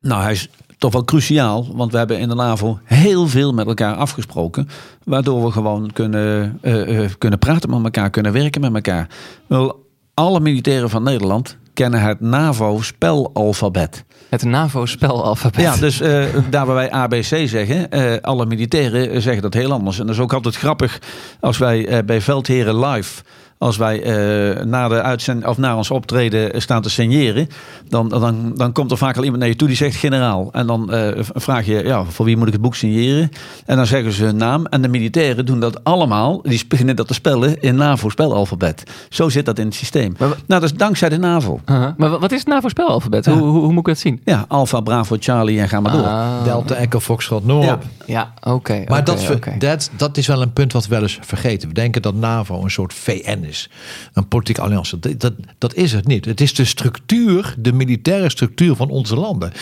Nou, 0.00 0.22
hij 0.22 0.32
is 0.32 0.48
toch 0.78 0.92
wel 0.92 1.04
cruciaal, 1.04 1.66
want 1.72 1.92
we 1.92 1.98
hebben 1.98 2.18
in 2.18 2.28
de 2.28 2.34
NAVO 2.34 2.78
heel 2.84 3.28
veel 3.28 3.52
met 3.52 3.66
elkaar 3.66 3.94
afgesproken, 3.94 4.68
waardoor 5.04 5.44
we 5.44 5.50
gewoon 5.50 5.92
kunnen, 5.92 6.58
eh, 6.62 7.04
eh, 7.04 7.10
kunnen 7.18 7.38
praten 7.38 7.70
met 7.70 7.84
elkaar, 7.84 8.10
kunnen 8.10 8.32
werken 8.32 8.60
met 8.60 8.74
elkaar. 8.74 9.08
Wel, 9.46 9.86
alle 10.14 10.40
militairen 10.40 10.90
van 10.90 11.02
Nederland 11.02 11.56
kennen 11.78 12.00
het 12.00 12.20
NAVO-spelalfabet. 12.20 14.04
Het 14.28 14.44
NAVO-spelalfabet. 14.44 15.60
Ja, 15.60 15.76
dus 15.76 16.00
eh, 16.00 16.24
daar 16.50 16.66
waar 16.66 16.74
wij 16.74 16.90
ABC 16.90 17.48
zeggen, 17.48 17.90
eh, 17.90 18.16
alle 18.20 18.46
militairen 18.46 19.22
zeggen 19.22 19.42
dat 19.42 19.54
heel 19.54 19.72
anders. 19.72 19.98
En 19.98 20.06
dat 20.06 20.14
is 20.14 20.20
ook 20.20 20.32
altijd 20.32 20.56
grappig 20.56 21.00
als 21.40 21.58
wij 21.58 22.04
bij 22.04 22.20
Veldheren 22.20 22.78
live, 22.86 23.22
als 23.58 23.76
wij 23.76 24.02
eh, 24.02 24.64
na, 24.64 24.88
de 24.88 25.02
uitzend, 25.02 25.46
of 25.46 25.58
na 25.58 25.76
ons 25.76 25.90
optreden 25.90 26.62
staan 26.62 26.82
te 26.82 26.90
signeren, 26.90 27.48
dan, 27.88 28.08
dan, 28.08 28.52
dan 28.56 28.72
komt 28.72 28.90
er 28.90 28.96
vaak 28.96 29.16
al 29.16 29.22
iemand 29.22 29.40
naar 29.40 29.48
je 29.50 29.56
toe 29.56 29.68
die 29.68 29.76
zegt 29.76 29.96
generaal. 29.96 30.48
En 30.52 30.66
dan 30.66 30.92
eh, 30.92 31.08
vraag 31.34 31.66
je, 31.66 31.82
ja, 31.84 32.04
voor 32.04 32.24
wie 32.24 32.36
moet 32.36 32.46
ik 32.46 32.52
het 32.52 32.62
boek 32.62 32.74
signeren? 32.74 33.30
En 33.66 33.76
dan 33.76 33.86
zeggen 33.86 34.12
ze 34.12 34.24
hun 34.24 34.36
naam. 34.36 34.66
En 34.66 34.82
de 34.82 34.88
militairen 34.88 35.46
doen 35.46 35.60
dat 35.60 35.84
allemaal, 35.84 36.42
die 36.42 36.64
beginnen 36.68 36.96
dat 36.96 37.06
te 37.08 37.14
spellen 37.14 37.60
in 37.60 37.74
NAVO-spelalfabet. 37.76 38.82
Zo 39.08 39.28
zit 39.28 39.44
dat 39.46 39.58
in 39.58 39.66
het 39.66 39.74
systeem. 39.74 40.14
Maar 40.18 40.28
nou, 40.28 40.36
dat 40.46 40.62
is 40.62 40.72
dankzij 40.72 41.08
de 41.08 41.18
NAVO. 41.18 41.60
Maar 41.66 41.94
wa- 41.96 42.18
wat 42.18 42.32
is 42.32 42.38
het 42.38 42.48
NAVO-spelalfabet? 42.48 43.24
Ja. 43.24 43.32
Hoe, 43.32 43.42
hoe, 43.48 43.58
hoe 43.60 43.68
moet 43.72 43.78
ik 43.78 43.84
dat 43.86 43.98
zien? 43.98 44.20
Ja, 44.24 44.44
Alpha, 44.48 44.80
Bravo, 44.80 45.16
Charlie 45.20 45.60
en 45.60 45.68
ga 45.68 45.80
maar 45.80 45.92
door. 45.92 46.02
Ah. 46.06 46.44
Delta, 46.44 46.74
Echo, 46.74 47.00
Foxtrot, 47.00 47.44
noem 47.44 47.58
maar 47.58 47.66
Ja. 47.66 47.78
Ja, 48.06 48.32
oké. 48.52 48.84
Maar 48.88 49.04
dat, 49.04 49.26
dat, 49.58 49.90
dat 49.96 50.16
is 50.16 50.26
wel 50.26 50.42
een 50.42 50.52
punt 50.52 50.72
wat 50.72 50.82
we 50.86 50.94
wel 50.94 51.02
eens 51.02 51.18
vergeten. 51.20 51.68
We 51.68 51.74
denken 51.74 52.02
dat 52.02 52.14
NAVO 52.14 52.62
een 52.62 52.70
soort 52.70 52.94
VN 52.94 53.44
is. 53.47 53.47
Een 54.12 54.28
politieke 54.28 54.60
alliantie. 54.60 55.16
Dat, 55.16 55.32
dat, 55.58 55.74
is 55.74 55.92
het 55.92 56.06
niet. 56.06 56.24
Het 56.24 56.40
is 56.40 56.54
de 56.54 56.64
structuur, 56.64 57.54
de 57.58 57.72
militaire 57.72 58.30
structuur 58.30 58.76
van 58.76 58.90
onze 58.90 59.16
landen. 59.16 59.52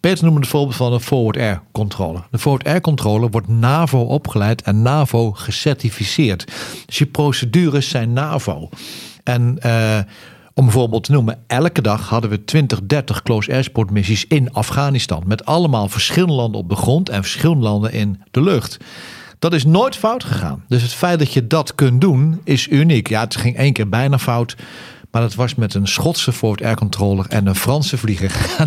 Peter 0.00 0.24
noemde 0.24 0.40
het 0.40 0.48
voorbeeld 0.48 0.76
van 0.76 0.92
de 0.92 1.00
Forward 1.00 1.36
Air 1.36 1.62
Controller. 1.72 2.26
De 2.30 2.38
Forward 2.38 2.66
Air 2.66 2.80
Controller 2.80 3.30
wordt 3.30 3.48
NAVO 3.48 4.00
opgeleid 4.00 4.62
en 4.62 4.82
NAVO 4.82 5.32
gecertificeerd. 5.32 6.52
Dus 6.86 6.98
je 6.98 7.06
procedures 7.06 7.88
zijn 7.88 8.12
NAVO. 8.12 8.68
En 9.24 9.58
eh, 9.58 9.98
om 10.54 10.64
een 10.66 10.72
voorbeeld 10.72 11.04
te 11.04 11.12
noemen, 11.12 11.38
elke 11.46 11.82
dag 11.82 12.08
hadden 12.08 12.30
we 12.30 12.44
20, 12.44 12.80
30 12.82 13.22
close 13.22 13.52
air 13.52 13.64
support 13.64 13.90
missies 13.90 14.26
in 14.26 14.52
Afghanistan. 14.52 15.22
Met 15.26 15.44
allemaal 15.44 15.88
verschillende 15.88 16.34
landen 16.34 16.60
op 16.60 16.68
de 16.68 16.76
grond 16.76 17.08
en 17.08 17.22
verschillende 17.22 17.62
landen 17.62 17.92
in 17.92 18.22
de 18.30 18.42
lucht. 18.42 18.78
Dat 19.42 19.52
is 19.52 19.64
nooit 19.64 19.96
fout 19.96 20.24
gegaan. 20.24 20.64
Dus 20.68 20.82
het 20.82 20.92
feit 20.92 21.18
dat 21.18 21.32
je 21.32 21.46
dat 21.46 21.74
kunt 21.74 22.00
doen 22.00 22.40
is 22.44 22.68
uniek. 22.68 23.08
Ja, 23.08 23.20
het 23.20 23.36
ging 23.36 23.56
één 23.56 23.72
keer 23.72 23.88
bijna 23.88 24.18
fout. 24.18 24.56
Maar 25.12 25.22
dat 25.22 25.34
was 25.34 25.54
met 25.54 25.74
een 25.74 25.88
Schotse 25.88 26.32
forward 26.32 26.62
air 26.62 26.76
controller 26.76 27.26
en 27.28 27.46
een 27.46 27.54
Franse 27.54 27.98
vlieger. 27.98 28.32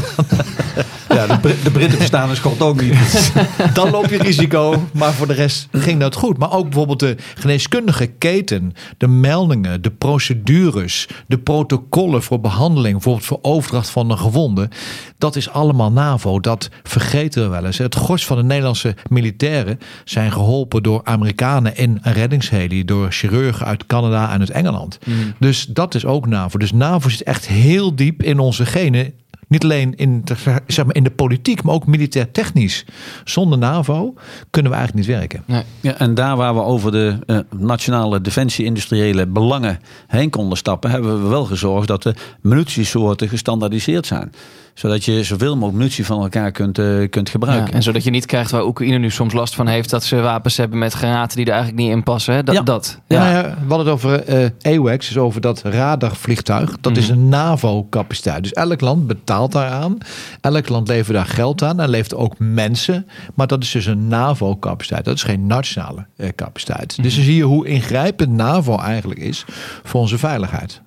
Ja, 1.15 1.27
de, 1.27 1.59
de 1.63 1.71
Britten 1.71 1.97
verstaan 1.97 2.29
een 2.29 2.35
schot 2.35 2.61
ook 2.61 2.81
niet. 2.81 3.31
Dan 3.73 3.89
loop 3.89 4.05
je 4.05 4.17
risico. 4.17 4.87
Maar 4.93 5.13
voor 5.13 5.27
de 5.27 5.33
rest 5.33 5.67
ging 5.71 5.99
dat 5.99 6.15
goed. 6.15 6.37
Maar 6.37 6.51
ook 6.51 6.63
bijvoorbeeld 6.63 6.99
de 6.99 7.15
geneeskundige 7.35 8.05
keten, 8.07 8.73
de 8.97 9.07
meldingen, 9.07 9.81
de 9.81 9.91
procedures, 9.91 11.07
de 11.27 11.37
protocollen 11.37 12.23
voor 12.23 12.39
behandeling, 12.39 12.93
bijvoorbeeld 12.93 13.25
voor 13.25 13.39
overdracht 13.41 13.89
van 13.89 14.09
een 14.09 14.17
gewonde. 14.17 14.69
Dat 15.17 15.35
is 15.35 15.49
allemaal 15.49 15.91
NAVO. 15.91 16.39
Dat 16.39 16.69
vergeten 16.83 17.43
we 17.43 17.49
wel 17.49 17.65
eens. 17.65 17.77
Het 17.77 17.95
gros 17.95 18.25
van 18.25 18.37
de 18.37 18.43
Nederlandse 18.43 18.95
militairen 19.09 19.79
zijn 20.03 20.31
geholpen 20.31 20.83
door 20.83 21.01
Amerikanen 21.03 21.77
in 21.77 21.99
een 22.01 22.13
reddingsheli, 22.13 22.85
door 22.85 23.11
chirurgen 23.11 23.65
uit 23.65 23.85
Canada 23.85 24.31
en 24.33 24.39
uit 24.39 24.49
Engeland. 24.49 24.97
Dus 25.39 25.65
dat 25.65 25.95
is 25.95 26.05
ook 26.05 26.27
Dus 26.57 26.71
NAVO 26.71 27.09
zit 27.09 27.23
echt 27.23 27.47
heel 27.47 27.95
diep 27.95 28.23
in 28.23 28.39
onze 28.39 28.65
genen. 28.65 29.13
Niet 29.47 29.63
alleen 29.63 29.95
in 29.95 30.21
de, 30.23 30.35
zeg 30.67 30.85
maar 30.85 30.95
in 30.95 31.03
de 31.03 31.11
politiek, 31.11 31.63
maar 31.63 31.73
ook 31.73 31.87
militair 31.87 32.31
technisch. 32.31 32.85
Zonder 33.23 33.57
NAVO 33.59 34.13
kunnen 34.49 34.71
we 34.71 34.77
eigenlijk 34.77 35.07
niet 35.07 35.17
werken. 35.17 35.43
Nee. 35.45 35.63
Ja, 35.81 35.97
en 35.97 36.13
daar 36.13 36.35
waar 36.37 36.53
we 36.55 36.61
over 36.61 36.91
de 36.91 37.17
eh, 37.25 37.37
nationale 37.57 38.21
defensie-industriële 38.21 39.27
belangen 39.27 39.79
heen 40.07 40.29
konden 40.29 40.57
stappen, 40.57 40.91
hebben 40.91 41.23
we 41.23 41.29
wel 41.29 41.45
gezorgd 41.45 41.87
dat 41.87 42.03
de 42.03 42.13
munitiesoorten 42.41 43.29
gestandaardiseerd 43.29 44.05
zijn. 44.05 44.31
Zodat 44.73 45.05
je 45.05 45.23
zoveel 45.23 45.53
mogelijk 45.53 45.77
munitie 45.77 46.05
van 46.05 46.21
elkaar 46.21 46.51
kunt, 46.51 46.77
eh, 46.79 47.09
kunt 47.09 47.29
gebruiken. 47.29 47.67
Ja, 47.67 47.73
en 47.73 47.83
zodat 47.83 48.03
je 48.03 48.09
niet 48.09 48.25
krijgt 48.25 48.51
waar 48.51 48.65
Oekraïne 48.65 48.97
nu 48.97 49.09
soms 49.09 49.33
last 49.33 49.55
van 49.55 49.67
heeft... 49.67 49.89
dat 49.89 50.03
ze 50.03 50.15
wapens 50.15 50.57
hebben 50.57 50.77
met 50.79 50.93
granaten 50.93 51.37
die 51.37 51.45
er 51.45 51.51
eigenlijk 51.51 51.83
niet 51.83 51.91
in 51.91 52.03
passen. 52.03 52.33
Hè? 52.33 52.43
Dat, 52.43 52.55
Ja. 52.55 52.61
dat. 52.61 52.99
Ja. 53.07 53.29
Ja. 53.29 53.39
ja, 53.39 53.43
we 53.43 53.73
hadden 53.73 53.77
het 53.77 53.87
over 53.87 54.23
eh 54.23 54.77
AWACS, 54.77 55.07
dus 55.07 55.17
over 55.17 55.41
dat 55.41 55.61
radarvliegtuig. 55.63 56.77
Dat 56.81 56.97
is 56.97 57.09
een 57.09 57.29
NAVO-capaciteit. 57.29 58.43
Dus 58.43 58.51
elk 58.51 58.81
land 58.81 59.07
betaalt 59.25 59.51
daaraan. 59.51 59.97
Elk 60.41 60.69
land 60.69 60.87
levert 60.87 61.17
daar 61.17 61.25
geld 61.25 61.63
aan 61.63 61.79
en 61.79 61.89
levert 61.89 62.15
ook 62.15 62.33
mensen. 62.37 63.07
Maar 63.33 63.47
dat 63.47 63.63
is 63.63 63.71
dus 63.71 63.85
een 63.85 64.07
NAVO-capaciteit. 64.07 65.05
Dat 65.05 65.15
is 65.15 65.23
geen 65.23 65.47
nationale 65.47 66.05
eh, 66.15 66.29
capaciteit. 66.35 67.03
Dus 67.03 67.15
dan 67.15 67.23
zie 67.23 67.35
je 67.35 67.43
hoe 67.43 67.67
ingrijpend 67.67 68.31
NAVO 68.31 68.77
eigenlijk 68.77 69.19
is 69.19 69.45
voor 69.83 70.01
onze 70.01 70.17
veiligheid. 70.17 70.81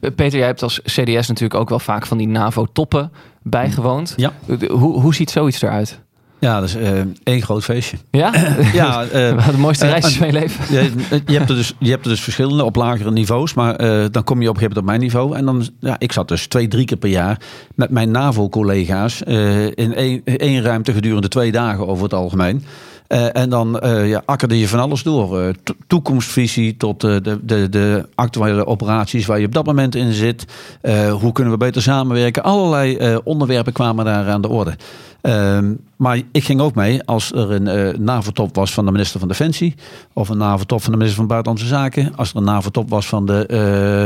Eh, 0.00 0.10
Peter, 0.14 0.38
jij 0.38 0.46
hebt 0.46 0.62
als 0.62 0.80
CDS 0.82 1.28
natuurlijk 1.28 1.54
ook 1.54 1.68
wel 1.68 1.78
vaak 1.78 2.06
van 2.06 2.18
die 2.18 2.28
NAVO-toppen 2.28 3.12
bijgewoond. 3.42 4.14
Ja. 4.16 4.32
Hoe, 4.68 5.00
hoe 5.00 5.14
ziet 5.14 5.30
zoiets 5.30 5.62
eruit? 5.62 6.00
Ja, 6.42 6.60
dat 6.60 6.68
is 6.68 6.74
eh, 6.74 6.90
één 7.24 7.42
groot 7.42 7.64
feestje. 7.64 7.96
Ja? 8.10 8.32
Ja, 8.72 9.02
eh, 9.04 9.46
de 9.50 9.58
mooiste 9.58 9.84
eh, 9.84 9.90
reisjes 9.90 10.12
en- 10.12 10.18
van 10.18 10.26
je 10.26 10.32
leven. 10.32 10.74
je, 10.74 10.90
je, 11.26 11.36
hebt 11.38 11.50
er 11.50 11.56
dus, 11.56 11.74
je 11.78 11.90
hebt 11.90 12.04
er 12.04 12.10
dus 12.10 12.20
verschillende 12.20 12.64
op 12.64 12.76
lagere 12.76 13.10
niveaus. 13.10 13.54
Maar 13.54 13.76
eh, 13.76 14.04
dan 14.10 14.24
kom 14.24 14.42
je 14.42 14.48
op 14.48 14.54
een 14.54 14.60
gegeven 14.60 14.60
moment 14.60 14.76
op 14.78 14.84
mijn 14.84 15.00
niveau. 15.00 15.36
En 15.36 15.44
dan, 15.44 15.68
ja, 15.80 15.96
ik 15.98 16.12
zat 16.12 16.28
dus 16.28 16.46
twee, 16.46 16.68
drie 16.68 16.84
keer 16.84 16.96
per 16.96 17.08
jaar 17.10 17.40
met 17.74 17.90
mijn 17.90 18.10
NAVO-collega's 18.10 19.22
eh, 19.22 19.64
in 19.66 19.94
één, 19.94 20.22
één 20.24 20.62
ruimte 20.62 20.92
gedurende 20.92 21.28
twee 21.28 21.52
dagen 21.52 21.86
over 21.88 22.04
het 22.04 22.14
algemeen. 22.14 22.64
Eh, 23.06 23.36
en 23.36 23.50
dan 23.50 23.78
eh, 23.80 24.08
ja, 24.08 24.22
akkerde 24.24 24.58
je 24.58 24.68
van 24.68 24.80
alles 24.80 25.02
door. 25.02 25.40
Eh, 25.40 25.48
to- 25.62 25.74
toekomstvisie 25.86 26.76
tot 26.76 27.04
eh, 27.04 27.16
de, 27.22 27.38
de, 27.42 27.68
de 27.68 28.08
actuele 28.14 28.66
operaties 28.66 29.26
waar 29.26 29.40
je 29.40 29.46
op 29.46 29.52
dat 29.54 29.66
moment 29.66 29.94
in 29.94 30.12
zit. 30.12 30.44
Eh, 30.80 31.12
hoe 31.12 31.32
kunnen 31.32 31.52
we 31.52 31.58
beter 31.58 31.82
samenwerken? 31.82 32.42
Allerlei 32.42 32.96
eh, 32.96 33.16
onderwerpen 33.24 33.72
kwamen 33.72 34.04
daar 34.04 34.28
aan 34.28 34.42
de 34.42 34.48
orde. 34.48 34.76
Ehm, 35.22 35.72
maar 35.96 36.20
ik 36.32 36.44
ging 36.44 36.60
ook 36.60 36.74
mee 36.74 37.02
als 37.04 37.32
er 37.32 37.50
een 37.50 37.66
eh 37.68 37.98
NAVO-top 37.98 38.54
was 38.54 38.72
van 38.72 38.84
de 38.84 38.92
minister 38.92 39.18
van 39.20 39.28
Defensie. 39.28 39.74
Of 40.12 40.28
een 40.28 40.36
NAVO-top 40.38 40.82
van 40.82 40.90
de 40.90 40.96
minister 40.96 41.18
van 41.18 41.28
Buitenlandse 41.28 41.68
Zaken. 41.68 42.12
Als 42.16 42.30
er 42.30 42.36
een 42.36 42.44
NAVO-top 42.44 42.88
was 42.90 43.06
van 43.06 43.26
de, 43.26 43.46
eh, 43.46 43.58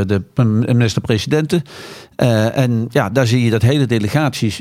de 0.06 0.22
minister-presidenten. 0.74 1.62
Eh, 2.16 2.56
en 2.58 2.86
ja, 2.90 3.10
daar 3.10 3.26
zie 3.26 3.44
je 3.44 3.50
dat 3.50 3.62
hele 3.62 3.86
delegaties 3.86 4.60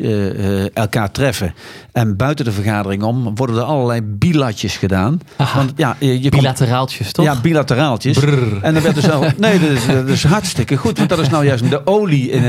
elkaar 0.73 1.11
treffen. 1.11 1.53
En 1.91 2.15
buiten 2.17 2.45
de 2.45 2.51
vergadering 2.51 3.03
om 3.03 3.35
worden 3.35 3.55
er 3.55 3.61
allerlei 3.61 4.01
bilatjes 4.01 4.77
gedaan. 4.77 5.19
Want 5.55 5.71
ja, 5.75 5.95
je, 5.99 6.21
je 6.21 6.29
komt- 6.29 6.41
Bilateraaltjes, 6.41 7.11
toch? 7.11 7.25
ja, 7.25 7.41
bilateraaltjes. 7.41 8.17
En 8.61 8.73
dan 8.73 8.83
werd 8.83 8.95
dus 8.95 9.05
wel. 9.05 9.23
Nee, 9.37 9.59
dat 9.59 9.69
is, 9.69 9.85
dat 9.85 10.07
is 10.07 10.23
hartstikke 10.23 10.75
goed. 10.77 10.97
Want 10.97 11.09
dat 11.09 11.19
is 11.19 11.29
nou 11.29 11.45
juist 11.45 11.69
de 11.69 11.85
olie 11.87 12.29
in, 12.29 12.43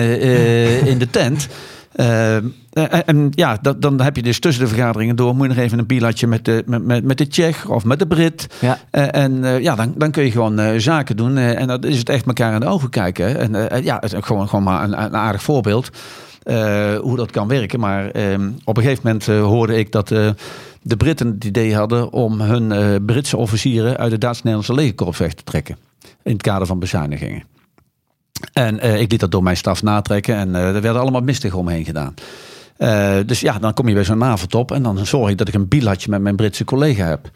in 0.86 0.98
de 0.98 1.10
tent. 1.10 1.48
Eh, 1.96 2.34
en, 2.36 2.52
en 3.06 3.28
ja, 3.30 3.58
dat, 3.62 3.82
dan 3.82 4.00
heb 4.00 4.16
je 4.16 4.22
dus 4.22 4.38
tussen 4.40 4.62
de 4.64 4.68
vergaderingen 4.70 5.16
door. 5.16 5.34
Moet 5.34 5.48
je 5.48 5.54
nog 5.54 5.64
even 5.64 5.78
een 5.78 5.86
bilatje 5.86 6.26
met 6.26 6.44
de, 6.44 6.62
met, 6.66 6.84
met, 6.84 7.04
met 7.04 7.18
de 7.18 7.26
Tsjech 7.28 7.68
of 7.68 7.84
met 7.84 7.98
de 7.98 8.06
Brit. 8.06 8.46
Ja. 8.60 8.78
Eh, 8.90 9.22
en 9.22 9.44
eh, 9.44 9.60
ja, 9.60 9.74
dan, 9.74 9.94
dan 9.96 10.10
kun 10.10 10.24
je 10.24 10.30
gewoon 10.30 10.58
eh, 10.58 10.78
zaken 10.78 11.16
doen. 11.16 11.36
Eh, 11.36 11.60
en 11.60 11.66
dat 11.66 11.84
is 11.84 11.98
het 11.98 12.08
echt 12.08 12.26
elkaar 12.26 12.54
in 12.54 12.60
de 12.60 12.66
ogen 12.66 12.90
kijken. 12.90 13.38
En 13.38 13.68
eh, 13.70 13.84
ja, 13.84 13.94
het 14.00 14.12
is 14.12 14.18
gewoon, 14.20 14.48
gewoon 14.48 14.64
maar 14.64 14.84
een, 14.84 15.02
een 15.02 15.16
aardig 15.16 15.42
voorbeeld. 15.42 15.90
eh, 16.42 16.94
hoe 16.98 17.16
dat 17.16 17.30
kan 17.30 17.48
werken. 17.48 17.80
Maar 17.80 18.10
eh, 18.10 18.34
op 18.64 18.76
een 18.76 18.82
gegeven 18.82 19.02
moment 19.04 19.28
eh, 19.28 19.42
hoorde 19.42 19.76
ik 19.78 19.92
dat 19.92 20.10
eh, 20.10 20.28
de 20.82 20.96
Britten 20.96 21.26
het 21.26 21.44
idee 21.44 21.74
hadden 21.74 22.12
om 22.12 22.40
hun 22.40 22.72
eh, 22.72 22.86
Britse 23.06 23.36
officieren 23.36 23.96
uit 23.96 24.12
het 24.12 24.20
Duits-Nederlandse 24.20 24.74
legerkorps 24.74 25.18
weg 25.18 25.32
te 25.34 25.44
trekken. 25.44 25.76
In 26.22 26.32
het 26.32 26.42
kader 26.42 26.66
van 26.66 26.78
bezuinigingen. 26.78 27.42
En 28.52 28.80
eh, 28.80 29.00
ik 29.00 29.10
liet 29.10 29.20
dat 29.20 29.30
door 29.30 29.42
mijn 29.42 29.56
staf 29.56 29.82
natrekken 29.82 30.36
en 30.36 30.54
eh, 30.54 30.74
er 30.74 30.80
werden 30.80 31.00
allemaal 31.00 31.20
mistig 31.20 31.54
omheen 31.54 31.84
gedaan. 31.84 32.14
Eh, 32.76 33.14
dus 33.26 33.40
ja, 33.40 33.58
dan 33.58 33.74
kom 33.74 33.88
je 33.88 33.94
bij 33.94 34.04
zo'n 34.04 34.18
NAVO-top 34.18 34.72
en 34.72 34.82
dan 34.82 35.06
zorg 35.06 35.30
ik 35.30 35.38
dat 35.38 35.48
ik 35.48 35.54
een 35.54 35.68
bilatje 35.68 36.10
met 36.10 36.20
mijn 36.20 36.36
Britse 36.36 36.64
collega 36.64 37.04
heb. 37.04 37.30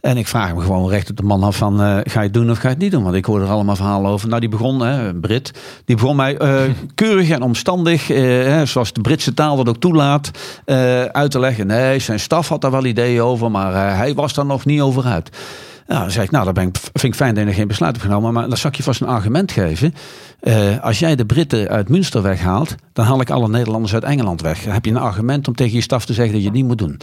En 0.00 0.16
ik 0.16 0.26
vraag 0.26 0.48
hem 0.48 0.60
gewoon 0.60 0.88
recht 0.88 1.10
op 1.10 1.16
de 1.16 1.22
man 1.22 1.42
af 1.42 1.56
van, 1.56 1.78
ga 1.78 2.02
je 2.02 2.18
het 2.18 2.34
doen 2.34 2.50
of 2.50 2.58
ga 2.58 2.68
je 2.68 2.74
het 2.74 2.82
niet 2.82 2.90
doen? 2.90 3.02
Want 3.02 3.14
ik 3.14 3.24
hoor 3.24 3.40
er 3.40 3.48
allemaal 3.48 3.76
verhalen 3.76 4.10
over. 4.10 4.28
Nou, 4.28 4.40
die 4.40 4.48
begon, 4.48 4.80
hè, 4.80 5.08
een 5.08 5.20
Brit, 5.20 5.52
die 5.84 5.96
begon 5.96 6.16
mij 6.16 6.36
keurig 6.94 7.30
en 7.30 7.42
omstandig, 7.42 8.06
hè, 8.06 8.66
zoals 8.66 8.92
de 8.92 9.00
Britse 9.00 9.34
taal 9.34 9.56
dat 9.56 9.68
ook 9.68 9.76
toelaat, 9.76 10.30
uit 11.12 11.30
te 11.30 11.38
leggen. 11.38 11.66
Nee, 11.66 11.98
zijn 11.98 12.20
staf 12.20 12.48
had 12.48 12.60
daar 12.60 12.70
wel 12.70 12.84
ideeën 12.84 13.22
over, 13.22 13.50
maar 13.50 13.96
hij 13.96 14.14
was 14.14 14.34
daar 14.34 14.46
nog 14.46 14.64
niet 14.64 14.80
over 14.80 15.04
uit. 15.04 15.30
Nou, 15.88 16.00
dan 16.00 16.10
zeg 16.10 16.24
ik, 16.24 16.30
nou, 16.30 16.44
dan 16.44 16.54
ben 16.54 16.68
ik, 16.68 16.76
vind 16.76 17.02
ik 17.02 17.14
fijn 17.14 17.30
dat 17.30 17.42
je 17.42 17.48
nog 17.48 17.58
geen 17.58 17.68
besluit 17.68 17.92
hebt 17.92 18.06
genomen. 18.06 18.32
Maar 18.32 18.48
dan 18.48 18.56
zal 18.56 18.70
ik 18.70 18.76
je 18.76 18.82
vast 18.82 19.00
een 19.00 19.06
argument 19.06 19.52
geven. 19.52 19.94
Eh, 20.40 20.80
als 20.80 20.98
jij 20.98 21.16
de 21.16 21.26
Britten 21.26 21.68
uit 21.68 21.88
Münster 21.88 22.22
weghaalt, 22.22 22.74
dan 22.92 23.04
haal 23.04 23.20
ik 23.20 23.30
alle 23.30 23.48
Nederlanders 23.48 23.94
uit 23.94 24.04
Engeland 24.04 24.40
weg. 24.40 24.62
Dan 24.62 24.72
heb 24.72 24.84
je 24.84 24.90
een 24.90 24.96
argument 24.96 25.48
om 25.48 25.54
tegen 25.54 25.74
je 25.74 25.80
staf 25.80 26.04
te 26.04 26.12
zeggen 26.12 26.32
dat 26.32 26.42
je 26.42 26.48
het 26.48 26.56
niet 26.56 26.66
moet 26.66 26.78
doen. 26.78 27.00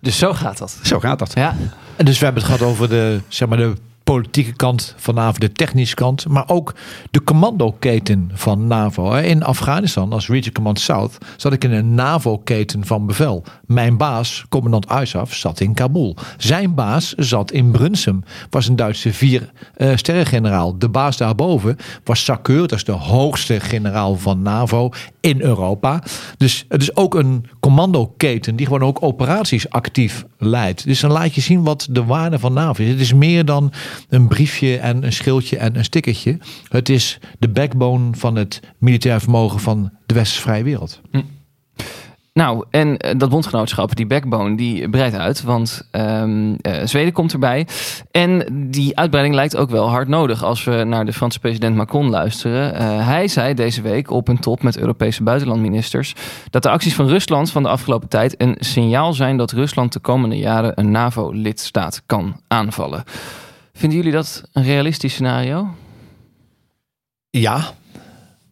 Dus 0.00 0.18
zo 0.18 0.32
gaat 0.32 0.58
dat. 0.58 0.78
Zo 0.82 1.00
gaat 1.00 1.18
dat. 1.18 1.32
Ja. 1.34 1.56
En 1.96 2.04
dus 2.04 2.18
we 2.18 2.24
hebben 2.24 2.42
het 2.42 2.52
gehad 2.52 2.70
over 2.70 2.88
de, 2.88 3.20
zeg 3.28 3.48
maar, 3.48 3.58
de 3.58 3.74
politieke 4.08 4.52
kant 4.52 4.94
van 4.96 5.14
NAVO, 5.14 5.38
de 5.38 5.52
technische 5.52 5.94
kant, 5.94 6.28
maar 6.28 6.48
ook 6.48 6.74
de 7.10 7.24
commandoketen 7.24 8.30
van 8.34 8.66
NAVO. 8.66 9.14
In 9.14 9.42
Afghanistan, 9.42 10.12
als 10.12 10.28
Region 10.28 10.52
Command 10.52 10.80
South, 10.80 11.18
zat 11.36 11.52
ik 11.52 11.64
in 11.64 11.72
een 11.72 11.94
NAVO-keten 11.94 12.86
van 12.86 13.06
bevel. 13.06 13.44
Mijn 13.66 13.96
baas, 13.96 14.44
commandant 14.48 14.88
Aysaf, 14.88 15.34
zat 15.34 15.60
in 15.60 15.74
Kabul. 15.74 16.16
Zijn 16.36 16.74
baas 16.74 17.14
zat 17.14 17.52
in 17.52 17.70
Brunsum, 17.70 18.24
was 18.50 18.68
een 18.68 18.76
Duitse 18.76 19.12
vier 19.12 19.50
eh. 19.74 19.96
De 20.78 20.88
baas 20.88 21.16
daarboven 21.16 21.76
was 22.04 22.24
Sakeur, 22.24 22.60
dat 22.60 22.72
is 22.72 22.84
de 22.84 22.92
hoogste 22.92 23.60
generaal 23.60 24.16
van 24.16 24.42
NAVO 24.42 24.90
in 25.20 25.40
Europa. 25.40 26.02
Dus 26.36 26.64
het 26.68 26.82
is 26.82 26.96
ook 26.96 27.14
een 27.14 27.46
commandoketen 27.60 28.56
die 28.56 28.66
gewoon 28.66 28.82
ook 28.82 29.02
operaties 29.02 29.70
actief 29.70 30.24
leidt. 30.38 30.84
Dus 30.84 31.00
dan 31.00 31.12
laat 31.12 31.34
je 31.34 31.40
zien 31.40 31.62
wat 31.62 31.86
de 31.90 32.04
waarde 32.04 32.38
van 32.38 32.52
NAVO 32.52 32.82
is. 32.82 32.90
Het 32.90 33.00
is 33.00 33.12
meer 33.12 33.44
dan 33.44 33.72
een 34.08 34.28
briefje 34.28 34.78
en 34.78 35.04
een 35.04 35.12
schildje 35.12 35.56
en 35.56 35.76
een 35.76 35.84
stickertje. 35.84 36.38
Het 36.68 36.88
is 36.88 37.18
de 37.38 37.48
backbone 37.48 38.10
van 38.16 38.36
het 38.36 38.60
militair 38.78 39.20
vermogen 39.20 39.60
van 39.60 39.92
de 40.06 40.14
westerse 40.14 40.42
vrije 40.42 40.62
wereld. 40.62 41.00
Nou, 42.38 42.64
en 42.70 42.96
eh, 42.96 43.18
dat 43.18 43.28
bondgenootschap, 43.28 43.96
die 43.96 44.06
backbone, 44.06 44.56
die 44.56 44.88
breidt 44.88 45.16
uit. 45.16 45.42
Want 45.42 45.88
ehm, 45.90 46.54
eh, 46.60 46.72
Zweden 46.84 47.12
komt 47.12 47.32
erbij. 47.32 47.66
En 48.10 48.46
die 48.70 48.96
uitbreiding 48.96 49.36
lijkt 49.36 49.56
ook 49.56 49.70
wel 49.70 49.88
hard 49.88 50.08
nodig 50.08 50.44
als 50.44 50.64
we 50.64 50.84
naar 50.84 51.04
de 51.04 51.12
Franse 51.12 51.38
president 51.38 51.76
Macron 51.76 52.10
luisteren. 52.10 52.74
Eh, 52.74 53.06
hij 53.06 53.28
zei 53.28 53.54
deze 53.54 53.82
week 53.82 54.10
op 54.10 54.28
een 54.28 54.38
top 54.38 54.62
met 54.62 54.78
Europese 54.78 55.22
buitenlandministers 55.22 56.14
dat 56.50 56.62
de 56.62 56.70
acties 56.70 56.94
van 56.94 57.08
Rusland 57.08 57.50
van 57.50 57.62
de 57.62 57.68
afgelopen 57.68 58.08
tijd 58.08 58.34
een 58.40 58.56
signaal 58.58 59.12
zijn 59.12 59.36
dat 59.36 59.52
Rusland 59.52 59.92
de 59.92 60.00
komende 60.00 60.36
jaren 60.36 60.72
een 60.74 60.90
NAVO-lidstaat 60.90 62.02
kan 62.06 62.40
aanvallen. 62.48 63.04
Vinden 63.78 63.98
jullie 63.98 64.12
dat 64.12 64.42
een 64.52 64.62
realistisch 64.62 65.12
scenario? 65.12 65.74
Ja. 67.30 67.70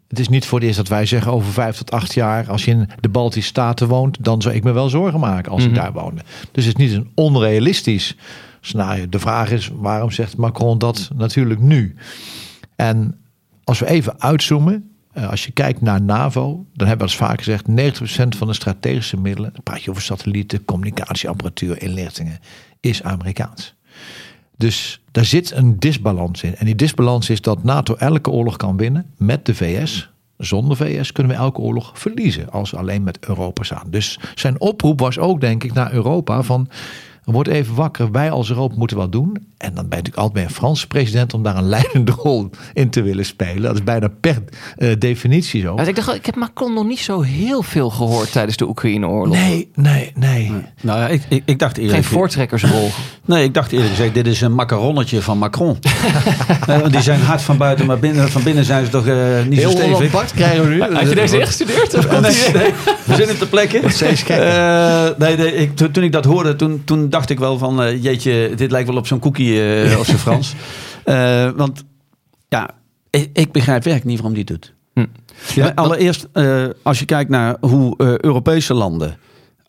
Het 0.08 0.18
is 0.18 0.28
niet 0.28 0.46
voor 0.46 0.58
het 0.58 0.66
eerst 0.66 0.78
dat 0.78 0.88
wij 0.88 1.06
zeggen 1.06 1.32
over 1.32 1.52
vijf 1.52 1.76
tot 1.76 1.90
acht 1.90 2.14
jaar, 2.14 2.50
als 2.50 2.64
je 2.64 2.70
in 2.70 2.88
de 3.00 3.08
Baltische 3.08 3.48
Staten 3.48 3.88
woont, 3.88 4.24
dan 4.24 4.42
zou 4.42 4.54
ik 4.54 4.64
me 4.64 4.72
wel 4.72 4.88
zorgen 4.88 5.20
maken 5.20 5.52
als 5.52 5.60
Mhm. 5.60 5.70
ik 5.70 5.76
daar 5.76 5.92
woonde. 5.92 6.22
Dus 6.52 6.64
het 6.64 6.78
is 6.78 6.84
niet 6.86 6.92
een 6.96 7.10
onrealistisch 7.14 8.16
scenario. 8.60 9.08
De 9.08 9.18
vraag 9.18 9.50
is, 9.50 9.70
waarom 9.74 10.10
zegt 10.10 10.36
Macron 10.36 10.78
dat 10.78 11.10
natuurlijk 11.14 11.60
nu? 11.60 11.94
En 12.76 13.18
als 13.64 13.78
we 13.78 13.86
even 13.88 14.20
uitzoomen, 14.20 14.90
eh, 15.12 15.30
als 15.30 15.44
je 15.44 15.50
kijkt 15.52 15.80
naar 15.80 16.02
NAVO, 16.02 16.66
dan 16.74 16.86
hebben 16.88 17.06
we 17.06 17.12
als 17.12 17.22
vaak 17.28 17.38
gezegd, 17.38 17.66
90% 17.66 18.36
van 18.36 18.46
de 18.46 18.54
strategische 18.54 19.16
middelen, 19.16 19.50
dan 19.52 19.62
praat 19.62 19.82
je 19.82 19.90
over 19.90 20.02
satellieten, 20.02 20.64
communicatieapparatuur, 20.64 21.82
inlichtingen, 21.82 22.38
is 22.80 23.02
Amerikaans. 23.02 23.75
Dus 24.56 25.00
daar 25.10 25.24
zit 25.24 25.50
een 25.50 25.78
disbalans 25.78 26.42
in. 26.42 26.56
En 26.56 26.66
die 26.66 26.74
disbalans 26.74 27.30
is 27.30 27.40
dat 27.40 27.62
NATO 27.62 27.94
elke 27.94 28.30
oorlog 28.30 28.56
kan 28.56 28.76
winnen 28.76 29.06
met 29.16 29.46
de 29.46 29.54
VS. 29.54 30.10
Zonder 30.36 30.76
VS 30.76 31.12
kunnen 31.12 31.36
we 31.36 31.42
elke 31.42 31.60
oorlog 31.60 31.98
verliezen 31.98 32.50
als 32.50 32.70
we 32.70 32.76
alleen 32.76 33.02
met 33.02 33.26
Europa 33.26 33.62
staan. 33.62 33.86
Dus 33.90 34.18
zijn 34.34 34.60
oproep 34.60 35.00
was 35.00 35.18
ook, 35.18 35.40
denk 35.40 35.64
ik, 35.64 35.72
naar 35.72 35.92
Europa 35.92 36.42
van... 36.42 36.68
Word 37.32 37.48
even 37.48 37.74
wakker, 37.74 38.10
wij 38.10 38.30
als 38.30 38.48
Europa 38.48 38.74
moeten 38.78 38.96
wat 38.96 39.12
doen. 39.12 39.36
En 39.58 39.74
dan 39.74 39.88
ben 39.88 39.98
je 39.98 40.04
natuurlijk 40.04 40.16
altijd 40.16 40.32
bij 40.32 40.42
een 40.42 40.50
Franse 40.50 40.86
president 40.86 41.34
om 41.34 41.42
daar 41.42 41.56
een 41.56 41.68
leidende 41.76 42.12
rol 42.12 42.50
in 42.72 42.90
te 42.90 43.02
willen 43.02 43.24
spelen. 43.24 43.62
Dat 43.62 43.74
is 43.74 43.82
bijna 43.82 44.08
per 44.20 44.42
eh, 44.76 44.90
definitie 44.98 45.60
zo. 45.60 45.74
Ik 45.74 45.96
dacht, 45.96 46.14
ik 46.14 46.26
heb 46.26 46.36
Macron 46.36 46.74
nog 46.74 46.86
niet 46.86 46.98
zo 46.98 47.20
heel 47.20 47.62
veel 47.62 47.90
gehoord 47.90 48.32
tijdens 48.32 48.56
de 48.56 48.68
Oekraïne-oorlog. 48.68 49.36
Nee, 49.36 49.70
nee, 49.74 50.12
nee. 50.14 50.52
Nou 50.82 51.00
ja, 51.00 51.08
ik, 51.08 51.22
ik, 51.28 51.42
ik 51.44 51.58
dacht 51.58 51.76
eerlijk... 51.76 51.94
Geen 51.94 52.04
voortrekkersrol. 52.04 52.90
Nee, 53.26 53.44
ik 53.44 53.54
dacht 53.54 53.72
eerlijk 53.72 53.90
gezegd, 53.90 54.14
dit 54.14 54.26
is 54.26 54.40
een 54.40 54.54
macaronnetje 54.54 55.22
van 55.22 55.38
Macron. 55.38 55.78
Eh, 56.66 56.86
die 56.90 57.00
zijn 57.00 57.20
hard 57.20 57.42
van 57.42 57.56
buiten, 57.56 57.86
maar 57.86 57.98
binnen, 57.98 58.28
van 58.28 58.42
binnen 58.42 58.64
zijn 58.64 58.84
ze 58.84 58.90
toch 58.90 59.06
eh, 59.06 59.16
niet 59.48 59.60
zo 59.60 59.68
Heel 59.68 59.76
stevig. 59.76 60.10
Bart 60.10 60.32
krijgen 60.32 60.62
we 60.62 60.68
nu. 60.68 60.80
Had 60.82 61.08
je 61.08 61.14
deze 61.14 61.38
echt 61.38 61.46
gestudeerd? 61.46 61.94
Of 61.94 62.10
Nee, 62.10 62.20
nee, 62.52 62.72
we 63.04 63.14
zitten 63.14 63.38
ter 63.38 63.46
plekke. 63.46 63.82
steeds 63.86 64.22
Eh, 64.22 65.08
nee, 65.18 65.36
nee, 65.36 65.54
ik, 65.54 65.76
toen, 65.76 65.90
toen 65.90 66.02
ik 66.04 66.12
dat 66.12 66.24
hoorde, 66.24 66.56
toen, 66.56 66.82
toen 66.84 67.08
dacht 67.16 67.30
ik 67.30 67.38
wel 67.38 67.58
van... 67.58 67.82
eh, 67.82 68.02
jeetje, 68.02 68.52
dit 68.56 68.70
lijkt 68.70 68.88
wel 68.88 68.98
op 68.98 69.06
zo'n 69.06 69.18
cookie 69.18 69.62
eh 69.62 69.96
als 69.96 70.06
je 70.06 70.18
Frans. 70.18 70.54
Eh, 71.04 71.50
want 71.56 71.84
ja, 72.48 72.70
ik, 73.10 73.30
ik 73.32 73.52
begrijp 73.52 73.82
werkelijk 73.82 74.04
niet 74.04 74.20
waarom 74.20 74.34
die 74.34 74.44
het 74.48 74.52
doet. 74.62 74.74
Hm. 74.94 75.06
Ja, 75.54 75.72
allereerst, 75.74 76.28
eh, 76.32 76.64
als 76.82 76.98
je 76.98 77.04
kijkt 77.04 77.30
naar 77.30 77.56
hoe 77.60 77.96
eh, 77.96 78.18
Europese 78.18 78.74
landen... 78.74 79.18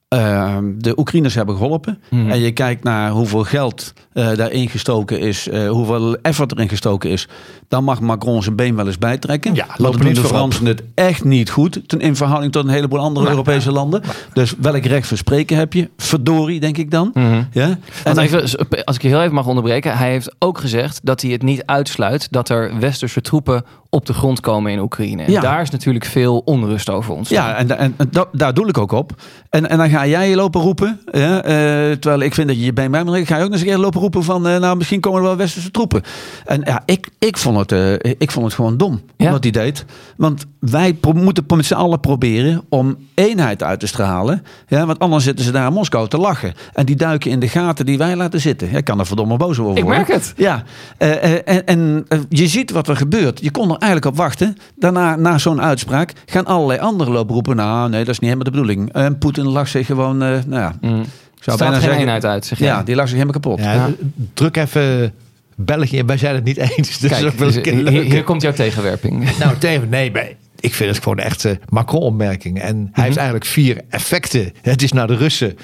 eh, 0.07 0.57
de 0.75 0.99
Oekraïners 0.99 1.35
hebben 1.35 1.55
geholpen. 1.55 2.01
Mhm. 2.09 2.29
En 2.29 2.39
je 2.39 2.51
kijkt 2.51 2.83
naar 2.83 3.11
hoeveel 3.11 3.43
geld 3.43 3.93
eh, 4.13 4.35
daarin 4.35 4.69
gestoken 4.69 5.19
is, 5.19 5.47
eh, 5.47 5.69
hoeveel 5.69 6.17
effort 6.21 6.51
erin 6.51 6.69
gestoken 6.69 7.09
is, 7.09 7.27
dan 7.67 7.83
mag 7.83 7.99
Macron 7.99 8.43
zijn 8.43 8.55
been 8.55 8.75
wel 8.75 8.85
eens 8.87 8.97
bijtrekken. 8.97 9.55
Ja, 9.55 9.65
lopen 9.77 10.05
niet 10.05 10.15
de. 10.15 10.21
Fransen 10.21 10.65
het 10.65 10.83
echt 10.95 11.23
niet 11.23 11.49
goed 11.49 11.81
ten, 11.87 11.99
in 11.99 12.15
verhouding 12.15 12.51
tot 12.51 12.63
een 12.63 12.69
heleboel 12.69 12.99
andere 12.99 13.25
Nou, 13.25 13.37
Europese 13.37 13.71
landen. 13.71 14.01
Dus 14.33 14.53
welk 14.61 14.83
recht 14.83 15.07
van 15.07 15.17
spreken 15.17 15.57
heb 15.57 15.73
je? 15.73 15.89
Verdorie, 15.97 16.59
denk 16.59 16.77
ik 16.77 16.91
dan. 16.91 17.11
Mhm. 17.13 17.43
Ja? 17.51 17.77
En 18.03 18.17
even, 18.17 18.41
als 18.85 18.95
ik 18.95 19.01
je 19.01 19.07
heel 19.07 19.21
even 19.21 19.33
mag 19.33 19.47
onderbreken. 19.47 19.97
Hij 19.97 20.11
heeft 20.11 20.35
ook 20.39 20.57
gezegd 20.57 20.99
dat 21.03 21.21
hij 21.21 21.31
het 21.31 21.43
niet 21.43 21.65
uitsluit 21.65 22.27
dat 22.31 22.49
er 22.49 22.79
westerse 22.79 23.21
troepen 23.21 23.63
op 23.89 24.05
de 24.05 24.13
grond 24.13 24.39
komen 24.39 24.71
in 24.71 24.79
Oekraïne. 24.79 25.23
En 25.23 25.31
Ja. 25.31 25.41
daar 25.41 25.61
is 25.61 25.69
natuurlijk 25.69 26.05
veel 26.05 26.41
onrust 26.45 26.89
over 26.89 27.13
ontstaan. 27.13 27.47
Ja, 27.49 27.55
en, 27.55 27.77
en, 27.77 27.93
en 27.97 28.07
da- 28.11 28.27
daar 28.31 28.53
doe 28.53 28.67
ik 28.67 28.77
ook 28.77 28.91
op. 28.91 29.11
En, 29.49 29.69
en 29.69 29.77
dan 29.77 29.89
ga 29.89 30.07
jij 30.07 30.29
je 30.29 30.35
lopen 30.35 30.61
roepen. 30.61 30.99
Ja, 31.11 31.41
eh, 31.43 31.51
terwijl 31.91 32.19
ik 32.21 32.33
vind 32.33 32.47
dat 32.47 32.57
je 32.57 32.63
je 32.65 32.73
bij 32.73 32.89
mij 32.89 33.03
moet 33.03 33.15
ga 33.27 33.37
je 33.37 33.43
ook 33.43 33.49
nog 33.49 33.51
eens 33.51 33.61
een 33.61 33.67
keer 33.67 33.77
lopen 33.77 34.01
roepen 34.01 34.23
van... 34.23 34.47
eh, 34.47 34.57
nou, 34.59 34.77
misschien 34.77 34.99
komen 34.99 35.19
er 35.21 35.25
wel 35.27 35.35
westerse 35.37 35.71
troepen. 35.71 36.01
En 36.45 36.61
ja, 36.65 36.81
ik, 36.85 37.09
ik, 37.19 37.37
vond, 37.37 37.57
het, 37.57 37.71
eh, 37.71 38.11
ik 38.17 38.31
vond 38.31 38.45
het 38.45 38.53
gewoon 38.55 38.77
dom 38.77 39.01
Ja. 39.17 39.31
wat 39.31 39.43
hij 39.43 39.51
deed. 39.51 39.85
Want 40.17 40.45
wij 40.59 40.93
pro- 40.93 41.13
moeten 41.13 41.43
met 41.55 41.65
z'n 41.65 41.73
allen 41.73 41.99
proberen 41.99 42.61
om 42.69 42.97
eenheid 43.13 43.63
uit 43.63 43.79
te 43.79 43.87
stralen. 43.87 44.43
Ja, 44.67 44.85
want 44.85 44.99
anders 44.99 45.23
zitten 45.23 45.45
ze 45.45 45.51
daar 45.51 45.67
in 45.67 45.73
Moskou 45.73 46.07
te 46.07 46.17
lachen. 46.17 46.53
En 46.73 46.85
die 46.85 46.95
duiken 46.95 47.31
in 47.31 47.39
de 47.39 47.47
gaten 47.47 47.85
die 47.85 47.97
wij 47.97 48.15
laten 48.15 48.41
zitten. 48.41 48.75
Ik 48.75 48.83
kan 48.85 48.99
er 48.99 49.05
verdomme 49.05 49.37
boos 49.37 49.59
over 49.59 49.77
Ik 49.77 49.83
worden. 49.83 50.01
merk 50.07 50.13
het. 50.13 50.33
Ja, 50.37 50.63
en, 50.97 51.65
en 51.65 52.05
je 52.29 52.47
ziet 52.47 52.71
wat 52.71 52.87
er 52.87 52.95
gebeurt. 52.95 53.39
Je 53.41 53.51
kon 53.51 53.69
er 53.71 53.76
eigenlijk 53.77 54.05
op 54.11 54.17
wachten. 54.17 54.57
Daarna, 54.75 55.15
na 55.15 55.37
zo'n 55.37 55.61
uitspraak, 55.61 56.13
gaan 56.25 56.45
allerlei 56.45 56.79
anderen 56.79 57.13
lopen 57.13 57.33
roepen. 57.33 57.55
Nou, 57.55 57.89
nee, 57.89 57.99
dat 58.03 58.13
is 58.13 58.19
niet 58.19 58.29
helemaal 58.31 58.43
de 58.43 58.51
bedoeling. 58.51 58.93
En 58.93 59.17
Poetin 59.17 59.47
lag 59.47 59.67
zich 59.67 59.85
gewoon, 59.85 60.23
eh, 60.23 60.29
nou 60.29 60.61
ja, 60.61 60.75
Mm. 60.81 60.99
ik 61.01 61.07
Staat 61.33 61.43
zou 61.43 61.57
bijna 61.57 61.73
geen 61.73 61.81
zeggen. 61.81 61.99
eenheid 62.01 62.25
uit, 62.25 62.45
zeg 62.45 62.59
Ja, 62.59 62.83
die 62.83 62.95
lag 62.95 63.05
zich 63.07 63.13
helemaal 63.17 63.39
kapot. 63.41 63.59
Ja, 63.59 63.89
Druk 64.33 64.57
even 64.57 65.13
belletje 65.55 65.97
in. 65.97 66.05
Wij 66.05 66.17
zijn 66.17 66.35
het 66.35 66.43
niet 66.43 66.57
eens. 66.57 66.97
Dus 66.99 67.11
Kijk, 67.11 67.25
ook 67.25 67.33
wel 67.33 67.47
eens 67.47 67.55
een 67.55 67.63
dus 67.63 67.83
keer 67.83 68.01
hier, 68.01 68.23
komt 68.23 68.41
jouw 68.41 68.53
tegenwerping. 68.53 69.29
Nou, 69.39 69.57
tegen 69.57 69.89
nee, 69.89 70.11
maar 70.11 70.27
ik 70.59 70.73
vind 70.73 70.89
het 70.95 71.03
gewoon 71.03 71.19
echt 71.19 71.45
eh, 71.45 71.51
Macron-opmerking. 71.69 72.61
En 72.61 72.75
hij 72.75 72.83
Mhm. 72.91 73.01
heeft 73.01 73.15
eigenlijk 73.17 73.45
vier 73.45 73.81
effecten. 73.89 74.53
Het 74.61 74.81
is 74.81 74.91
naar 74.91 75.07
de 75.07 75.15
Russen 75.15 75.57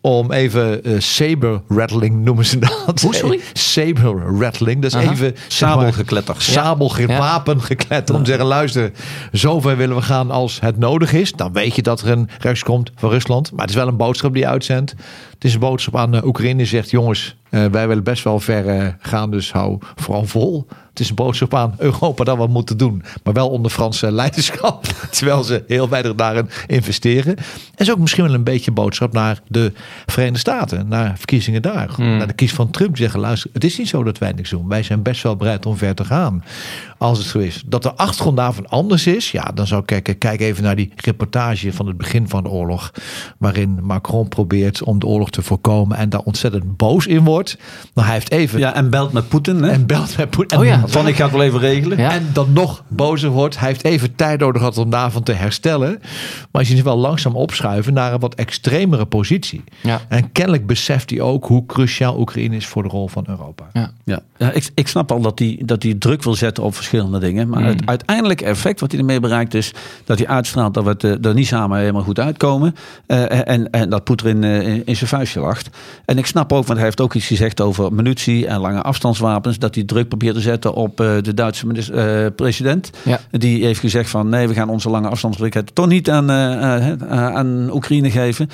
om 0.00 0.32
even 0.32 0.84
eh, 0.84 0.92
saber 0.98 1.62
rattling 1.68 2.24
noemen 2.24 2.44
ze 2.46 2.58
dat. 2.58 3.00
Hoe, 3.00 3.14
sorry? 3.14 3.40
Saber 3.52 4.38
rattling. 4.38 4.82
Dat 4.82 4.94
is 4.94 4.96
Aha. 4.96 5.12
even 5.12 5.36
Sabelgekletter. 5.48 6.34
Sabel, 6.38 6.92
Ja. 6.96 7.18
wapen 7.18 7.60
gekletterd. 7.62 8.18
Om 8.18 8.24
te 8.24 8.30
zeggen, 8.30 8.46
luister, 8.48 8.92
zover 9.32 9.76
willen 9.76 9.96
we 9.96 10.02
gaan 10.02 10.30
als 10.30 10.60
het 10.60 10.78
nodig 10.78 11.12
is. 11.12 11.32
Dan 11.32 11.52
weet 11.52 11.74
je 11.74 11.82
dat 11.82 12.00
er 12.00 12.08
een 12.10 12.28
rechts 12.38 12.62
komt 12.62 12.90
van 12.96 13.10
Rusland. 13.10 13.50
Maar 13.52 13.60
het 13.60 13.70
is 13.70 13.76
wel 13.76 13.88
een 13.88 13.96
boodschap 13.96 14.32
die 14.32 14.42
je 14.42 14.48
uitzendt. 14.48 14.94
Het 15.40 15.48
is 15.48 15.54
een 15.54 15.60
boodschap 15.60 15.96
aan 15.96 16.14
eh, 16.14 16.24
Oekraïne 16.24 16.64
zegt, 16.64 16.90
jongens, 16.90 17.36
eh, 17.50 17.64
wij 17.66 17.88
willen 17.88 18.04
best 18.04 18.24
wel 18.24 18.40
ver 18.40 18.68
eh, 18.68 18.86
gaan. 18.98 19.30
Dus 19.30 19.52
hou 19.52 19.78
vooral 19.94 20.24
vol. 20.24 20.66
Het 20.88 21.00
is 21.00 21.08
een 21.08 21.14
boodschap 21.14 21.54
aan 21.54 21.74
Europa 21.78 22.24
dat 22.24 22.36
we 22.36 22.46
moeten 22.46 22.76
doen. 22.76 23.02
Maar 23.24 23.34
wel 23.34 23.48
onder 23.48 23.70
Franse 23.70 24.12
leiderschap. 24.20 24.84
Terwijl 25.10 25.42
ze 25.42 25.64
heel 25.66 25.88
weinig 25.88 26.14
daarin 26.14 26.50
investeren. 26.66 27.36
En 27.36 27.44
is 27.76 27.90
ook 27.90 27.98
misschien 27.98 28.24
wel 28.24 28.34
een 28.34 28.44
beetje 28.44 28.68
een 28.68 28.74
boodschap 28.74 29.12
naar 29.12 29.40
de 29.48 29.72
Verenigde 30.06 30.38
Staten. 30.38 30.88
Naar 30.88 31.16
verkiezingen 31.16 31.62
daar. 31.62 31.90
Hmm. 31.94 32.16
Naar 32.16 32.26
de 32.26 32.32
kies 32.32 32.52
van 32.52 32.70
Trump. 32.70 32.96
Zeggen, 32.96 33.20
luister, 33.20 33.50
het 33.52 33.64
is 33.64 33.78
niet 33.78 33.88
zo 33.88 34.02
dat 34.02 34.18
wij 34.18 34.32
niks 34.32 34.50
doen. 34.50 34.68
Wij 34.68 34.82
zijn 34.82 35.02
best 35.02 35.22
wel 35.22 35.36
bereid 35.36 35.66
om 35.66 35.76
ver 35.76 35.94
te 35.94 36.04
gaan. 36.04 36.44
Als 37.00 37.18
het 37.18 37.26
zo 37.26 37.38
is. 37.38 37.62
Dat 37.66 37.82
de 37.82 37.94
achtergrond 37.94 38.36
daarvan 38.36 38.68
anders 38.68 39.06
is. 39.06 39.30
Ja, 39.30 39.50
dan 39.54 39.66
zou 39.66 39.80
ik 39.80 39.86
kijken. 39.86 40.18
Kijk 40.18 40.40
even 40.40 40.62
naar 40.62 40.76
die 40.76 40.92
reportage 40.96 41.72
van 41.72 41.86
het 41.86 41.96
begin 41.96 42.28
van 42.28 42.42
de 42.42 42.48
oorlog. 42.48 42.92
Waarin 43.38 43.78
Macron 43.82 44.28
probeert 44.28 44.82
om 44.82 44.98
de 44.98 45.06
oorlog 45.06 45.30
te 45.30 45.42
voorkomen. 45.42 45.96
En 45.96 46.08
daar 46.08 46.20
ontzettend 46.20 46.76
boos 46.76 47.06
in 47.06 47.24
wordt. 47.24 47.58
Nou, 47.94 48.06
hij 48.06 48.16
heeft 48.16 48.30
even... 48.30 48.58
Ja, 48.58 48.74
en 48.74 48.90
belt 48.90 49.12
met 49.12 49.28
Poetin. 49.28 49.62
Hè? 49.62 49.70
En 49.70 49.86
belt 49.86 50.16
met 50.16 50.30
Poetin. 50.30 50.58
Oh 50.58 50.64
ja. 50.64 50.82
Van 50.86 51.08
ik 51.08 51.16
ga 51.16 51.22
het 51.22 51.32
wel 51.32 51.42
even 51.42 51.58
regelen. 51.60 51.98
Ja. 51.98 52.10
en 52.10 52.30
dan 52.32 52.52
nog 52.52 52.84
bozer 52.88 53.30
wordt. 53.30 53.58
Hij 53.58 53.68
heeft 53.68 53.84
even 53.84 54.14
tijd 54.14 54.40
nodig 54.40 54.60
gehad 54.60 54.78
om 54.78 54.90
daarvan 54.90 55.22
te 55.22 55.32
herstellen. 55.32 56.00
Maar 56.50 56.62
je 56.62 56.68
ziet 56.68 56.76
hem 56.76 56.84
wel 56.84 56.98
langzaam 56.98 57.36
opschuiven 57.36 57.92
naar 57.92 58.12
een 58.12 58.20
wat 58.20 58.34
extremere 58.34 59.06
positie. 59.06 59.64
Ja. 59.82 60.00
En 60.08 60.32
kennelijk 60.32 60.66
beseft 60.66 61.10
hij 61.10 61.20
ook 61.20 61.46
hoe 61.46 61.66
cruciaal 61.66 62.18
Oekraïne 62.18 62.56
is 62.56 62.66
voor 62.66 62.82
de 62.82 62.88
rol 62.88 63.08
van 63.08 63.24
Europa. 63.28 63.68
Ja. 63.72 63.92
Ja, 64.04 64.20
ja 64.36 64.50
ik, 64.52 64.70
ik 64.74 64.88
snap 64.88 65.12
al 65.12 65.20
dat 65.20 65.38
hij 65.38 65.62
dat 65.64 65.80
die 65.80 65.98
druk 65.98 66.22
wil 66.22 66.34
zetten 66.34 66.64
op 66.64 66.74
verschillende 66.90 67.26
dingen. 67.26 67.48
Maar 67.48 67.60
Mm. 67.60 67.66
het 67.66 67.82
uiteindelijke 67.86 68.44
effect 68.44 68.80
wat 68.80 68.90
hij 68.90 69.00
ermee 69.00 69.20
bereikt 69.20 69.54
is... 69.54 69.72
dat 70.04 70.18
hij 70.18 70.26
uitstraalt 70.26 70.74
dat 70.74 70.84
we 70.84 70.90
het, 70.90 71.04
eh, 71.04 71.24
er 71.24 71.34
niet 71.34 71.46
samen 71.46 71.78
helemaal 71.78 72.02
goed 72.02 72.18
uitkomen. 72.18 72.74
eh, 73.06 73.48
en, 73.48 73.70
en 73.70 73.90
dat 73.90 74.04
Poetin 74.04 74.44
eh, 74.44 74.66
in, 74.68 74.82
in 74.84 74.96
zijn 74.96 75.10
vuistje 75.10 75.40
lacht. 75.40 75.68
En 76.04 76.18
ik 76.18 76.26
snap 76.26 76.52
ook, 76.52 76.64
want 76.66 76.78
hij 76.78 76.84
heeft 76.86 77.00
ook 77.00 77.14
iets 77.14 77.26
gezegd 77.26 77.60
over 77.60 77.92
munitie 77.92 78.46
en 78.46 78.60
lange 78.60 78.82
afstandswapens... 78.82 79.58
dat 79.58 79.74
hij 79.74 79.84
druk 79.84 80.08
probeert 80.08 80.34
te 80.34 80.40
zetten 80.40 80.74
op 80.74 80.96
de 80.96 81.34
Duitse 81.34 81.66
minister- 81.66 82.30
president. 82.30 82.90
Ja. 83.02 83.20
Die 83.30 83.64
heeft 83.64 83.80
gezegd 83.80 84.10
van 84.10 84.28
nee, 84.28 84.48
we 84.48 84.54
gaan 84.54 84.68
onze 84.68 84.90
lange 84.90 85.08
afstandsraketten 85.08 85.74
toch 85.74 85.86
niet 85.86 86.10
aan, 86.10 86.30
aan 87.10 87.70
Oekraïne 87.72 88.10
geven. 88.10 88.48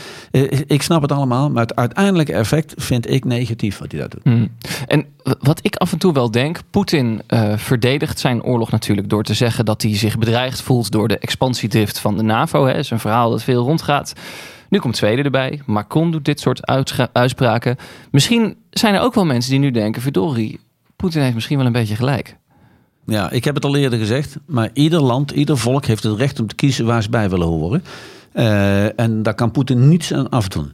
Ik 0.67 0.83
snap 0.83 1.03
het 1.03 1.13
allemaal, 1.13 1.51
maar 1.51 1.63
het 1.63 1.77
uiteindelijke 1.77 2.33
effect 2.33 2.75
vind 2.77 3.11
ik 3.11 3.25
negatief 3.25 3.79
wat 3.79 3.91
hij 3.93 4.01
daar 4.01 4.09
doet. 4.09 4.25
Mm. 4.25 4.49
En 4.87 5.05
wat 5.41 5.59
ik 5.63 5.77
af 5.77 5.93
en 5.93 5.99
toe 5.99 6.13
wel 6.13 6.31
denk, 6.31 6.61
Poetin 6.71 7.23
eh, 7.27 7.57
verdedigt 7.57 8.19
zijn 8.19 8.43
oorlog 8.43 8.71
natuurlijk 8.71 9.09
door 9.09 9.23
te 9.23 9.35
zeggen 9.35 9.65
dat 9.65 9.83
hij 9.83 9.97
zich 9.97 10.19
bedreigd 10.19 10.63
voelt 10.63 10.91
door 10.91 11.09
de 11.09 11.19
expansiedrift 11.19 11.99
van 11.99 12.17
de 12.17 12.23
NAVO. 12.23 12.67
Hè. 12.67 12.79
is 12.79 12.91
een 12.91 12.99
verhaal 12.99 13.31
dat 13.31 13.43
veel 13.43 13.65
rondgaat. 13.65 14.13
Nu 14.69 14.79
komt 14.79 14.97
Zweden 14.97 15.25
erbij. 15.25 15.61
Macron 15.67 16.11
doet 16.11 16.25
dit 16.25 16.41
soort 16.41 16.67
uitspraken. 17.13 17.77
Misschien 18.11 18.57
zijn 18.71 18.95
er 18.95 19.01
ook 19.01 19.15
wel 19.15 19.25
mensen 19.25 19.51
die 19.51 19.61
nu 19.61 19.71
denken, 19.71 20.03
verdorie, 20.03 20.61
Poetin 20.97 21.23
heeft 21.23 21.35
misschien 21.35 21.57
wel 21.57 21.67
een 21.67 21.73
beetje 21.73 21.97
gelijk. 21.97 22.37
Ja, 23.07 23.31
ik 23.31 23.45
heb 23.45 23.55
het 23.55 23.65
al 23.65 23.77
eerder 23.77 23.99
gezegd, 23.99 24.37
maar 24.47 24.71
ieder 24.73 25.01
land, 25.01 25.31
ieder 25.31 25.59
volk 25.59 25.85
heeft 25.85 26.03
het 26.03 26.19
recht 26.19 26.41
om 26.41 26.47
te 26.47 26.55
kiezen 26.55 26.87
waar 26.87 27.03
ze 27.03 27.11
bij 27.11 27.31
willen 27.31 27.47
horen. 27.47 27.85
Eh, 28.33 29.01
en 29.01 29.23
daar 29.23 29.35
kan 29.35 29.51
Poetin 29.51 29.89
niets 29.89 30.13
aan 30.13 30.29
afdoen. 30.29 30.73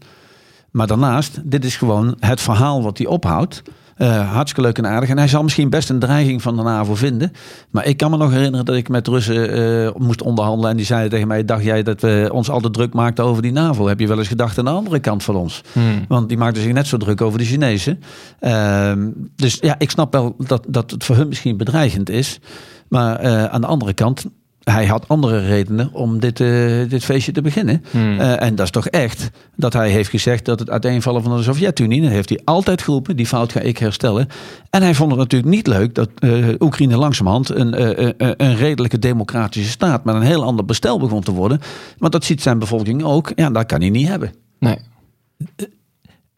Maar 0.70 0.86
daarnaast, 0.86 1.50
dit 1.50 1.64
is 1.64 1.76
gewoon 1.76 2.16
het 2.20 2.40
verhaal 2.40 2.82
wat 2.82 2.98
hij 2.98 3.06
ophoudt. 3.06 3.62
Eh, 4.02 4.32
hartstikke 4.32 4.60
leuk 4.60 4.78
en 4.78 4.86
aardig. 4.86 5.08
En 5.08 5.18
hij 5.18 5.28
zal 5.28 5.42
misschien 5.42 5.70
best 5.70 5.90
een 5.90 5.98
dreiging 5.98 6.42
van 6.42 6.56
de 6.56 6.62
NAVO 6.62 6.94
vinden. 6.94 7.32
Maar 7.70 7.86
ik 7.86 7.96
kan 7.96 8.10
me 8.10 8.16
nog 8.16 8.30
herinneren 8.30 8.66
dat 8.66 8.76
ik 8.76 8.88
met 8.88 9.08
Russen 9.08 9.52
eh, 9.52 9.94
moest 9.96 10.22
onderhandelen. 10.22 10.70
En 10.70 10.76
die 10.76 10.86
zeiden 10.86 11.10
tegen 11.10 11.28
mij, 11.28 11.44
dacht 11.44 11.64
jij 11.64 11.82
dat 11.82 12.00
we 12.00 12.30
ons 12.32 12.50
altijd 12.50 12.72
druk 12.72 12.92
maakten 12.92 13.24
over 13.24 13.42
die 13.42 13.52
NAVO? 13.52 13.86
Heb 13.86 14.00
je 14.00 14.06
wel 14.06 14.18
eens 14.18 14.28
gedacht 14.28 14.58
aan 14.58 14.64
de 14.64 14.70
andere 14.70 14.98
kant 14.98 15.22
van 15.22 15.36
ons? 15.36 15.62
Hmm. 15.72 16.04
Want 16.08 16.28
die 16.28 16.38
maakten 16.38 16.62
zich 16.62 16.72
net 16.72 16.86
zo 16.86 16.96
druk 16.96 17.20
over 17.20 17.38
de 17.38 17.44
Chinezen. 17.44 18.00
Ehm, 18.40 19.10
dus 19.36 19.58
ja, 19.60 19.74
ik 19.78 19.90
snap 19.90 20.12
wel 20.12 20.34
dat, 20.38 20.66
dat 20.68 20.90
het 20.90 21.04
voor 21.04 21.16
hun 21.16 21.28
misschien 21.28 21.56
bedreigend 21.56 22.10
is. 22.10 22.40
Maar 22.88 23.16
eh, 23.16 23.44
aan 23.44 23.60
de 23.60 23.66
andere 23.66 23.92
kant, 23.92 24.24
hij 24.64 24.86
had 24.86 25.08
andere 25.08 25.38
redenen 25.38 25.90
om 25.92 26.20
dit, 26.20 26.40
eh, 26.40 26.88
dit 26.88 27.04
feestje 27.04 27.32
te 27.32 27.42
beginnen. 27.42 27.84
Hmm. 27.90 28.20
Eh, 28.20 28.42
en 28.42 28.54
dat 28.54 28.64
is 28.64 28.72
toch 28.72 28.86
echt 28.86 29.30
dat 29.56 29.72
hij 29.72 29.90
heeft 29.90 30.10
gezegd 30.10 30.44
dat 30.44 30.58
het 30.58 30.70
uiteenvallen 30.70 31.22
van 31.22 31.36
de 31.36 31.42
Sovjet-Unie, 31.42 32.02
dat 32.02 32.10
heeft 32.10 32.28
hij 32.28 32.40
altijd 32.44 32.82
geroepen, 32.82 33.16
die 33.16 33.26
fout 33.26 33.52
ga 33.52 33.60
ik 33.60 33.78
herstellen. 33.78 34.28
En 34.70 34.82
hij 34.82 34.94
vond 34.94 35.10
het 35.10 35.20
natuurlijk 35.20 35.54
niet 35.54 35.66
leuk 35.66 35.94
dat 35.94 36.10
eh, 36.18 36.48
Oekraïne 36.58 36.96
langzamerhand 36.96 37.48
een, 37.48 37.74
eh, 37.74 38.08
eh, 38.08 38.30
een 38.36 38.56
redelijke 38.56 38.98
democratische 38.98 39.70
staat 39.70 40.04
met 40.04 40.14
een 40.14 40.22
heel 40.22 40.44
ander 40.44 40.64
bestel 40.64 40.98
begon 40.98 41.20
te 41.20 41.32
worden. 41.32 41.60
Want 41.98 42.12
dat 42.12 42.24
ziet 42.24 42.42
zijn 42.42 42.58
bevolking 42.58 43.02
ook. 43.02 43.32
Ja, 43.34 43.50
dat 43.50 43.66
kan 43.66 43.80
hij 43.80 43.90
niet 43.90 44.08
hebben. 44.08 44.32
Nee. 44.58 44.76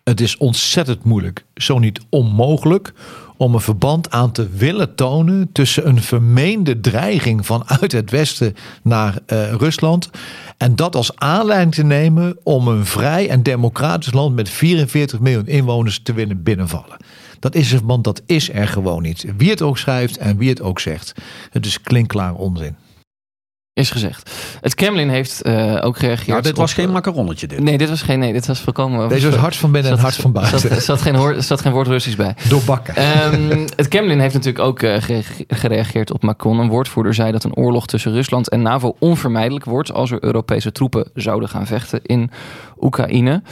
Het 0.04 0.20
is 0.20 0.36
ontzettend 0.36 1.04
moeilijk, 1.04 1.44
zo 1.54 1.78
niet 1.78 2.00
onmogelijk, 2.08 2.92
om 3.36 3.54
een 3.54 3.60
verband 3.60 4.10
aan 4.10 4.32
te 4.32 4.48
willen 4.48 4.94
tonen 4.94 5.52
tussen 5.52 5.88
een 5.88 6.02
vermeende 6.02 6.80
dreiging 6.80 7.46
vanuit 7.46 7.92
het 7.92 8.10
Westen 8.10 8.54
naar 8.82 9.18
eh, 9.26 9.52
Rusland. 9.52 10.10
En 10.56 10.76
dat 10.76 10.96
als 10.96 11.16
aanleiding 11.16 11.74
te 11.74 11.84
nemen 11.84 12.36
om 12.42 12.68
een 12.68 12.86
vrij 12.86 13.28
en 13.28 13.42
democratisch 13.42 14.12
land 14.12 14.34
met 14.34 14.48
44 14.48 15.20
miljoen 15.20 15.46
inwoners 15.46 16.00
te 16.02 16.12
willen 16.12 16.42
binnenvallen. 16.42 16.96
Dat 17.38 17.54
is 17.54 17.72
een 17.72 17.78
verband, 17.78 18.04
dat 18.04 18.22
is 18.26 18.52
er 18.52 18.68
gewoon 18.68 19.02
niet. 19.02 19.26
Wie 19.36 19.50
het 19.50 19.62
ook 19.62 19.78
schrijft 19.78 20.16
en 20.16 20.36
wie 20.36 20.48
het 20.48 20.62
ook 20.62 20.80
zegt. 20.80 21.12
Het 21.50 21.66
is 21.66 21.80
klinkklaar 21.80 22.34
onzin. 22.34 22.76
Is 23.74 23.90
gezegd. 23.90 24.30
Het 24.60 24.74
Kremlin 24.74 25.08
heeft 25.08 25.42
eh, 25.42 25.78
ook 25.80 25.96
gereageerd. 25.98 26.28
Nou, 26.28 26.42
dit 26.42 26.56
was 26.56 26.72
geen 26.72 26.90
macaronnetje 26.90 27.46
dit. 27.46 27.60
Nee, 27.60 27.78
dit 27.78 27.88
was 27.88 28.02
geen. 28.02 28.18
Nee, 28.18 28.32
dit 28.32 28.46
was 28.46 28.60
volkomen. 28.60 29.08
Deze 29.08 29.30
was 29.30 29.38
hart 29.38 29.56
van 29.56 29.72
binnen 29.72 29.92
en 29.92 29.98
hart 29.98 30.14
van 30.14 30.32
buiten. 30.32 30.58
Zat, 30.58 30.82
zat, 30.82 31.00
geen, 31.02 31.14
hoor, 31.14 31.42
zat 31.42 31.60
geen 31.60 31.72
woord 31.72 31.86
Russisch 31.86 32.16
bij. 32.16 32.34
Doorbakken. 32.48 32.96
Ehm, 32.96 33.66
het 33.76 33.88
Kremlin 33.88 34.20
heeft 34.20 34.34
natuurlijk 34.34 34.64
ook 34.64 34.82
eh, 34.82 35.02
gere- 35.02 35.44
gereageerd 35.48 36.12
op 36.12 36.22
Macron. 36.22 36.58
Een 36.58 36.68
woordvoerder 36.68 37.14
zei 37.14 37.32
dat 37.32 37.44
een 37.44 37.54
oorlog 37.54 37.86
tussen 37.86 38.12
Rusland 38.12 38.48
en 38.48 38.62
NAVO 38.62 38.96
onvermijdelijk 38.98 39.64
wordt 39.64 39.92
als 39.92 40.10
er 40.10 40.24
Europese 40.24 40.72
troepen 40.72 41.10
zouden 41.14 41.48
gaan 41.48 41.66
vechten 41.66 42.00
in 42.02 42.30
Oekraïne. 42.80 43.42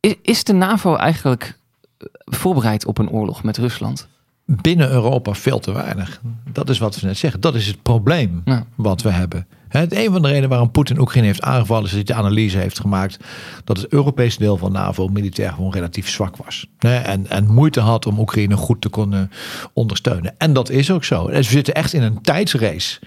Is, 0.00 0.14
is 0.22 0.44
de 0.44 0.52
NAVO 0.52 0.96
eigenlijk 0.96 1.58
eh, 1.98 2.06
voorbereid 2.24 2.86
op 2.86 2.98
een 2.98 3.10
oorlog 3.10 3.42
met 3.42 3.56
Rusland? 3.58 4.08
Binnen 4.46 4.90
Europa 4.90 5.34
veel 5.34 5.58
te 5.58 5.72
weinig. 5.72 6.20
Dat 6.52 6.68
is 6.70 6.78
wat 6.78 7.00
we 7.00 7.06
net 7.06 7.16
zeggen. 7.18 7.40
Dat 7.40 7.54
is 7.54 7.66
het 7.66 7.82
probleem 7.82 8.42
Ja. 8.44 8.66
wat 8.74 9.02
we 9.02 9.10
hebben. 9.10 9.46
Het 9.68 9.94
een 9.96 10.12
van 10.12 10.22
de 10.22 10.28
redenen 10.28 10.48
waarom 10.48 10.70
Poetin 10.70 10.98
Oekraïne 11.00 11.26
heeft 11.26 11.42
aangevallen, 11.42 11.84
is 11.84 11.90
dat 11.90 12.06
hij 12.06 12.16
de 12.16 12.22
analyse 12.22 12.58
heeft 12.58 12.80
gemaakt 12.80 13.18
dat 13.64 13.76
het 13.76 13.92
Europese 13.92 14.38
deel 14.38 14.56
van 14.56 14.72
NAVO 14.72 15.08
militair 15.08 15.52
gewoon 15.52 15.72
relatief 15.72 16.08
zwak 16.08 16.36
was. 16.36 16.66
En, 16.78 17.26
en 17.30 17.46
moeite 17.52 17.80
had 17.80 18.06
om 18.06 18.18
Oekraïne 18.18 18.56
goed 18.56 18.80
te 18.80 18.90
kunnen 18.90 19.30
ondersteunen. 19.72 20.34
En 20.38 20.52
dat 20.52 20.70
is 20.70 20.90
ook 20.90 21.04
zo. 21.04 21.26
Dus 21.26 21.46
we 21.46 21.52
zitten 21.52 21.74
echt 21.74 21.92
in 21.92 22.02
een 22.02 22.20
tijdsrace. 22.22 22.98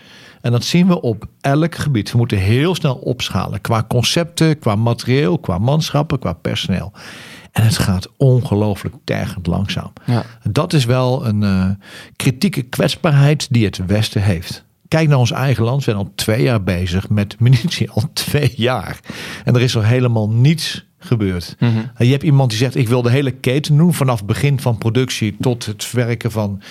En 0.41 0.51
dat 0.51 0.63
zien 0.63 0.87
we 0.87 1.01
op 1.01 1.25
elk 1.41 1.75
gebied. 1.75 2.11
We 2.11 2.17
moeten 2.17 2.37
heel 2.37 2.75
snel 2.75 2.95
opschalen 2.95 3.61
qua 3.61 3.85
concepten, 3.87 4.59
qua 4.59 4.75
materieel, 4.75 5.39
qua 5.39 5.57
manschappen, 5.57 6.19
qua 6.19 6.33
personeel. 6.33 6.91
En 7.51 7.63
het 7.63 7.77
gaat 7.77 8.07
ongelooflijk 8.17 8.95
tergend 9.03 9.47
langzaam. 9.47 9.93
Ja. 10.05 10.25
Dat 10.51 10.73
is 10.73 10.85
wel 10.85 11.25
een 11.25 11.43
eh, 11.43 11.69
kritieke 12.15 12.61
kwetsbaarheid 12.61 13.47
die 13.49 13.65
het 13.65 13.85
Westen 13.85 14.21
heeft. 14.21 14.63
Kijk 14.87 15.07
naar 15.07 15.17
ons 15.17 15.31
eigen 15.31 15.63
land. 15.63 15.77
We 15.77 15.83
zijn 15.83 15.95
al 15.95 16.11
twee 16.15 16.41
jaar 16.41 16.63
bezig 16.63 17.09
met 17.09 17.39
munitie. 17.39 17.89
Al 17.89 18.09
twee 18.13 18.53
jaar. 18.55 18.99
En 19.45 19.55
er 19.55 19.61
is 19.61 19.73
nog 19.73 19.85
helemaal 19.85 20.29
niets 20.29 20.87
gebeurd. 20.99 21.55
Mhm. 21.59 21.77
En 21.95 22.05
Je 22.05 22.11
hebt 22.11 22.23
iemand 22.23 22.49
die 22.49 22.59
zegt: 22.59 22.75
Ik 22.75 22.87
wil 22.87 23.01
de 23.01 23.11
hele 23.11 23.31
keten 23.31 23.77
doen. 23.77 23.93
Vanaf 23.93 24.17
het 24.17 24.27
begin 24.27 24.59
van 24.59 24.77
productie 24.77 25.35
tot 25.39 25.65
het 25.65 25.85
verwerken 25.85 26.31
van 26.31 26.61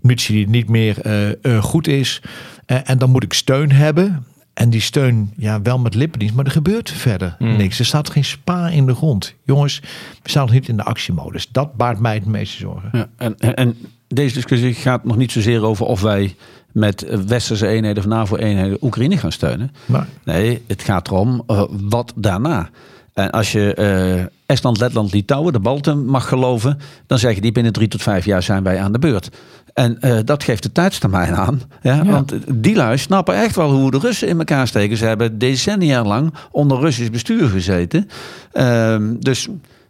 munitie 0.00 0.34
die 0.34 0.48
niet 0.48 0.68
meer 0.68 1.00
eh, 1.00 1.44
eh, 1.44 1.62
goed 1.62 1.86
is. 1.86 2.22
Eh, 2.66 2.90
en 2.90 2.98
dan 2.98 3.10
moet 3.10 3.22
ik 3.22 3.32
steun 3.32 3.72
hebben. 3.72 4.26
En 4.54 4.70
die 4.70 4.80
steun, 4.80 5.32
ja, 5.36 5.62
wel 5.62 5.78
met 5.78 5.94
lippendienst, 5.94 6.34
maar 6.34 6.44
er 6.44 6.50
gebeurt 6.50 6.90
verder 6.90 7.36
Mm. 7.38 7.56
niks. 7.56 7.78
Er 7.78 7.84
staat 7.84 8.10
geen 8.10 8.24
spa 8.24 8.68
in 8.68 8.86
de 8.86 8.94
grond. 8.94 9.34
Jongens, 9.44 9.80
we 10.22 10.30
staan 10.30 10.44
nog 10.44 10.54
niet 10.54 10.68
in 10.68 10.76
de 10.76 10.82
actiemodus. 10.84 11.48
Dat 11.52 11.74
baart 11.76 11.98
mij 12.00 12.14
het 12.14 12.26
meeste 12.26 12.56
zorgen. 12.56 12.88
Ja, 12.92 13.08
en, 13.16 13.38
en, 13.38 13.54
en 13.54 13.76
deze 14.08 14.34
discussie 14.34 14.74
gaat 14.74 15.04
nog 15.04 15.16
niet 15.16 15.32
zozeer 15.32 15.62
over 15.64 15.86
of 15.86 16.00
wij 16.00 16.34
met 16.72 17.06
westerse 17.26 17.66
eenheden 17.66 18.02
of 18.02 18.08
NAVO-eenheden 18.08 18.78
Oekraïne 18.80 19.16
gaan 19.16 19.32
steunen. 19.32 19.70
Maar 19.86 20.06
Nee, 20.24 20.62
het 20.66 20.82
gaat 20.82 21.08
erom 21.08 21.42
eh, 21.46 21.62
wat 21.70 22.12
daarna. 22.16 22.70
En 23.14 23.30
als 23.30 23.52
je 23.52 23.74
eh, 23.74 24.24
Estland, 24.46 24.78
Letland, 24.78 25.12
Litouwen, 25.12 25.52
de 25.52 25.60
Balten 25.60 26.04
mag 26.04 26.28
geloven, 26.28 26.78
dan 27.06 27.18
zeggen 27.18 27.42
die 27.42 27.52
binnen 27.52 27.72
drie 27.72 27.88
tot 27.88 28.02
vijf 28.02 28.24
jaar 28.24 28.42
zijn 28.42 28.62
wij 28.62 28.80
aan 28.80 28.92
de 28.92 28.98
beurt. 28.98 29.28
En 29.74 30.00
eh, 30.00 30.18
dat 30.24 30.44
geeft 30.44 30.62
de 30.62 30.72
tijdstermijn 30.72 31.34
aan. 31.34 31.60
Ja, 31.82 31.94
Ja. 31.94 32.04
Want 32.04 32.34
die 32.48 32.76
lui 32.76 32.98
snappen 32.98 33.34
echt 33.34 33.56
wel 33.56 33.70
hoe 33.70 33.90
de 33.90 33.98
Russen 33.98 34.28
in 34.28 34.38
elkaar 34.38 34.66
steken. 34.66 34.96
Ze 34.96 35.04
hebben 35.04 35.38
decennia 35.38 36.02
lang 36.02 36.34
onder 36.50 36.80
Russisch 36.80 37.10
bestuur 37.10 37.48
gezeten. 37.48 38.08
Ehm, 38.52 39.14
dus 39.18 39.48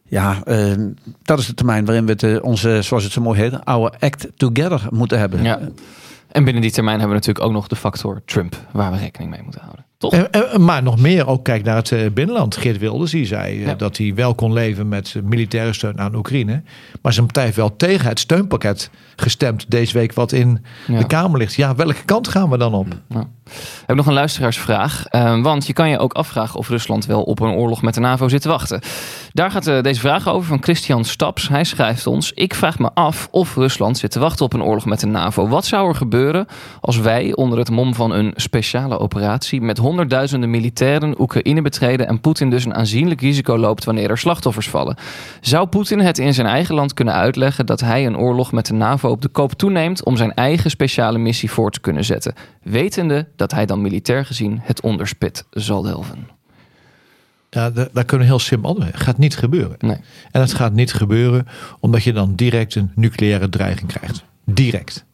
ja, 0.08 0.42
ehm, 0.44 0.90
dat 1.22 1.38
is 1.38 1.46
de 1.46 1.54
termijn 1.54 1.84
waarin 1.84 2.06
we 2.06 2.12
het, 2.12 2.22
eh, 2.22 2.36
onze, 2.42 2.82
zoals 2.82 3.04
het 3.04 3.12
zo 3.12 3.20
mooi 3.20 3.40
heet, 3.40 3.64
our 3.64 3.92
act 3.98 4.28
together 4.36 4.86
moeten 4.90 5.18
hebben. 5.18 5.42
Ja. 5.42 5.60
En 6.28 6.44
binnen 6.44 6.62
die 6.62 6.70
termijn 6.70 6.98
hebben 6.98 7.16
we 7.16 7.26
natuurlijk 7.26 7.46
ook 7.46 7.52
nog 7.52 7.68
de 7.68 7.76
factor 7.76 8.22
Trump, 8.24 8.56
waar 8.72 8.92
we 8.92 8.98
rekening 8.98 9.30
mee 9.30 9.42
moeten 9.42 9.60
houden. 9.60 9.84
Toch? 10.10 10.12
En, 10.12 10.32
en- 10.32 10.64
maar 10.64 10.82
nog 10.82 10.98
meer, 10.98 11.26
ook 11.26 11.44
kijk 11.44 11.64
naar 11.64 11.76
het 11.76 11.92
eh, 11.92 12.10
binnenland. 12.14 12.56
Geert 12.56 12.78
Wilders, 12.78 13.10
die 13.10 13.26
zei 13.26 13.58
eh, 13.60 13.66
Ja. 13.66 13.74
dat 13.74 13.96
hij 13.96 14.14
wel 14.14 14.34
kon 14.34 14.52
leven 14.52 14.88
met 14.88 15.12
eh, 15.16 15.22
militaire 15.22 15.72
steun 15.72 16.00
aan 16.00 16.14
Oekraïne. 16.14 16.62
Maar 17.02 17.12
zijn 17.12 17.24
partij 17.26 17.44
heeft 17.44 17.56
wel 17.56 17.76
tegen 17.76 18.08
het 18.08 18.18
steunpakket 18.18 18.90
gestemd 19.16 19.70
deze 19.70 19.98
week 19.98 20.12
wat 20.12 20.32
in 20.32 20.64
Ja. 20.86 20.98
de 20.98 21.06
Kamer 21.06 21.38
ligt. 21.38 21.54
Ja, 21.54 21.74
welke 21.74 22.04
kant 22.04 22.28
gaan 22.28 22.50
we 22.50 22.58
dan 22.58 22.74
op? 22.74 22.86
Nou. 23.08 23.26
We 23.44 23.50
hebben 23.78 23.96
nog 23.96 24.06
een 24.06 24.12
luisteraarsvraag. 24.12 25.06
Eh, 25.06 25.42
want 25.42 25.66
je 25.66 25.72
kan 25.72 25.88
je 25.88 25.98
ook 25.98 26.12
afvragen 26.12 26.58
of 26.58 26.68
Rusland 26.68 27.06
wel 27.06 27.22
op 27.22 27.40
een 27.40 27.50
oorlog 27.50 27.82
met 27.82 27.94
de 27.94 28.00
NAVO 28.00 28.28
zit 28.28 28.42
te 28.42 28.48
wachten. 28.48 28.80
Daar 29.32 29.50
gaat 29.50 29.66
eh, 29.66 29.80
deze 29.80 30.00
vraag 30.00 30.28
over 30.28 30.46
van 30.48 30.62
Christian 30.62 31.04
Staps. 31.04 31.48
Hij 31.48 31.64
schrijft 31.64 32.06
ons: 32.06 32.32
Ik 32.32 32.54
vraag 32.54 32.78
me 32.78 32.90
af 32.94 33.28
of 33.30 33.54
Rusland 33.56 33.98
zit 33.98 34.10
te 34.10 34.18
wachten 34.18 34.44
op 34.44 34.52
een 34.52 34.62
oorlog 34.62 34.84
met 34.84 35.00
de 35.00 35.06
NAVO. 35.06 35.48
Wat 35.48 35.66
zou 35.66 35.88
er 35.88 35.94
gebeuren 35.94 36.46
als 36.80 36.98
wij 36.98 37.34
onder 37.34 37.58
het 37.58 37.70
mom 37.70 37.94
van 37.94 38.12
een 38.12 38.32
speciale 38.36 38.98
operatie 38.98 39.60
met 39.60 39.78
honderdduizenden 39.94 40.50
militairen 40.50 41.20
Oekraïne 41.20 41.62
betreden 41.62 42.08
en 42.08 42.20
Poetin 42.20 42.50
dus 42.50 42.64
een 42.64 42.74
aanzienlijk 42.74 43.20
risico 43.20 43.58
loopt 43.58 43.84
wanneer 43.84 44.10
er 44.10 44.18
slachtoffers 44.18 44.68
vallen? 44.68 44.96
Zou 45.40 45.66
Poetin 45.66 46.00
het 46.00 46.18
in 46.18 46.34
zijn 46.34 46.46
eigen 46.46 46.74
land 46.74 46.94
kunnen 46.94 47.14
uitleggen 47.14 47.66
dat 47.66 47.80
hij 47.80 48.06
een 48.06 48.16
oorlog 48.16 48.52
met 48.52 48.66
de 48.66 48.72
NAVO 48.74 49.10
op 49.10 49.22
de 49.22 49.28
koop 49.28 49.52
toeneemt 49.52 50.04
om 50.04 50.16
zijn 50.16 50.34
eigen 50.34 50.70
speciale 50.70 51.18
missie 51.18 51.50
voor 51.50 51.70
te 51.70 51.80
kunnen 51.80 52.04
zetten, 52.04 52.34
wetende 52.62 53.28
dat 53.36 53.50
hij 53.52 53.66
dan 53.66 53.82
militair 53.82 54.24
gezien 54.24 54.60
het 54.62 54.80
onderspit 54.80 55.44
zal 55.50 55.82
delven? 55.82 56.28
Ja, 57.50 57.70
da- 57.70 57.88
daar 57.92 58.04
kunnen 58.04 58.26
we 58.26 58.32
heel 58.32 58.42
simpel 58.42 58.68
antwoorden. 58.68 58.94
Het 58.94 59.04
gaat 59.04 59.18
niet 59.18 59.36
gebeuren. 59.36 59.76
Nee. 59.78 59.96
En 60.30 60.40
het 60.40 60.54
gaat 60.54 60.72
niet 60.72 60.92
gebeuren 60.92 61.46
omdat 61.80 62.02
je 62.02 62.12
dan 62.12 62.34
direct 62.34 62.74
een 62.74 62.90
nucleaire 62.94 63.48
dreiging 63.48 63.92
krijgt. 63.92 64.24
Direct. 64.44 65.04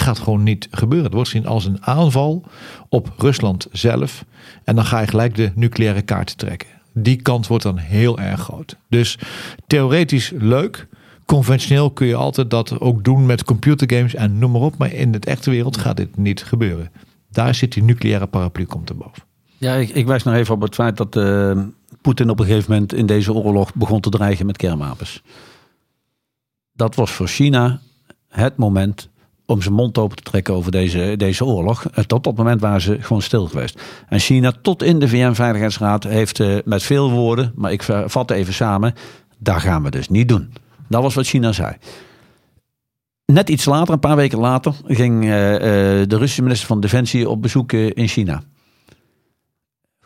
Gaat 0.00 0.18
gewoon 0.18 0.42
niet 0.42 0.68
gebeuren. 0.70 1.04
Het 1.04 1.14
wordt 1.14 1.28
gezien 1.28 1.46
als 1.46 1.64
een 1.64 1.86
aanval 1.86 2.44
op 2.88 3.12
Rusland 3.18 3.66
zelf. 3.72 4.24
En 4.64 4.74
dan 4.74 4.84
ga 4.84 5.00
je 5.00 5.06
gelijk 5.06 5.34
de 5.34 5.52
nucleaire 5.54 6.02
kaart 6.02 6.38
trekken. 6.38 6.68
Die 6.92 7.22
kant 7.22 7.46
wordt 7.46 7.64
dan 7.64 7.76
heel 7.76 8.18
erg 8.18 8.40
groot. 8.40 8.76
Dus 8.88 9.18
theoretisch 9.66 10.32
leuk. 10.38 10.88
Conventioneel 11.24 11.90
kun 11.90 12.06
je 12.06 12.14
altijd 12.14 12.50
dat 12.50 12.80
ook 12.80 13.04
doen 13.04 13.26
met 13.26 13.44
computergames 13.44 14.14
en 14.14 14.38
noem 14.38 14.50
maar 14.50 14.60
op. 14.60 14.76
Maar 14.78 14.92
in 14.92 15.12
het 15.12 15.26
echte 15.26 15.50
wereld 15.50 15.76
gaat 15.76 15.96
dit 15.96 16.16
niet 16.16 16.42
gebeuren. 16.42 16.90
Daar 17.30 17.54
zit 17.54 17.72
die 17.72 17.82
nucleaire 17.82 18.26
paraplu 18.26 18.64
komt 18.64 18.88
erboven. 18.88 19.22
Ja, 19.56 19.74
ik, 19.74 19.88
ik 19.88 20.06
wijs 20.06 20.22
nog 20.22 20.34
even 20.34 20.54
op 20.54 20.60
het 20.60 20.74
feit 20.74 20.96
dat 20.96 21.16
eh, 21.16 21.60
Poetin 22.00 22.30
op 22.30 22.40
een 22.40 22.46
gegeven 22.46 22.72
moment 22.72 22.92
in 22.92 23.06
deze 23.06 23.32
oorlog 23.32 23.74
begon 23.74 24.00
te 24.00 24.10
dreigen 24.10 24.46
met 24.46 24.56
kernwapens. 24.56 25.22
Dat 26.72 26.94
was 26.94 27.10
voor 27.10 27.28
China 27.28 27.80
het 28.28 28.56
moment 28.56 29.08
om 29.50 29.62
zijn 29.62 29.74
mond 29.74 29.98
open 29.98 30.16
te 30.16 30.22
trekken 30.22 30.54
over 30.54 30.70
deze, 30.70 31.14
deze 31.16 31.44
oorlog. 31.44 31.84
En 31.94 32.06
tot 32.06 32.24
dat 32.24 32.36
moment 32.36 32.60
waren 32.60 32.80
ze 32.80 32.96
gewoon 33.00 33.22
stil 33.22 33.46
geweest. 33.46 33.82
En 34.08 34.18
China 34.18 34.52
tot 34.62 34.82
in 34.82 34.98
de 34.98 35.08
VN-veiligheidsraad 35.08 36.04
heeft 36.04 36.40
eh, 36.40 36.56
met 36.64 36.82
veel 36.82 37.10
woorden, 37.10 37.52
maar 37.54 37.72
ik 37.72 37.82
vat 38.06 38.30
even 38.30 38.54
samen, 38.54 38.94
daar 39.38 39.60
gaan 39.60 39.82
we 39.82 39.90
dus 39.90 40.08
niet 40.08 40.28
doen. 40.28 40.52
Dat 40.88 41.02
was 41.02 41.14
wat 41.14 41.26
China 41.26 41.52
zei. 41.52 41.76
Net 43.26 43.48
iets 43.48 43.64
later, 43.64 43.94
een 43.94 44.00
paar 44.00 44.16
weken 44.16 44.38
later, 44.38 44.74
ging 44.86 45.24
eh, 45.24 45.54
eh, 45.54 46.08
de 46.08 46.16
Russische 46.16 46.42
minister 46.42 46.66
van 46.66 46.80
Defensie 46.80 47.28
op 47.28 47.42
bezoek 47.42 47.72
eh, 47.72 47.90
in 47.94 48.08
China 48.08 48.42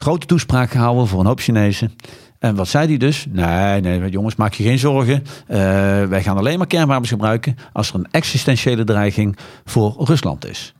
grote 0.04 0.26
toespraak 0.26 0.70
gehouden 0.70 1.06
voor 1.06 1.20
een 1.20 1.26
hoop 1.26 1.40
Chinezen. 1.40 1.96
En 2.44 2.54
wat 2.54 2.68
zei 2.68 2.86
hij 2.86 2.96
dus? 2.96 3.26
Nee, 3.30 3.80
nee, 3.80 4.10
jongens, 4.10 4.34
maak 4.36 4.54
je 4.54 4.62
geen 4.62 4.78
zorgen. 4.78 5.24
Eh, 5.46 5.58
wij 6.04 6.22
gaan 6.22 6.36
alleen 6.36 6.58
maar 6.58 6.66
kernwapens 6.66 7.08
gebruiken 7.08 7.56
als 7.72 7.88
er 7.88 7.94
een 7.94 8.08
existentiële 8.10 8.84
dreiging 8.84 9.36
voor 9.64 9.94
Rusland 9.98 10.46
is. 10.46 10.74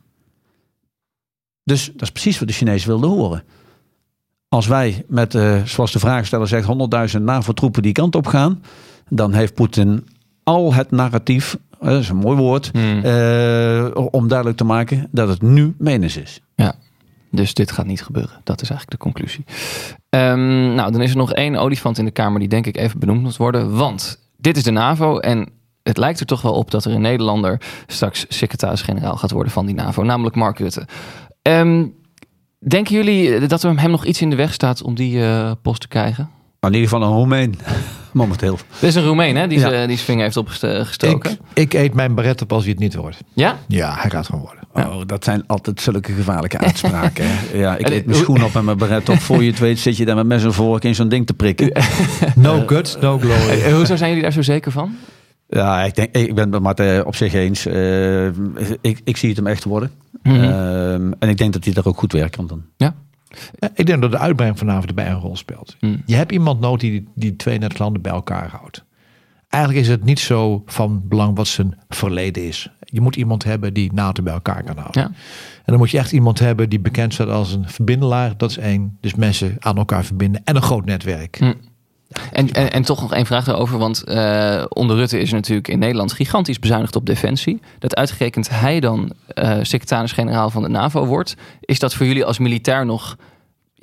Dus 1.63 1.85
dat 1.85 2.01
is 2.01 2.11
precies 2.11 2.39
wat 2.39 2.47
de 2.47 2.53
Chinezen 2.53 2.87
wilden 2.87 3.09
horen. 3.09 3.43
Als 4.49 4.67
wij 4.67 5.03
met, 5.07 5.35
eh, 5.35 5.63
zoals 5.63 5.91
de 5.91 5.99
vraagsteller 5.99 6.47
zegt, 6.47 6.65
100.000 6.65 7.23
NAVO-troepen 7.23 7.81
die 7.81 7.91
kant 7.91 8.15
op 8.15 8.27
gaan, 8.27 8.63
dan 9.09 9.33
heeft 9.33 9.53
Poetin 9.53 10.07
al 10.43 10.73
het 10.73 10.91
narratief, 10.91 11.57
eh, 11.79 11.89
dat 11.89 12.01
is 12.01 12.09
een 12.09 12.15
mooi 12.15 12.37
woord, 12.37 12.69
Hmm. 12.71 12.97
om 14.11 14.27
duidelijk 14.27 14.57
te 14.57 14.63
maken 14.63 15.07
dat 15.11 15.27
het 15.27 15.41
nu 15.41 15.75
menens 15.77 16.17
is. 16.17 16.41
Dus 17.31 17.53
dit 17.53 17.71
gaat 17.71 17.85
niet 17.85 18.03
gebeuren. 18.03 18.41
Dat 18.43 18.61
is 18.61 18.69
eigenlijk 18.69 19.01
de 19.01 19.09
conclusie. 19.09 19.45
Ehm, 20.19 20.73
nou, 20.75 20.91
dan 20.91 21.01
is 21.01 21.11
er 21.11 21.17
nog 21.17 21.33
één 21.33 21.55
olifant 21.55 21.97
in 21.97 22.05
de 22.05 22.11
Kamer 22.11 22.39
die 22.39 22.47
denk 22.49 22.65
ik 22.65 22.77
even 22.77 22.99
benoemd 22.99 23.21
moet 23.21 23.37
worden. 23.37 23.75
Want 23.77 24.19
dit 24.37 24.57
is 24.57 24.63
de 24.63 24.71
NAVO 24.71 25.19
en 25.19 25.49
het 25.83 25.97
lijkt 25.97 26.19
er 26.19 26.25
toch 26.25 26.41
wel 26.41 26.53
op 26.53 26.71
dat 26.71 26.85
er 26.85 26.91
een 26.93 27.01
Nederlander 27.01 27.61
straks 27.87 28.25
secretaris-generaal 28.29 29.15
gaat 29.17 29.31
worden 29.31 29.51
van 29.51 29.65
die 29.65 29.75
NAVO. 29.75 30.03
Namelijk 30.03 30.35
Mark 30.35 30.59
Rutte. 30.59 30.87
Ehm, 31.41 31.85
denken 32.67 32.95
jullie 32.95 33.47
dat 33.47 33.63
er 33.63 33.79
hem 33.79 33.91
nog 33.91 34.05
iets 34.05 34.21
in 34.21 34.29
de 34.29 34.35
weg 34.35 34.53
staat 34.53 34.81
om 34.81 34.95
die 34.95 35.23
eh, 35.23 35.51
post 35.61 35.81
te 35.81 35.87
krijgen? 35.87 36.29
In 36.59 36.73
ieder 36.73 36.89
geval 36.89 37.01
een 37.07 37.13
Roemeen, 37.13 37.55
momenteel. 38.13 38.57
Dit 38.79 38.89
is 38.89 38.95
een 38.95 39.03
Roemeen 39.05 39.35
hè, 39.35 39.47
die, 39.47 39.59
Ja. 39.59 39.69
zijn- 39.69 39.87
die 39.87 39.95
zijn 39.95 40.07
vinger 40.07 40.23
heeft 40.23 40.37
opgestoken. 40.37 41.31
Ik, 41.31 41.37
ik 41.53 41.73
eet 41.73 41.93
mijn 41.93 42.15
beret 42.15 42.41
op 42.41 42.53
als 42.53 42.61
hij 42.63 42.71
het 42.71 42.79
niet 42.79 42.95
wordt. 42.95 43.17
Ja? 43.33 43.57
Ja, 43.67 43.95
hij 43.99 44.09
gaat 44.09 44.25
gewoon 44.25 44.41
worden. 44.41 44.63
Oh, 44.75 45.01
dat 45.05 45.23
zijn 45.23 45.43
altijd 45.47 45.81
zulke 45.81 46.11
gevaarlijke 46.13 46.57
uitspraken. 46.57 47.23
hè. 47.27 47.57
ja, 47.65 47.77
ik 47.77 47.89
eet 47.89 48.05
mijn 48.05 48.17
schoen 48.17 48.43
op 48.43 48.55
en 48.55 48.65
mijn 48.65 48.77
beret 48.77 49.09
op. 49.09 49.19
Voor 49.19 49.43
je 49.43 49.49
het 49.49 49.59
weet 49.59 49.79
zit 49.79 49.97
je 49.97 50.05
daar 50.05 50.15
met 50.15 50.25
mes 50.25 50.43
en 50.43 50.53
vork 50.53 50.83
in 50.83 50.95
zo'n 50.95 51.09
ding 51.09 51.25
te 51.25 51.33
prikken. 51.33 51.71
No 52.35 52.63
guts, 52.67 52.97
no 52.99 53.17
glory. 53.19 53.61
Eh, 53.61 53.73
Hoezo 53.73 53.95
zijn 53.95 54.09
jullie 54.09 54.23
daar 54.23 54.33
zo 54.33 54.41
zeker 54.41 54.71
van? 54.71 54.95
Ja, 55.47 55.83
ik, 55.83 55.95
denk, 55.95 56.15
ik 56.15 56.35
ben 56.35 56.51
het 56.53 56.61
met 56.77 57.03
op 57.03 57.15
zich 57.15 57.33
eens. 57.33 57.65
Eh, 57.65 58.25
ik, 58.81 59.01
ik 59.03 59.17
zie 59.17 59.29
het 59.29 59.37
hem 59.37 59.47
echt 59.47 59.63
worden. 59.63 59.91
Mhm. 60.23 60.35
Ehm, 60.35 61.11
en 61.19 61.29
ik 61.29 61.37
denk 61.37 61.53
dat 61.53 61.63
hij 61.65 61.73
daar 61.73 61.85
ook 61.85 61.97
goed 61.99 62.11
werk 62.11 62.31
kan 62.31 62.47
doen. 62.47 62.65
Ja, 62.77 62.95
Ik 63.73 63.85
denk 63.85 64.01
dat 64.01 64.11
de 64.11 64.17
uitbrenging 64.17 64.57
vanavond 64.57 64.87
erbij 64.87 65.09
een 65.09 65.19
rol 65.19 65.35
speelt. 65.35 65.75
Hmm. 65.79 66.01
Je 66.05 66.15
hebt 66.15 66.31
iemand 66.31 66.59
nodig 66.59 66.79
die 66.79 67.07
die 67.15 67.35
twee 67.35 67.59
landen 67.77 68.01
bij 68.01 68.11
elkaar 68.11 68.49
houdt. 68.49 68.83
Eigenlijk 69.55 69.85
is 69.85 69.91
het 69.91 70.03
niet 70.03 70.19
zo 70.19 70.63
van 70.65 71.01
belang 71.07 71.35
wat 71.35 71.47
zijn 71.47 71.77
verleden 71.89 72.43
is. 72.43 72.69
Je 72.79 73.01
moet 73.01 73.15
iemand 73.15 73.43
hebben 73.43 73.73
die 73.73 73.93
NATO 73.93 74.23
bij 74.23 74.33
elkaar 74.33 74.63
kan 74.63 74.77
houden. 74.77 75.01
Ja. 75.01 75.07
En 75.57 75.63
dan 75.65 75.77
moet 75.77 75.91
je 75.91 75.97
echt 75.97 76.11
iemand 76.11 76.39
hebben 76.39 76.69
die 76.69 76.79
bekend 76.79 77.13
staat 77.13 77.29
als 77.29 77.53
een 77.53 77.69
verbindelaar. 77.69 78.37
Dat 78.37 78.49
is 78.49 78.57
één. 78.57 78.97
Dus 79.01 79.15
mensen 79.15 79.55
aan 79.59 79.77
elkaar 79.77 80.05
verbinden. 80.05 80.41
En 80.43 80.55
een 80.55 80.61
groot 80.61 80.85
netwerk. 80.85 81.37
Hm. 81.37 81.53
En, 82.31 82.51
en, 82.51 82.71
en 82.71 82.81
toch 82.81 83.01
nog 83.01 83.13
één 83.13 83.25
vraag 83.25 83.45
daarover. 83.45 83.77
Want 83.77 84.03
eh, 84.03 84.63
onder 84.69 84.95
Rutte 84.95 85.19
is 85.19 85.29
er 85.29 85.35
natuurlijk 85.35 85.67
in 85.67 85.79
Nederland 85.79 86.13
gigantisch 86.13 86.59
bezuinigd 86.59 86.95
op 86.95 87.05
defensie. 87.05 87.61
Dat 87.79 87.95
uitgerekend 87.95 88.49
hij 88.49 88.79
dan 88.79 89.11
eh, 89.27 89.57
secretaris-generaal 89.61 90.49
van 90.49 90.61
de 90.61 90.69
NAVO 90.69 91.05
wordt. 91.05 91.35
Is 91.59 91.79
dat 91.79 91.93
voor 91.93 92.05
jullie 92.05 92.25
als 92.25 92.39
militair 92.39 92.85
nog 92.85 93.15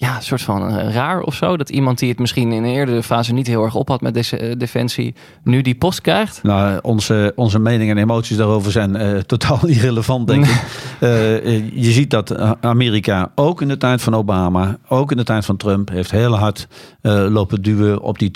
ja, 0.03 0.17
een 0.17 0.23
soort 0.23 0.43
van 0.43 0.69
eh, 0.69 0.95
raar 0.95 1.21
of 1.21 1.35
zo. 1.35 1.57
Dat 1.57 1.71
iemand 1.71 1.99
die 1.99 2.09
het 2.09 2.19
misschien 2.19 2.53
in 2.53 2.65
een 2.65 2.71
eerdere 2.71 3.03
fase 3.03 3.33
niet 3.33 3.47
heel 3.47 3.63
erg 3.65 3.75
op 3.75 3.89
had 3.89 4.01
met 4.01 4.15
deze 4.15 4.37
eh, 4.37 4.59
defensie, 4.59 5.15
nu 5.45 5.63
die 5.63 5.75
post 5.75 6.01
krijgt. 6.01 6.43
Nou, 6.43 6.79
onze, 6.83 7.33
onze 7.37 7.59
meningen 7.59 7.97
en 7.97 8.03
emoties 8.03 8.37
daarover 8.37 8.73
zijn 8.73 8.97
eh, 8.97 9.19
totaal 9.33 9.67
irrelevant, 9.67 10.27
denk 10.27 10.45
ik. 10.45 10.63
Eh, 11.01 11.37
eh, 11.37 11.63
je 11.75 11.91
ziet 11.91 12.11
dat 12.11 12.31
eh, 12.31 12.51
Amerika 12.61 13.33
ook 13.35 13.63
in 13.63 13.69
de 13.69 13.77
tijd 13.77 14.03
van 14.03 14.15
Obama, 14.15 14.79
ook 14.89 15.11
in 15.11 15.17
de 15.17 15.25
tijd 15.25 15.45
van 15.45 15.57
Trump, 15.57 15.89
heeft 15.89 16.11
heel 16.11 16.37
hard 16.37 16.69
eh, 17.03 17.27
lopen 17.29 17.63
duwen 17.63 18.01
op 18.01 18.19
die 18.19 18.31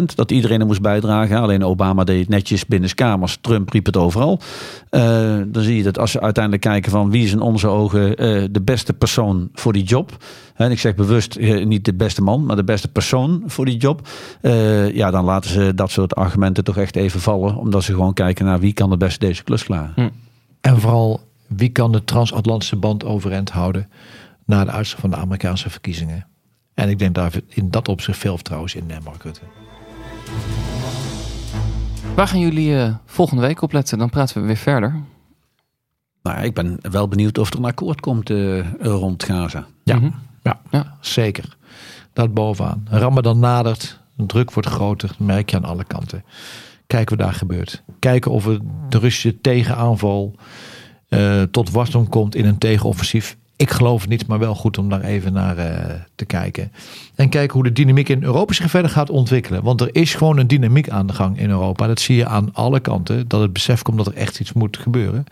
2%. 0.00 0.14
Dat 0.14 0.30
iedereen 0.30 0.60
er 0.60 0.66
moest 0.66 0.80
bijdragen. 0.80 1.40
Alleen 1.40 1.64
Obama 1.64 2.04
deed 2.04 2.20
het 2.20 2.28
netjes 2.28 2.66
binnen 2.66 2.94
kamers. 2.94 3.38
Trump 3.40 3.70
riep 3.70 3.86
het 3.86 3.96
overal. 3.96 4.40
Eh, 4.90 5.02
dan 5.46 5.62
zie 5.62 5.76
je 5.76 5.82
dat 5.82 5.98
als 5.98 6.10
ze 6.10 6.20
uiteindelijk 6.20 6.64
kijken 6.64 6.90
van 6.90 7.10
wie 7.10 7.24
is 7.24 7.32
in 7.32 7.40
onze 7.40 7.68
ogen 7.68 8.16
eh, 8.16 8.44
de 8.50 8.60
beste 8.62 8.92
persoon 8.92 9.48
voor 9.54 9.72
die 9.72 9.84
job. 9.84 10.16
En 10.60 10.70
ik 10.70 10.78
zeg 10.78 10.94
bewust 10.94 11.36
eh, 11.36 11.64
niet 11.66 11.84
de 11.84 11.94
beste 11.94 12.22
man, 12.22 12.44
maar 12.44 12.56
de 12.56 12.64
beste 12.64 12.88
persoon 12.88 13.42
voor 13.46 13.64
die 13.64 13.76
job. 13.76 14.08
Eh, 14.40 14.94
ja, 14.94 15.10
dan 15.10 15.24
laten 15.24 15.50
ze 15.50 15.74
dat 15.74 15.90
soort 15.90 16.14
argumenten 16.14 16.64
toch 16.64 16.76
echt 16.76 16.96
even 16.96 17.20
vallen. 17.20 17.56
Omdat 17.56 17.82
ze 17.84 17.92
gewoon 17.92 18.14
kijken 18.14 18.44
naar 18.44 18.60
wie 18.60 18.72
kan 18.72 18.90
het 18.90 18.98
beste 18.98 19.18
deze 19.18 19.44
klus 19.44 19.64
klaren. 19.64 20.12
En 20.60 20.80
vooral, 20.80 21.20
wie 21.46 21.68
kan 21.68 21.92
de 21.92 22.04
transatlantische 22.04 22.76
band 22.76 23.04
overeind 23.04 23.50
houden 23.50 23.88
na 24.44 24.64
de 24.64 24.70
uitslag 24.70 25.00
van 25.00 25.10
de 25.10 25.16
Amerikaanse 25.16 25.70
verkiezingen? 25.70 26.26
En 26.74 26.88
ik 26.88 26.98
denk 26.98 27.14
daar 27.14 27.32
in 27.48 27.70
dat 27.70 27.88
opzicht 27.88 28.18
veel 28.18 28.34
vertrouwen 28.34 28.74
in 28.74 28.90
eh, 28.90 28.96
Mark 29.04 29.22
Rutte. 29.22 29.40
Waar 32.14 32.28
gaan 32.28 32.40
jullie 32.40 32.76
eh, 32.76 32.94
volgende 33.06 33.42
week 33.42 33.62
op 33.62 33.72
letten? 33.72 33.98
Dan 33.98 34.10
praten 34.10 34.40
we 34.40 34.46
weer 34.46 34.56
verder. 34.56 34.90
Nou, 36.22 36.36
ja, 36.36 36.42
ik 36.42 36.54
ben 36.54 36.78
wel 36.80 37.08
benieuwd 37.08 37.38
of 37.38 37.50
er 37.50 37.58
een 37.58 37.64
akkoord 37.64 38.00
komt 38.00 38.30
eh, 38.30 38.72
rond 38.80 39.24
Gaza. 39.24 39.66
Ja, 39.84 39.96
Mhm. 39.96 40.10
Ja, 40.42 40.60
Ja. 40.70 40.96
zeker. 41.00 41.56
Dat 42.12 42.34
bovenaan. 42.34 42.86
Ramadan 42.90 43.38
nadert, 43.38 44.00
de 44.14 44.26
druk 44.26 44.52
wordt 44.52 44.68
groter, 44.68 45.10
merk 45.18 45.50
je 45.50 45.56
aan 45.56 45.64
alle 45.64 45.84
kanten. 45.84 46.24
Kijken 46.86 47.16
wat 47.16 47.26
daar 47.26 47.34
gebeurt. 47.36 47.82
Kijken 47.98 48.30
of 48.30 48.44
de 48.88 48.98
Russische 48.98 49.40
tegenaanval 49.40 50.34
eh, 51.08 51.42
tot 51.42 51.70
wasdom 51.70 52.08
komt 52.08 52.34
in 52.34 52.46
een 52.46 52.58
tegenoffensief. 52.58 53.36
Ik 53.60 53.70
geloof 53.70 54.00
het 54.00 54.10
niet, 54.10 54.26
maar 54.26 54.38
wel 54.38 54.54
goed 54.54 54.78
om 54.78 54.88
daar 54.88 55.00
even 55.00 55.32
naar 55.32 55.56
eh, 55.58 55.94
te 56.14 56.24
kijken. 56.24 56.72
En 57.14 57.28
kijken 57.28 57.54
hoe 57.54 57.62
de 57.64 57.72
dynamiek 57.72 58.08
in 58.08 58.22
Europa 58.22 58.52
zich 58.52 58.70
verder 58.70 58.90
gaat 58.90 59.10
ontwikkelen. 59.10 59.62
Want 59.62 59.80
er 59.80 59.88
is 59.92 60.14
gewoon 60.14 60.38
een 60.38 60.46
dynamiek 60.46 60.88
aan 60.88 61.06
de 61.06 61.12
gang 61.12 61.38
in 61.38 61.50
Europa. 61.50 61.86
Dat 61.86 62.00
zie 62.00 62.16
je 62.16 62.26
aan 62.26 62.48
alle 62.52 62.80
kanten. 62.80 63.28
Dat 63.28 63.40
het 63.40 63.52
besef 63.52 63.82
komt 63.82 63.96
dat 63.96 64.06
er 64.06 64.14
echt 64.14 64.40
iets 64.40 64.52
moet 64.52 64.76
gebeuren. 64.76 65.24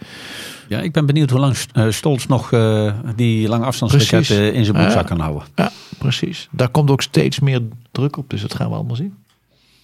Ja, 0.68 0.81
ik 0.81 0.93
ben 0.93 1.07
benieuwd 1.07 1.31
hoe 1.31 1.41
lang 1.41 1.57
eh, 1.72 1.87
Stolz 1.91 2.26
nog 2.26 2.53
eh, 2.53 2.93
die 3.16 3.49
lange 3.49 3.64
afstandsraketten 3.64 4.55
in 4.55 4.64
zijn 4.64 4.76
broekzak 4.76 5.03
Ja. 5.03 5.09
kan 5.09 5.20
houden. 5.20 5.43
Ja, 5.55 5.70
precies. 5.99 6.49
Daar 6.51 6.68
komt 6.68 6.91
ook 6.91 7.03
steeds 7.03 7.41
meer 7.41 7.61
druk 7.93 8.16
op. 8.16 8.31
Dus 8.31 8.41
dat 8.41 8.55
gaan 8.55 8.68
we 8.68 8.74
allemaal 8.74 8.97
zien. 8.97 9.14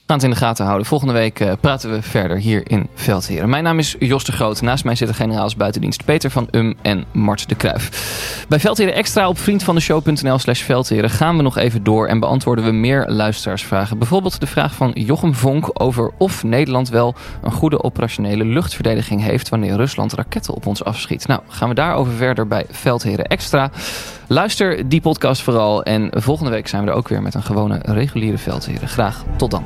Gaan 0.06 0.16
het 0.16 0.24
in 0.24 0.30
de 0.30 0.36
gaten 0.36 0.64
houden. 0.64 0.86
Volgende 0.86 1.12
week 1.12 1.40
eh, 1.40 1.52
praten 1.60 1.90
we 1.90 2.02
verder 2.02 2.36
hier 2.38 2.70
in 2.70 2.88
Veldheren. 2.94 3.48
Mijn 3.48 3.64
naam 3.64 3.78
is 3.78 3.96
Jos 3.98 4.24
de 4.24 4.32
Groot. 4.32 4.62
Naast 4.62 4.84
mij 4.84 4.94
zitten 4.94 5.16
generaals 5.16 5.56
buitendienst 5.56 6.04
Peter 6.04 6.30
van 6.30 6.48
Um 6.50 6.74
en 6.82 7.04
Mart 7.12 7.48
de 7.48 7.54
Kruif. 7.54 8.44
Bij 8.48 8.60
Veldheren 8.60 8.94
Extra 8.94 9.28
op 9.28 9.38
vriendvandeshow.nl 9.38 10.38
slash 10.38 10.62
Veldheren 10.62 11.10
gaan 11.10 11.36
we 11.36 11.42
nog 11.42 11.56
even 11.56 11.84
door 11.84 12.06
en 12.06 12.20
beantwoorden 12.20 12.64
we 12.64 12.70
meer 12.70 13.04
luisteraarsvragen. 13.08 13.98
Bijvoorbeeld 13.98 14.40
de 14.40 14.46
vraag 14.46 14.74
van 14.74 14.90
Jochem 14.94 15.34
Vonk 15.34 15.70
over 15.72 16.12
of 16.18 16.42
Nederland 16.42 16.88
wel 16.88 17.14
een 17.42 17.52
goede 17.52 17.82
operationele 17.82 18.44
luchtverdediging 18.44 19.22
heeft 19.22 19.48
wanneer 19.48 19.76
Rusland 19.76 20.12
raketten 20.12 20.54
op 20.54 20.66
ons 20.66 20.84
afschiet. 20.84 21.26
Nou, 21.26 21.40
gaan 21.48 21.68
we 21.68 21.74
daarover 21.74 22.12
verder 22.12 22.46
bij 22.46 22.66
Veldheren 22.70 23.26
Extra. 23.26 23.70
Luister 24.28 24.88
die 24.88 25.00
podcast 25.00 25.42
vooral 25.42 25.82
en 25.82 26.10
volgende 26.12 26.50
week 26.50 26.68
zijn 26.68 26.84
we 26.84 26.90
er 26.90 26.96
ook 26.96 27.08
weer 27.08 27.22
met 27.22 27.34
een 27.34 27.42
gewone 27.42 27.78
reguliere 27.82 28.38
Veldheren. 28.38 28.88
Graag 28.88 29.24
tot 29.36 29.50
dan. 29.50 29.64